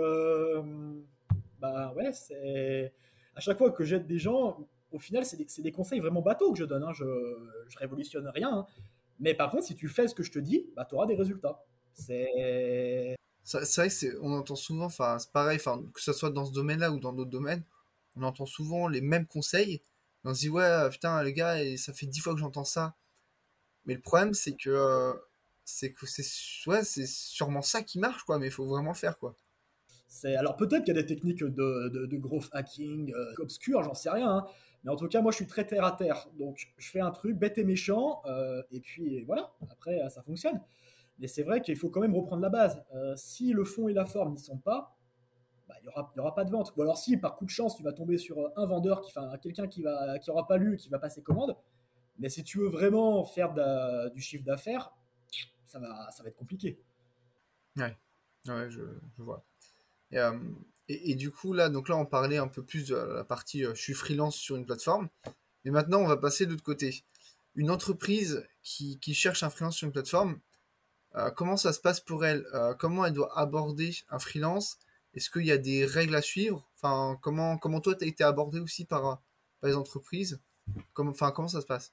bah 1.60 1.92
ouais, 1.96 2.12
c'est. 2.14 2.94
À 3.36 3.40
chaque 3.40 3.58
fois 3.58 3.72
que 3.72 3.84
j'aide 3.84 4.06
des 4.06 4.18
gens, 4.18 4.66
au 4.90 4.98
final, 4.98 5.26
c'est 5.26 5.36
des, 5.36 5.46
des, 5.62 5.70
conseils 5.70 6.00
vraiment 6.00 6.22
bateaux 6.22 6.52
que 6.52 6.58
je 6.58 6.64
donne. 6.64 6.82
Hein. 6.82 6.94
Je, 6.94 7.04
je 7.68 7.78
révolutionne 7.78 8.26
rien. 8.28 8.50
Hein. 8.50 8.66
Mais 9.20 9.34
par 9.34 9.50
contre, 9.50 9.64
si 9.64 9.74
tu 9.74 9.86
fais 9.88 10.08
ce 10.08 10.14
que 10.14 10.22
je 10.22 10.32
te 10.32 10.38
dis, 10.38 10.70
bah, 10.76 10.86
tu 10.88 10.94
auras 10.94 11.04
des 11.04 11.14
résultats. 11.14 11.62
C'est. 11.98 13.16
vrai 13.76 13.88
que 13.88 14.18
on 14.22 14.32
entend 14.32 14.56
souvent, 14.56 14.86
enfin, 14.86 15.18
c'est 15.18 15.32
pareil, 15.32 15.56
enfin, 15.56 15.82
que 15.94 16.00
ce 16.00 16.12
soit 16.12 16.30
dans 16.30 16.44
ce 16.44 16.52
domaine-là 16.52 16.92
ou 16.92 16.98
dans 16.98 17.12
d'autres 17.12 17.30
domaines, 17.30 17.62
on 18.16 18.22
entend 18.22 18.46
souvent 18.46 18.88
les 18.88 19.00
mêmes 19.00 19.26
conseils. 19.26 19.82
on 20.24 20.34
se 20.34 20.40
dit, 20.40 20.48
ouais, 20.48 20.88
putain, 20.90 21.22
les 21.22 21.32
gars, 21.32 21.56
ça 21.76 21.92
fait 21.92 22.06
dix 22.06 22.20
fois 22.20 22.34
que 22.34 22.40
j'entends 22.40 22.64
ça. 22.64 22.94
Mais 23.86 23.94
le 23.94 24.00
problème, 24.00 24.34
c'est 24.34 24.54
que, 24.54 25.14
c'est 25.64 25.92
que 25.92 26.06
c'est 26.06 26.24
ouais, 26.68 26.84
c'est 26.84 27.06
sûrement 27.06 27.62
ça 27.62 27.82
qui 27.82 27.98
marche, 27.98 28.22
quoi, 28.24 28.38
mais 28.38 28.46
il 28.46 28.52
faut 28.52 28.66
vraiment 28.66 28.94
faire, 28.94 29.18
quoi. 29.18 29.34
Alors 30.24 30.56
peut-être 30.56 30.84
qu'il 30.84 30.94
y 30.94 30.98
a 30.98 31.02
des 31.02 31.06
techniques 31.06 31.44
de, 31.44 32.06
de, 32.06 32.16
growth 32.16 32.48
hacking 32.52 33.12
euh, 33.14 33.34
obscures, 33.38 33.82
j'en 33.82 33.94
sais 33.94 34.10
rien. 34.10 34.38
Hein. 34.38 34.46
Mais 34.84 34.90
en 34.90 34.96
tout 34.96 35.08
cas, 35.08 35.20
moi, 35.20 35.32
je 35.32 35.36
suis 35.36 35.46
très 35.46 35.66
terre 35.66 35.84
à 35.84 35.92
terre. 35.92 36.28
Donc, 36.38 36.72
je 36.76 36.90
fais 36.90 37.00
un 37.00 37.10
truc 37.10 37.36
bête 37.36 37.58
et 37.58 37.64
méchant, 37.64 38.22
euh, 38.26 38.62
et 38.70 38.80
puis 38.80 39.22
voilà. 39.24 39.52
Après, 39.70 39.98
ça 40.08 40.22
fonctionne. 40.22 40.60
Mais 41.18 41.26
c'est 41.26 41.42
vrai 41.42 41.60
qu'il 41.60 41.76
faut 41.76 41.90
quand 41.90 42.00
même 42.00 42.14
reprendre 42.14 42.42
la 42.42 42.48
base. 42.48 42.82
Euh, 42.94 43.14
si 43.16 43.52
le 43.52 43.64
fond 43.64 43.88
et 43.88 43.92
la 43.92 44.06
forme 44.06 44.32
n'y 44.32 44.38
sont 44.38 44.58
pas, 44.58 44.96
bah, 45.68 45.74
il 45.80 45.84
n'y 45.84 45.88
aura, 45.88 46.12
aura 46.16 46.34
pas 46.34 46.44
de 46.44 46.50
vente. 46.50 46.72
Ou 46.76 46.82
alors, 46.82 46.96
si 46.96 47.16
par 47.16 47.36
coup 47.36 47.44
de 47.44 47.50
chance, 47.50 47.76
tu 47.76 47.82
vas 47.82 47.92
tomber 47.92 48.18
sur 48.18 48.52
un 48.56 48.66
vendeur, 48.66 49.02
quelqu'un 49.42 49.66
qui 49.66 49.82
va, 49.82 50.18
qui 50.18 50.30
aura 50.30 50.46
pas 50.46 50.56
lu, 50.56 50.76
qui 50.76 50.88
va 50.88 50.98
passer 50.98 51.22
commande. 51.22 51.56
Mais 52.18 52.28
si 52.28 52.42
tu 52.42 52.58
veux 52.58 52.68
vraiment 52.68 53.24
faire 53.24 53.54
du 54.12 54.20
chiffre 54.20 54.44
d'affaires, 54.44 54.92
ça 55.66 55.78
va, 55.78 56.08
être 56.26 56.36
compliqué. 56.36 56.80
Ouais, 57.76 57.96
je, 58.70 58.82
vois. 59.18 59.44
Euh, 60.14 60.38
et, 60.88 61.14
du 61.14 61.30
coup, 61.30 61.52
là, 61.52 61.68
donc 61.68 61.88
là, 61.88 61.96
on 61.96 62.06
parlait 62.06 62.38
un 62.38 62.48
peu 62.48 62.64
plus 62.64 62.88
de 62.88 62.96
la 62.96 63.24
partie 63.24 63.64
euh, 63.64 63.74
je 63.74 63.82
suis 63.82 63.94
freelance 63.94 64.36
sur 64.36 64.56
une 64.56 64.64
plateforme. 64.64 65.08
Mais 65.64 65.70
maintenant, 65.70 66.00
on 66.00 66.06
va 66.06 66.16
passer 66.16 66.46
de 66.46 66.52
l'autre 66.52 66.62
côté. 66.62 67.04
Une 67.54 67.70
entreprise 67.70 68.46
qui, 68.62 68.98
cherche 69.12 69.42
un 69.42 69.50
freelance 69.50 69.76
sur 69.76 69.86
une 69.86 69.92
plateforme, 69.92 70.32
euh, 70.32 70.36
comment 71.36 71.56
ça 71.56 71.72
se 71.72 71.80
passe 71.80 72.00
pour 72.00 72.24
elle? 72.24 72.44
Comment 72.78 73.04
elle 73.06 73.12
doit 73.12 73.38
aborder 73.38 73.92
un 74.10 74.18
freelance? 74.18 74.78
Est-ce 75.14 75.30
qu'il 75.30 75.46
y 75.46 75.52
a 75.52 75.58
des 75.58 75.84
règles 75.84 76.14
à 76.14 76.22
suivre? 76.22 76.68
Enfin, 76.76 77.18
comment, 77.22 77.58
comment 77.58 77.80
toi, 77.80 77.94
tu 77.94 78.04
as 78.04 78.08
été 78.08 78.24
abordé 78.24 78.60
aussi 78.60 78.84
par, 78.84 79.22
par 79.60 79.70
les 79.70 79.74
entreprises? 79.74 80.40
Comment, 80.92 81.10
enfin, 81.10 81.30
comment 81.30 81.48
ça 81.48 81.60
se 81.60 81.66
passe? 81.66 81.92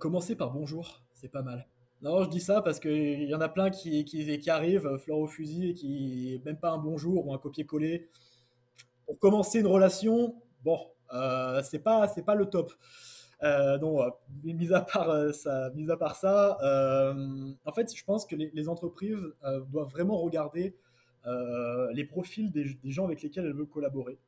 Commencer 0.00 0.34
par 0.34 0.50
bonjour, 0.50 1.00
c'est 1.14 1.28
pas 1.28 1.42
mal. 1.42 1.68
Non, 2.02 2.24
je 2.24 2.30
dis 2.30 2.40
ça 2.40 2.62
parce 2.62 2.80
qu'il 2.80 3.24
y 3.24 3.34
en 3.34 3.42
a 3.42 3.48
plein 3.48 3.68
qui, 3.68 4.04
qui, 4.06 4.50
arrivent, 4.50 4.86
euh, 4.86 4.96
fleur 4.96 5.18
au 5.18 5.26
fusil, 5.26 5.70
et 5.70 5.74
qui, 5.74 6.40
même 6.46 6.56
pas 6.56 6.70
un 6.70 6.78
bonjour 6.78 7.26
ou 7.26 7.34
un 7.34 7.38
copier-coller. 7.38 8.08
Pour 9.04 9.18
commencer 9.18 9.60
une 9.60 9.66
relation, 9.66 10.34
bon, 10.64 10.78
euh, 11.12 11.62
c'est 11.62 11.80
pas, 11.80 12.08
pas 12.08 12.34
le 12.34 12.46
top. 12.46 12.72
Euh, 13.42 13.78
donc, 13.78 14.12
mis 14.44 14.72
à 14.72 14.82
part 14.82 15.34
ça, 15.34 15.70
mis 15.74 15.90
à 15.90 15.96
part 15.96 16.16
ça 16.16 16.58
en 17.64 17.72
fait, 17.72 17.94
je 17.94 18.04
pense 18.04 18.26
que 18.26 18.36
les, 18.36 18.68
entreprises 18.68 19.22
doivent 19.70 19.90
vraiment 19.90 20.18
regarder 20.18 20.74
les 21.92 22.04
profils 22.04 22.50
des, 22.50 22.78
gens 22.84 23.04
avec 23.04 23.22
lesquels 23.22 23.46
elles 23.46 23.54
veulent 23.54 23.66
collaborer. 23.66 24.18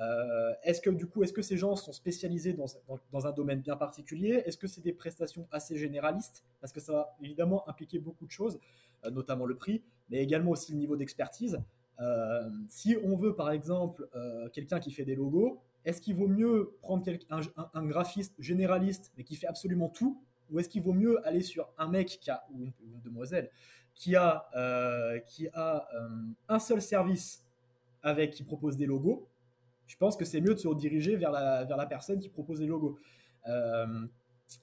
Euh, 0.00 0.52
est-ce 0.62 0.80
que 0.80 0.90
du 0.90 1.06
coup, 1.06 1.22
est-ce 1.22 1.32
que 1.32 1.42
ces 1.42 1.56
gens 1.56 1.76
sont 1.76 1.92
spécialisés 1.92 2.52
dans, 2.54 3.26
un 3.26 3.32
domaine 3.32 3.60
bien 3.60 3.76
particulier? 3.76 4.42
Est-ce 4.44 4.58
que 4.58 4.66
c'est 4.66 4.82
des 4.82 4.92
prestations 4.92 5.46
assez 5.50 5.76
généralistes? 5.76 6.44
Parce 6.60 6.72
que 6.72 6.80
ça 6.80 6.92
va 6.92 7.16
évidemment 7.22 7.68
impliquer 7.68 7.98
beaucoup 7.98 8.26
de 8.26 8.30
choses, 8.30 8.58
euh, 9.04 9.10
notamment 9.10 9.46
le 9.46 9.56
prix, 9.56 9.82
mais 10.10 10.22
également 10.22 10.50
aussi 10.50 10.72
le 10.72 10.78
niveau 10.78 10.96
d'expertise. 10.96 11.60
Euh, 12.00 12.50
si 12.68 12.96
on 13.02 13.16
veut 13.16 13.34
par 13.34 13.50
exemple 13.50 14.06
quelqu'un 14.52 14.80
qui 14.80 14.90
fait 14.90 15.04
des 15.04 15.14
logos, 15.14 15.62
est-ce 15.86 16.02
qu'il 16.02 16.14
vaut 16.14 16.28
mieux 16.28 16.76
prendre 16.82 17.02
un, 17.30 17.86
graphiste 17.86 18.34
généraliste 18.38 19.12
mais 19.16 19.24
qui 19.24 19.36
fait 19.36 19.46
absolument 19.46 19.88
tout 19.88 20.22
ou 20.50 20.58
est-ce 20.58 20.68
qu'il 20.68 20.82
vaut 20.82 20.92
mieux 20.92 21.26
aller 21.26 21.40
sur 21.40 21.72
un 21.78 21.88
mec 21.88 22.18
qui 22.20 22.30
a, 22.30 22.44
ou 22.52 22.62
une, 22.62 22.72
demoiselle 23.02 23.50
qui 23.94 24.14
a, 24.14 24.46
qui 25.26 25.48
a 25.54 25.88
un 26.48 26.58
seul 26.58 26.82
service 26.82 27.44
avec 28.02 28.32
qui 28.32 28.44
propose 28.44 28.76
des 28.76 28.86
logos 28.86 29.26
je 29.86 29.96
pense 29.96 30.16
que 30.16 30.24
c'est 30.24 30.40
mieux 30.40 30.54
de 30.54 30.58
se 30.58 30.68
rediriger 30.68 31.16
vers 31.16 31.30
la, 31.30 31.64
vers 31.64 31.76
la 31.76 31.86
personne 31.86 32.18
qui 32.18 32.28
propose 32.28 32.60
les 32.60 32.66
logos. 32.66 32.98
Euh, 33.48 34.06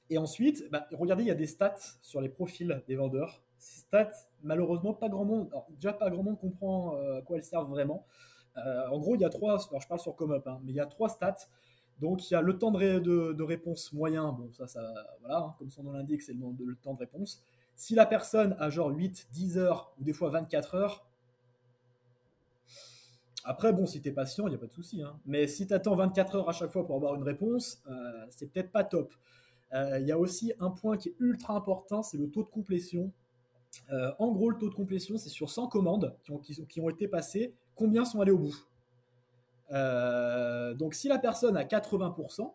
et 0.10 0.18
ensuite, 0.18 0.70
bah, 0.72 0.88
regardez, 0.92 1.24
il 1.24 1.28
y 1.28 1.32
a 1.32 1.36
des 1.36 1.48
stats 1.48 1.76
sur 2.02 2.22
les 2.22 2.30
profils 2.30 2.84
des 2.88 2.96
vendeurs. 2.96 3.42
Ces 3.58 3.82
stats, 3.82 4.12
malheureusement, 4.42 4.94
pas 4.94 5.10
grand 5.10 5.26
monde, 5.26 5.50
déjà 5.72 5.94
pas 5.94 6.10
grand 6.10 6.24
monde 6.24 6.40
comprend 6.40 6.96
euh, 6.98 7.20
à 7.20 7.22
quoi 7.22 7.38
elles 7.38 7.44
servent 7.44 7.70
vraiment. 7.70 8.06
Euh, 8.58 8.88
en 8.90 9.00
gros, 9.00 9.16
il 9.16 9.22
y 9.22 9.26
a 9.26 9.30
trois, 9.30 9.58
je 9.58 9.88
parle 9.88 10.00
sur 10.00 10.16
hein, 10.20 10.60
mais 10.64 10.72
il 10.72 10.76
y 10.76 10.80
a 10.80 10.86
trois 10.86 11.10
stats. 11.10 11.48
Donc, 12.00 12.30
il 12.30 12.34
y 12.34 12.38
a 12.38 12.42
le 12.42 12.58
temps 12.58 12.72
de, 12.72 13.44
réponse 13.44 13.94
moyen, 13.94 14.32
bon, 14.32 14.50
ça, 14.52 14.66
voilà, 15.22 15.38
hein, 15.40 15.56
comme 15.58 15.70
son 15.70 15.84
nom 15.84 15.94
l'indique, 15.94 16.22
c'est 16.22 16.34
le, 16.34 16.76
temps 16.76 16.94
de 16.94 17.00
réponse. 17.00 17.42
Si 17.76 17.96
la 17.96 18.06
personne 18.06 18.56
a 18.60 18.70
genre 18.70 18.90
8, 18.90 19.30
10 19.32 19.58
heures 19.58 19.94
ou 20.00 20.04
des 20.04 20.14
fois 20.14 20.30
24 20.30 20.76
heures, 20.76 21.06
après, 23.46 23.74
bon, 23.74 23.86
si 23.86 24.02
t'es 24.02 24.12
patient, 24.12 24.48
il 24.48 24.52
n'y 24.52 24.56
a 24.56 24.60
pas 24.60 24.68
de 24.68 24.74
souci. 24.74 25.02
Hein. 25.02 25.20
Mais 25.26 25.48
si 25.48 25.68
tu 25.68 25.74
attends 25.74 25.96
24 25.96 26.36
heures 26.36 26.50
à 26.50 26.54
chaque 26.54 26.72
fois 26.72 26.86
pour 26.86 26.96
avoir 26.96 27.16
une 27.16 27.24
réponse, 27.24 27.82
euh, 27.90 28.26
c'est 28.30 28.48
peut-être 28.52 28.72
pas 28.72 28.84
top. 28.84 29.14
Euh, 29.74 30.00
il 30.00 30.08
y 30.08 30.12
a 30.12 30.20
aussi 30.20 30.54
un 30.60 30.70
point 30.70 30.98
qui 30.98 31.10
est 31.10 31.16
ultra 31.20 31.56
important, 31.56 32.04
c'est 32.04 32.18
le 32.18 32.30
taux 32.30 32.44
de 32.44 32.50
complétion. 32.50 33.12
Euh, 33.92 34.12
en 34.20 34.32
gros, 34.32 34.50
le 34.50 34.58
taux 34.58 34.70
de 34.70 34.76
complétion, 34.76 35.18
c'est 35.18 35.30
sur 35.30 35.50
100 35.50 35.68
commandes 35.68 36.16
qui, 36.24 36.82
ont, 36.82 36.90
été 36.90 37.08
passées, 37.08 37.54
combien 37.76 38.06
sont 38.06 38.22
allées 38.22 38.32
au 38.32 38.40
bout. 38.40 38.56
donc 40.78 40.94
si 40.94 41.08
la 41.08 41.20
personne 41.20 41.58
a 41.58 41.64
80%, 41.64 42.54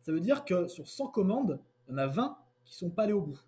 ça 0.00 0.12
veut 0.12 0.20
dire 0.20 0.44
que 0.44 0.66
sur 0.66 0.88
100 0.88 1.08
commandes, 1.08 1.60
il 1.88 1.92
y 1.92 1.94
en 1.94 1.98
a 1.98 2.06
20 2.06 2.38
qui 2.64 2.76
sont 2.76 2.90
pas 2.90 3.04
allées 3.04 3.12
au 3.12 3.22
bout. 3.22 3.38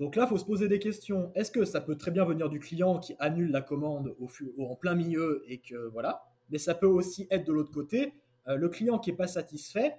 Donc 0.00 0.16
là, 0.16 0.24
il 0.24 0.28
faut 0.28 0.38
se 0.38 0.46
poser 0.46 0.66
des 0.66 0.78
questions. 0.78 1.30
Est-ce 1.34 1.50
que 1.50 1.66
ça 1.66 1.82
peut 1.82 1.94
très 1.94 2.10
bien 2.10 2.24
venir 2.24 2.48
du 2.48 2.58
client 2.58 2.98
qui 2.98 3.14
annule 3.18 3.50
la 3.50 3.60
commande 3.60 4.16
en 4.58 4.74
plein 4.74 4.94
milieu 4.94 5.44
et 5.46 5.58
que 5.58 5.88
voilà, 5.88 6.24
mais 6.48 6.56
ça 6.56 6.74
peut 6.74 6.86
aussi 6.86 7.26
être 7.30 7.46
de 7.46 7.52
l'autre 7.52 7.70
côté, 7.70 8.14
euh, 8.48 8.56
le 8.56 8.70
client 8.70 8.98
qui 8.98 9.10
n'est 9.10 9.16
pas 9.16 9.26
satisfait, 9.26 9.96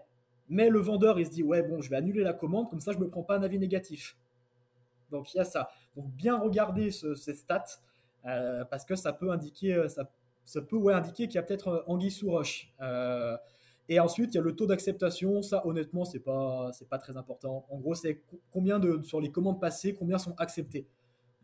mais 0.50 0.70
le 0.70 0.80
vendeur 0.80 1.20
il 1.20 1.28
se 1.28 1.32
dit 1.32 1.44
ouais 1.44 1.62
bon, 1.62 1.82
je 1.82 1.90
vais 1.92 1.98
annuler 1.98 2.24
la 2.24 2.34
commande 2.34 2.68
comme 2.70 2.82
ça 2.82 2.92
je 2.92 2.98
me 2.98 3.08
prends 3.08 3.22
pas 3.22 3.38
un 3.38 3.44
avis 3.44 3.60
négatif. 3.60 4.18
Donc 5.12 5.36
il 5.36 5.38
y 5.38 5.40
a 5.40 5.46
ça. 5.46 5.70
Donc 5.96 6.10
bien 6.10 6.36
regarder 6.36 6.90
ces 6.90 7.36
stats 7.36 7.80
euh, 8.26 8.64
parce 8.66 8.86
que 8.86 8.96
ça 8.96 9.14
peut 9.14 9.32
indiquer 9.32 9.74
euh, 9.74 9.88
ça, 9.88 10.62
peut 10.62 10.94
indiquer 10.94 11.28
qu'il 11.28 11.36
y 11.36 11.40
a 11.40 11.44
peut-être 11.44 11.84
anguille 11.88 12.12
sous 12.12 12.30
roche. 12.30 12.74
Et 13.90 14.00
ensuite, 14.00 14.34
il 14.34 14.38
y 14.38 14.40
a 14.40 14.44
le 14.44 14.56
taux 14.56 14.68
d'acceptation. 14.68 15.42
Ça, 15.42 15.66
honnêtement, 15.68 16.06
c'est 16.06 16.20
pas, 16.20 16.72
c'est 16.72 16.88
pas 16.88 16.98
très 16.98 17.18
important. 17.18 17.66
En 17.70 17.78
gros, 17.78 17.94
c'est 17.94 18.22
combien 18.50 18.80
de 18.80 19.02
sur 19.04 19.20
les 19.20 19.32
commandes 19.32 19.60
passées, 19.60 19.94
combien 19.94 20.18
sont 20.18 20.34
acceptées. 20.38 20.88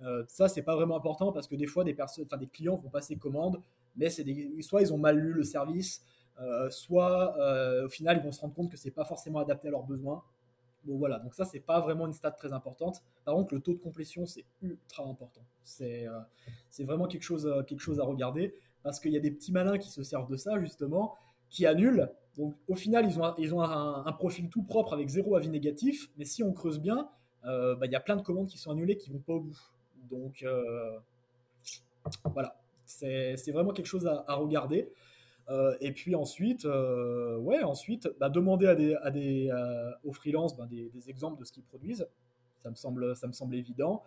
Euh, 0.02 0.24
ça, 0.28 0.48
c'est 0.48 0.62
pas 0.62 0.76
vraiment 0.76 0.96
important 0.96 1.32
parce 1.32 1.48
que 1.48 1.56
des 1.56 1.66
fois, 1.66 1.84
des 1.84 1.94
personnes, 1.94 2.26
enfin, 2.26 2.38
des 2.38 2.48
clients 2.48 2.78
vont 2.78 2.90
passer 2.90 3.16
commande, 3.18 3.62
mais 3.96 4.10
c'est 4.10 4.24
soit 4.62 4.82
ils 4.82 4.94
ont 4.94 4.98
mal 4.98 5.18
lu 5.18 5.34
le 5.34 5.44
service, 5.44 6.04
euh, 6.40 6.70
soit 6.70 7.36
euh, 7.40 7.86
au 7.86 7.90
final, 7.90 8.18
ils 8.18 8.24
vont 8.24 8.32
se 8.32 8.42
rendre 8.42 8.54
compte 8.54 8.72
que 8.72 8.78
c'est 8.78 8.92
pas 8.92 9.06
forcément 9.06 9.40
adapté 9.40 9.68
à 9.70 9.72
leurs 9.72 9.84
besoins. 9.84 10.24
Bon, 10.88 10.98
voilà. 10.98 11.20
Donc 11.20 11.36
ça, 11.36 11.46
c'est 11.46 11.60
pas 11.60 11.80
vraiment 11.80 12.08
une 12.08 12.14
stat 12.14 12.32
très 12.32 12.54
importante. 12.54 13.04
Par 13.26 13.36
contre, 13.36 13.54
le 13.54 13.60
taux 13.60 13.74
de 13.74 13.80
complétion, 13.80 14.26
c'est 14.26 14.46
ultra 14.62 15.04
important. 15.04 15.42
C'est, 15.64 16.08
euh, 16.08 16.86
vraiment 16.86 17.08
quelque 17.08 17.24
chose, 17.24 17.48
quelque 17.68 17.82
chose 17.82 18.00
à 18.00 18.04
regarder 18.04 18.56
parce 18.84 19.00
qu'il 19.00 19.12
y 19.12 19.18
a 19.18 19.20
des 19.20 19.32
petits 19.32 19.52
malins 19.52 19.78
qui 19.78 19.90
se 19.90 20.02
servent 20.02 20.30
de 20.30 20.38
ça 20.38 20.60
justement, 20.60 21.16
qui 21.50 21.66
annulent 21.66 22.10
donc 22.38 22.56
au 22.68 22.76
final, 22.76 23.06
ils 23.06 23.20
ont, 23.20 23.34
ils 23.38 23.54
ont 23.54 23.62
un, 23.62 24.12
profil 24.14 24.50
tout 24.50 24.64
propre 24.64 24.94
avec 24.94 25.08
zéro 25.10 25.36
avis 25.36 25.50
négatif, 25.50 26.10
mais 26.18 26.26
si 26.26 26.44
on 26.44 26.54
creuse 26.54 26.80
bien, 26.80 27.10
euh, 27.46 27.76
bah, 27.76 27.88
il 27.88 27.92
y 27.92 27.96
a 27.96 28.00
plein 28.00 28.16
de 28.16 28.22
commandes 28.22 28.48
qui 28.48 28.60
sont 28.60 28.72
annulées 28.72 28.98
qui 28.98 29.10
vont 29.10 29.20
pas 29.20 29.34
au 29.34 29.40
bout. 29.42 29.60
Donc 30.10 30.44
euh, 30.44 31.00
voilà, 32.26 32.56
c'est 32.86 33.52
vraiment 33.52 33.74
quelque 33.74 33.88
chose 33.88 34.06
à, 34.06 34.34
regarder. 34.36 34.92
Euh, 35.50 35.76
et 35.80 35.92
puis 35.94 36.16
ensuite, 36.16 36.66
ouais, 36.66 37.64
ensuite, 37.64 38.10
bah, 38.20 38.30
demander 38.30 38.68
à 38.68 38.76
des, 38.76 38.96
à 38.96 39.12
des, 39.12 39.52
aux 40.04 40.14
freelances 40.14 40.58
bah, 40.58 40.68
des, 40.70 41.10
exemples 41.10 41.40
de 41.40 41.46
ce 41.46 41.52
qu'ils 41.52 41.64
produisent. 41.64 42.08
Ça 42.64 42.70
me 42.70 42.76
semble, 42.76 43.16
ça 43.16 43.28
me 43.28 43.34
semble 43.34 43.56
évident. 43.56 44.04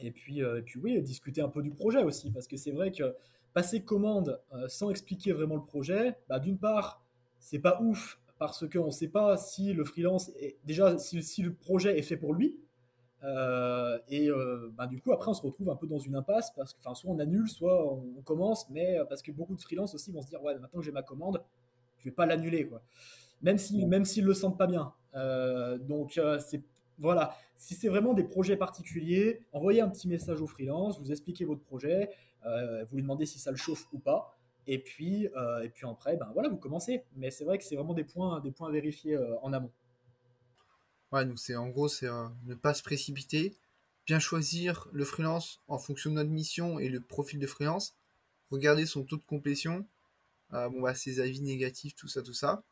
et 0.00 0.10
puis, 0.10 0.40
et 0.40 0.62
puis 0.62 0.78
oui, 0.78 1.00
discuter 1.02 1.40
un 1.40 1.48
peu 1.48 1.62
du 1.62 1.70
projet 1.70 2.02
aussi, 2.02 2.30
parce 2.30 2.46
que 2.46 2.56
c'est 2.56 2.72
vrai 2.72 2.92
que 2.92 3.14
passer 3.52 3.82
commande 3.82 4.40
euh, 4.52 4.68
sans 4.68 4.90
expliquer 4.90 5.32
vraiment 5.32 5.56
le 5.56 5.64
projet, 5.64 6.16
bah, 6.28 6.38
d'une 6.38 6.58
part, 6.58 7.02
c'est 7.38 7.58
pas 7.58 7.80
ouf 7.80 8.18
parce 8.38 8.68
qu'on 8.68 8.86
ne 8.86 8.90
sait 8.90 9.08
pas 9.08 9.36
si 9.36 9.72
le 9.72 9.84
freelance 9.84 10.30
est 10.40 10.56
déjà 10.64 10.98
si, 10.98 11.42
le 11.42 11.54
projet 11.54 11.98
est 11.98 12.02
fait 12.02 12.16
pour 12.16 12.34
lui. 12.34 12.56
Euh, 13.24 13.98
et 14.08 14.28
euh, 14.28 14.72
bah, 14.76 14.86
du 14.86 15.00
coup, 15.00 15.12
après, 15.12 15.30
on 15.30 15.34
se 15.34 15.42
retrouve 15.42 15.70
un 15.70 15.76
peu 15.76 15.86
dans 15.86 15.98
une 15.98 16.16
impasse 16.16 16.50
parce 16.56 16.74
que 16.74 16.80
soit 16.82 17.10
on 17.10 17.18
annule, 17.18 17.48
soit 17.48 17.86
on, 17.92 18.22
commence, 18.22 18.68
mais 18.70 18.98
parce 19.08 19.22
que 19.22 19.32
beaucoup 19.32 19.54
de 19.54 19.60
freelances 19.60 19.94
aussi 19.94 20.10
vont 20.12 20.22
se 20.22 20.28
dire 20.28 20.42
ouais, 20.42 20.58
maintenant 20.58 20.80
que 20.80 20.84
j'ai 20.84 20.92
ma 20.92 21.02
commande, 21.02 21.42
je 21.98 22.04
vais 22.04 22.10
pas 22.10 22.26
l'annuler 22.26 22.66
quoi. 22.66 22.82
Même 23.42 23.58
si 23.58 23.84
même 23.86 24.04
s'ils 24.04 24.24
le 24.24 24.34
sentent 24.34 24.58
pas 24.58 24.66
bien. 24.66 24.92
donc 25.88 26.20
c'est 26.40 26.62
voilà, 26.98 27.34
si 27.56 27.74
c'est 27.74 27.88
vraiment 27.88 28.14
des 28.14 28.24
projets 28.24 28.56
particuliers, 28.56 29.40
envoyez 29.52 29.80
un 29.80 29.88
petit 29.88 30.08
message 30.08 30.40
au 30.40 30.46
freelance, 30.46 31.00
vous 31.00 31.10
expliquez 31.10 31.44
votre 31.44 31.62
projet, 31.62 32.10
euh, 32.46 32.84
vous 32.84 32.96
lui 32.96 33.02
demandez 33.02 33.26
si 33.26 33.38
ça 33.38 33.50
le 33.50 33.56
chauffe 33.56 33.86
ou 33.92 33.98
pas. 33.98 34.36
Et 34.66 34.78
puis, 34.78 35.28
euh, 35.36 35.62
et 35.62 35.68
puis 35.68 35.86
après, 35.86 36.16
ben 36.16 36.30
voilà, 36.32 36.48
vous 36.48 36.56
commencez. 36.56 37.04
Mais 37.16 37.30
c'est 37.30 37.44
vrai 37.44 37.58
que 37.58 37.64
c'est 37.64 37.74
vraiment 37.74 37.94
des 37.94 38.04
points, 38.04 38.40
des 38.40 38.52
points 38.52 38.68
à 38.68 38.72
vérifier 38.72 39.16
euh, 39.16 39.34
en 39.42 39.52
amont. 39.52 39.72
Ouais, 41.12 41.24
donc 41.24 41.38
c'est 41.38 41.56
en 41.56 41.68
gros, 41.68 41.88
c'est 41.88 42.08
ne 42.46 42.54
pas 42.54 42.74
se 42.74 42.82
précipiter, 42.82 43.54
bien 44.06 44.18
choisir 44.18 44.88
le 44.92 45.04
freelance 45.04 45.60
en 45.68 45.78
fonction 45.78 46.10
de 46.10 46.16
notre 46.16 46.30
mission 46.30 46.78
et 46.78 46.88
le 46.88 47.00
profil 47.00 47.38
de 47.38 47.46
freelance, 47.46 47.94
regarder 48.50 48.86
son 48.86 49.04
taux 49.04 49.16
de 49.18 49.24
complétion, 49.24 49.86
bon 50.50 50.80
bah 50.80 50.94
ses 50.94 51.20
avis 51.20 51.40
négatifs, 51.40 51.94
tout 51.94 52.08
ça, 52.08 52.22
tout 52.22 52.32
ça, 52.32 52.62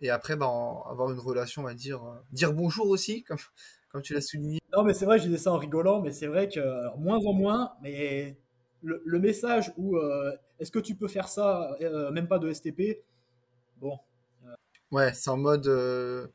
et 0.00 0.10
après 0.10 0.36
bah, 0.36 0.46
avoir 0.46 1.12
une 1.12 1.20
relation, 1.20 1.62
on 1.62 1.66
va 1.66 1.74
dire, 1.74 2.02
dire 2.32 2.52
bonjour 2.52 2.88
aussi, 2.88 3.22
comme 3.28 3.38
comme 3.92 4.02
tu 4.02 4.14
l'as 4.14 4.22
souligné. 4.22 4.58
Non, 4.74 4.82
mais 4.82 4.94
c'est 4.94 5.04
vrai, 5.04 5.18
je 5.18 5.24
disais 5.24 5.38
ça 5.38 5.52
en 5.52 5.58
rigolant, 5.58 6.00
mais 6.00 6.12
c'est 6.12 6.26
vrai 6.26 6.48
que 6.48 6.60
alors, 6.60 6.98
moins 6.98 7.18
en 7.18 7.34
moins, 7.34 7.74
mais 7.82 8.36
le, 8.82 9.02
le 9.04 9.18
message 9.18 9.72
où 9.76 9.98
euh, 9.98 10.32
est-ce 10.58 10.72
que 10.72 10.78
tu 10.78 10.94
peux 10.94 11.08
faire 11.08 11.28
ça, 11.28 11.76
euh, 11.82 12.10
même 12.10 12.26
pas 12.26 12.38
de 12.38 12.50
STP, 12.50 13.02
bon, 13.80 13.98
Ouais, 14.90 15.12
c'est 15.14 15.30
en 15.30 15.38
mode 15.38 15.66
euh, 15.68 16.26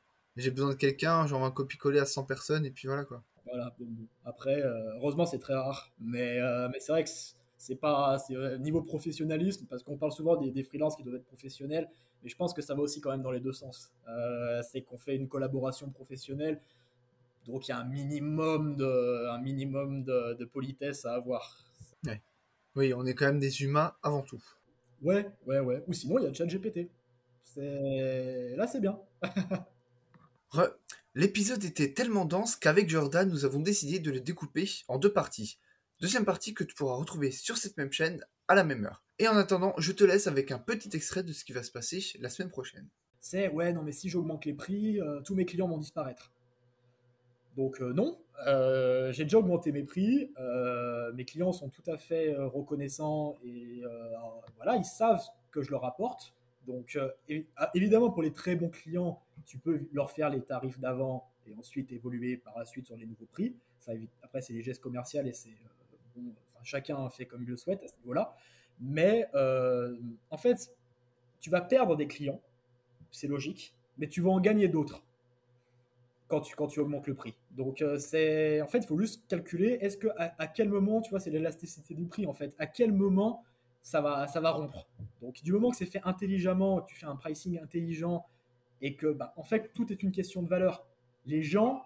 j'ai 0.42 0.52
besoin 0.52 0.70
de 0.70 0.76
quelqu'un, 0.76 1.26
j'envoie 1.28 1.48
un 1.48 1.52
copier-coller 1.52 2.00
à 2.00 2.06
100 2.06 2.26
personnes 2.26 2.66
et 2.66 2.72
puis 2.72 2.88
voilà 2.88 3.04
quoi. 3.04 3.24
voilà. 3.46 3.74
bon, 3.80 3.86
bon. 3.90 4.08
Après, 4.26 4.62
euh, 4.62 4.96
heureusement, 4.98 5.26
c'est 5.26 5.40
très 5.40 5.56
rare, 5.56 5.92
mais, 6.00 6.40
euh, 6.40 6.70
mais 6.72 6.80
c'est 6.80 6.92
vrai 6.92 7.04
que 7.04 7.10
c'est 7.58 7.76
pas 7.76 8.18
euh, 8.32 8.58
niveau 8.58 8.82
professionnalisme, 8.82 9.66
parce 9.68 9.84
qu'on 9.84 9.98
parle 9.98 10.12
souvent 10.12 10.36
des, 10.36 10.52
des 10.52 10.64
freelances 10.64 10.96
qui 10.96 11.04
doivent 11.04 11.16
être 11.16 11.26
professionnels, 11.26 11.90
mais 12.24 12.30
je 12.30 12.36
pense 12.36 12.54
que 12.54 12.62
ça 12.62 12.76
va 12.76 12.82
aussi 12.82 13.02
quand 13.02 13.12
même 13.12 13.24
dans 13.24 13.32
les 13.32 13.40
deux 13.40 13.54
sens. 13.54 13.92
Euh, 14.08 14.62
c'est 14.62 14.82
qu'on 14.82 14.98
fait 14.98 15.16
une 15.16 15.28
collaboration 15.28 15.90
professionnelle, 15.90 16.62
donc 17.46 17.68
il 17.68 17.72
y 17.72 17.74
a 17.74 17.80
un 17.80 17.86
minimum 17.86 18.76
de, 18.76 19.28
un 19.30 19.40
minimum 19.40 20.04
de, 20.04 20.34
de 20.34 20.46
politesse 20.46 21.06
à 21.06 21.14
avoir. 21.14 21.58
Ouais. 22.06 22.22
Oui, 22.76 22.94
on 22.94 23.06
est 23.06 23.16
quand 23.16 23.26
même 23.26 23.40
des 23.40 23.64
humains 23.64 23.94
avant 24.04 24.22
tout. 24.22 24.44
Ouais, 25.02 25.28
ouais, 25.48 25.60
ouais. 25.60 25.84
Ou 25.88 25.94
sinon, 25.94 26.20
il 26.20 26.26
y 26.26 26.28
a 26.28 26.34
ChatGPT. 26.34 26.90
Là, 27.56 28.68
c'est 28.68 28.82
bien. 28.82 29.00
L'épisode 31.16 31.64
était 31.64 31.94
tellement 31.94 32.26
dense 32.26 32.56
qu'avec 32.56 32.90
Jordan, 32.90 33.30
nous 33.30 33.46
avons 33.46 33.60
décidé 33.60 34.00
de 34.00 34.12
le 34.12 34.20
découper 34.20 34.70
en 34.88 34.98
deux 34.98 35.12
parties. 35.12 35.60
Deuxième 36.00 36.26
partie 36.26 36.54
que 36.54 36.64
tu 36.64 36.76
pourras 36.76 36.96
retrouver 36.96 37.32
sur 37.32 37.58
cette 37.58 37.78
même 37.78 37.92
chaîne 37.92 38.24
à 38.48 38.56
la 38.56 38.64
même 38.64 38.86
heure. 38.86 39.04
Et 39.20 39.28
en 39.28 39.36
attendant, 39.36 39.74
je 39.78 39.92
te 39.92 40.04
laisse 40.04 40.28
avec 40.28 40.52
un 40.52 40.60
petit 40.60 40.96
extrait 40.96 41.24
de 41.24 41.34
ce 41.34 41.44
qui 41.44 41.54
va 41.54 41.64
se 41.64 41.72
passer 41.72 42.04
la 42.20 42.30
semaine 42.30 42.50
prochaine. 42.50 42.88
C'est, 43.20 43.50
ouais, 43.50 43.74
non, 43.74 43.82
mais 43.82 43.92
si 43.92 44.10
j'augmente 44.10 44.46
les 44.46 44.54
prix, 44.54 45.02
euh, 45.02 45.22
tous 45.22 45.34
mes 45.34 45.46
clients 45.46 45.68
vont 45.68 45.80
disparaître. 45.80 46.32
Donc, 47.56 47.82
euh, 47.82 47.94
non. 47.94 48.20
Euh, 48.46 49.12
j'ai 49.12 49.24
déjà 49.24 49.40
augmenté 49.40 49.72
mes 49.72 49.84
prix. 49.84 50.32
mes 51.16 51.26
clients 51.26 51.52
sont 51.52 51.70
tout 51.70 51.90
à 51.90 51.98
fait 51.98 52.36
reconnaissants 52.38 53.38
et 53.44 53.82
voilà, 54.58 54.76
ils 54.76 54.86
savent 54.86 55.24
que 55.52 55.64
je 55.64 55.72
leur 55.72 55.84
apporte. 55.84 56.36
Donc, 56.68 57.00
ah, 57.56 57.72
évidemment, 57.74 58.12
pour 58.12 58.22
les 58.22 58.32
très 58.32 58.56
bons 58.56 58.70
clients, 58.70 59.20
tu 59.46 59.58
peux 59.58 59.88
leur 59.94 60.12
faire 60.12 60.30
les 60.30 60.42
tarifs 60.42 60.80
d'avant 60.80 61.30
et 61.46 61.54
ensuite 61.56 61.92
évoluer 61.92 62.38
par 62.38 62.58
la 62.58 62.66
suite 62.66 62.88
sur 62.88 62.98
les 62.98 63.06
nouveaux 63.06 63.26
prix. 63.26 63.56
Ça 63.80 63.94
évite, 63.94 64.12
après, 64.22 64.42
c'est 64.42 64.54
des 64.54 64.62
gestes 64.62 64.82
commerciaux 64.82 65.22
et 65.24 65.34
c'est 65.34 65.50
euh, 65.50 66.22
bon, 66.22 66.34
chacun 66.64 67.10
fait 67.10 67.26
comme 67.26 67.44
il 67.44 67.50
le 67.50 67.56
souhaite 67.56 67.84
à 67.84 67.88
ce 67.88 67.96
niveau-là. 67.98 68.36
Mais 68.80 69.28
euh, 69.34 69.98
en 70.30 70.38
fait, 70.38 70.72
tu 71.40 71.50
vas 71.50 71.62
perdre 71.62 71.96
des 71.96 72.08
clients, 72.08 72.42
c'est 73.12 73.28
logique, 73.28 73.74
mais 73.98 74.08
tu 74.08 74.22
vas 74.22 74.32
en 74.32 74.40
gagner 74.40 74.68
d'autres 74.68 75.04
quand 76.28 76.42
tu, 76.42 76.56
quand 76.56 76.68
tu 76.68 76.80
augmentes 76.80 77.08
le 77.08 77.16
prix. 77.16 77.36
Donc, 77.52 77.82
euh, 77.82 77.98
c'est 77.98 78.62
en 78.62 78.68
fait, 78.68 78.80
il 78.80 78.88
faut 78.88 79.00
juste 79.00 79.24
calculer 79.28 79.78
est-ce 79.82 79.98
que 79.98 80.08
à, 80.18 80.48
quel 80.48 80.70
moment, 80.70 81.02
tu 81.02 81.10
vois, 81.10 81.20
c'est 81.20 81.32
l'élasticité 81.32 81.94
du 81.96 82.06
prix 82.06 82.28
en 82.28 82.34
fait, 82.34 82.56
à 82.60 82.68
quel 82.68 82.92
moment 82.92 83.44
ça 83.82 84.02
va, 84.02 84.28
ça 84.28 84.42
va 84.42 84.52
rompre. 84.52 84.86
Donc, 85.22 85.42
du 85.42 85.54
moment 85.54 85.72
que 85.72 85.78
c'est 85.78 85.86
fait 85.86 86.02
intelligemment, 86.04 86.82
tu 86.82 86.96
fais 86.96 87.06
un 87.06 87.16
pricing 87.16 87.60
intelligent 87.60 88.26
et 88.82 88.96
que, 88.96 89.08
bah, 89.08 89.34
en 89.38 89.44
fait, 89.44 89.72
tout 89.74 89.92
est 89.92 90.04
une 90.04 90.12
question 90.12 90.42
de 90.42 90.48
valeur. 90.48 90.86
Les 91.26 91.42
gens, 91.42 91.84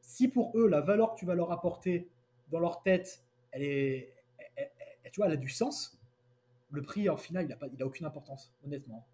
si 0.00 0.28
pour 0.28 0.56
eux, 0.56 0.66
la 0.66 0.80
valeur 0.80 1.14
que 1.14 1.18
tu 1.18 1.26
vas 1.26 1.34
leur 1.34 1.52
apporter 1.52 2.08
dans 2.50 2.60
leur 2.60 2.82
tête, 2.82 3.22
elle 3.52 3.62
est, 3.62 4.12
tu 5.12 5.20
vois, 5.20 5.26
elle 5.26 5.32
a 5.32 5.36
du 5.36 5.48
sens, 5.48 6.00
le 6.70 6.82
prix, 6.82 7.08
en 7.08 7.16
final, 7.16 7.56
il 7.72 7.78
n'a 7.78 7.86
aucune 7.86 8.06
importance, 8.06 8.52
honnêtement. 8.64 9.06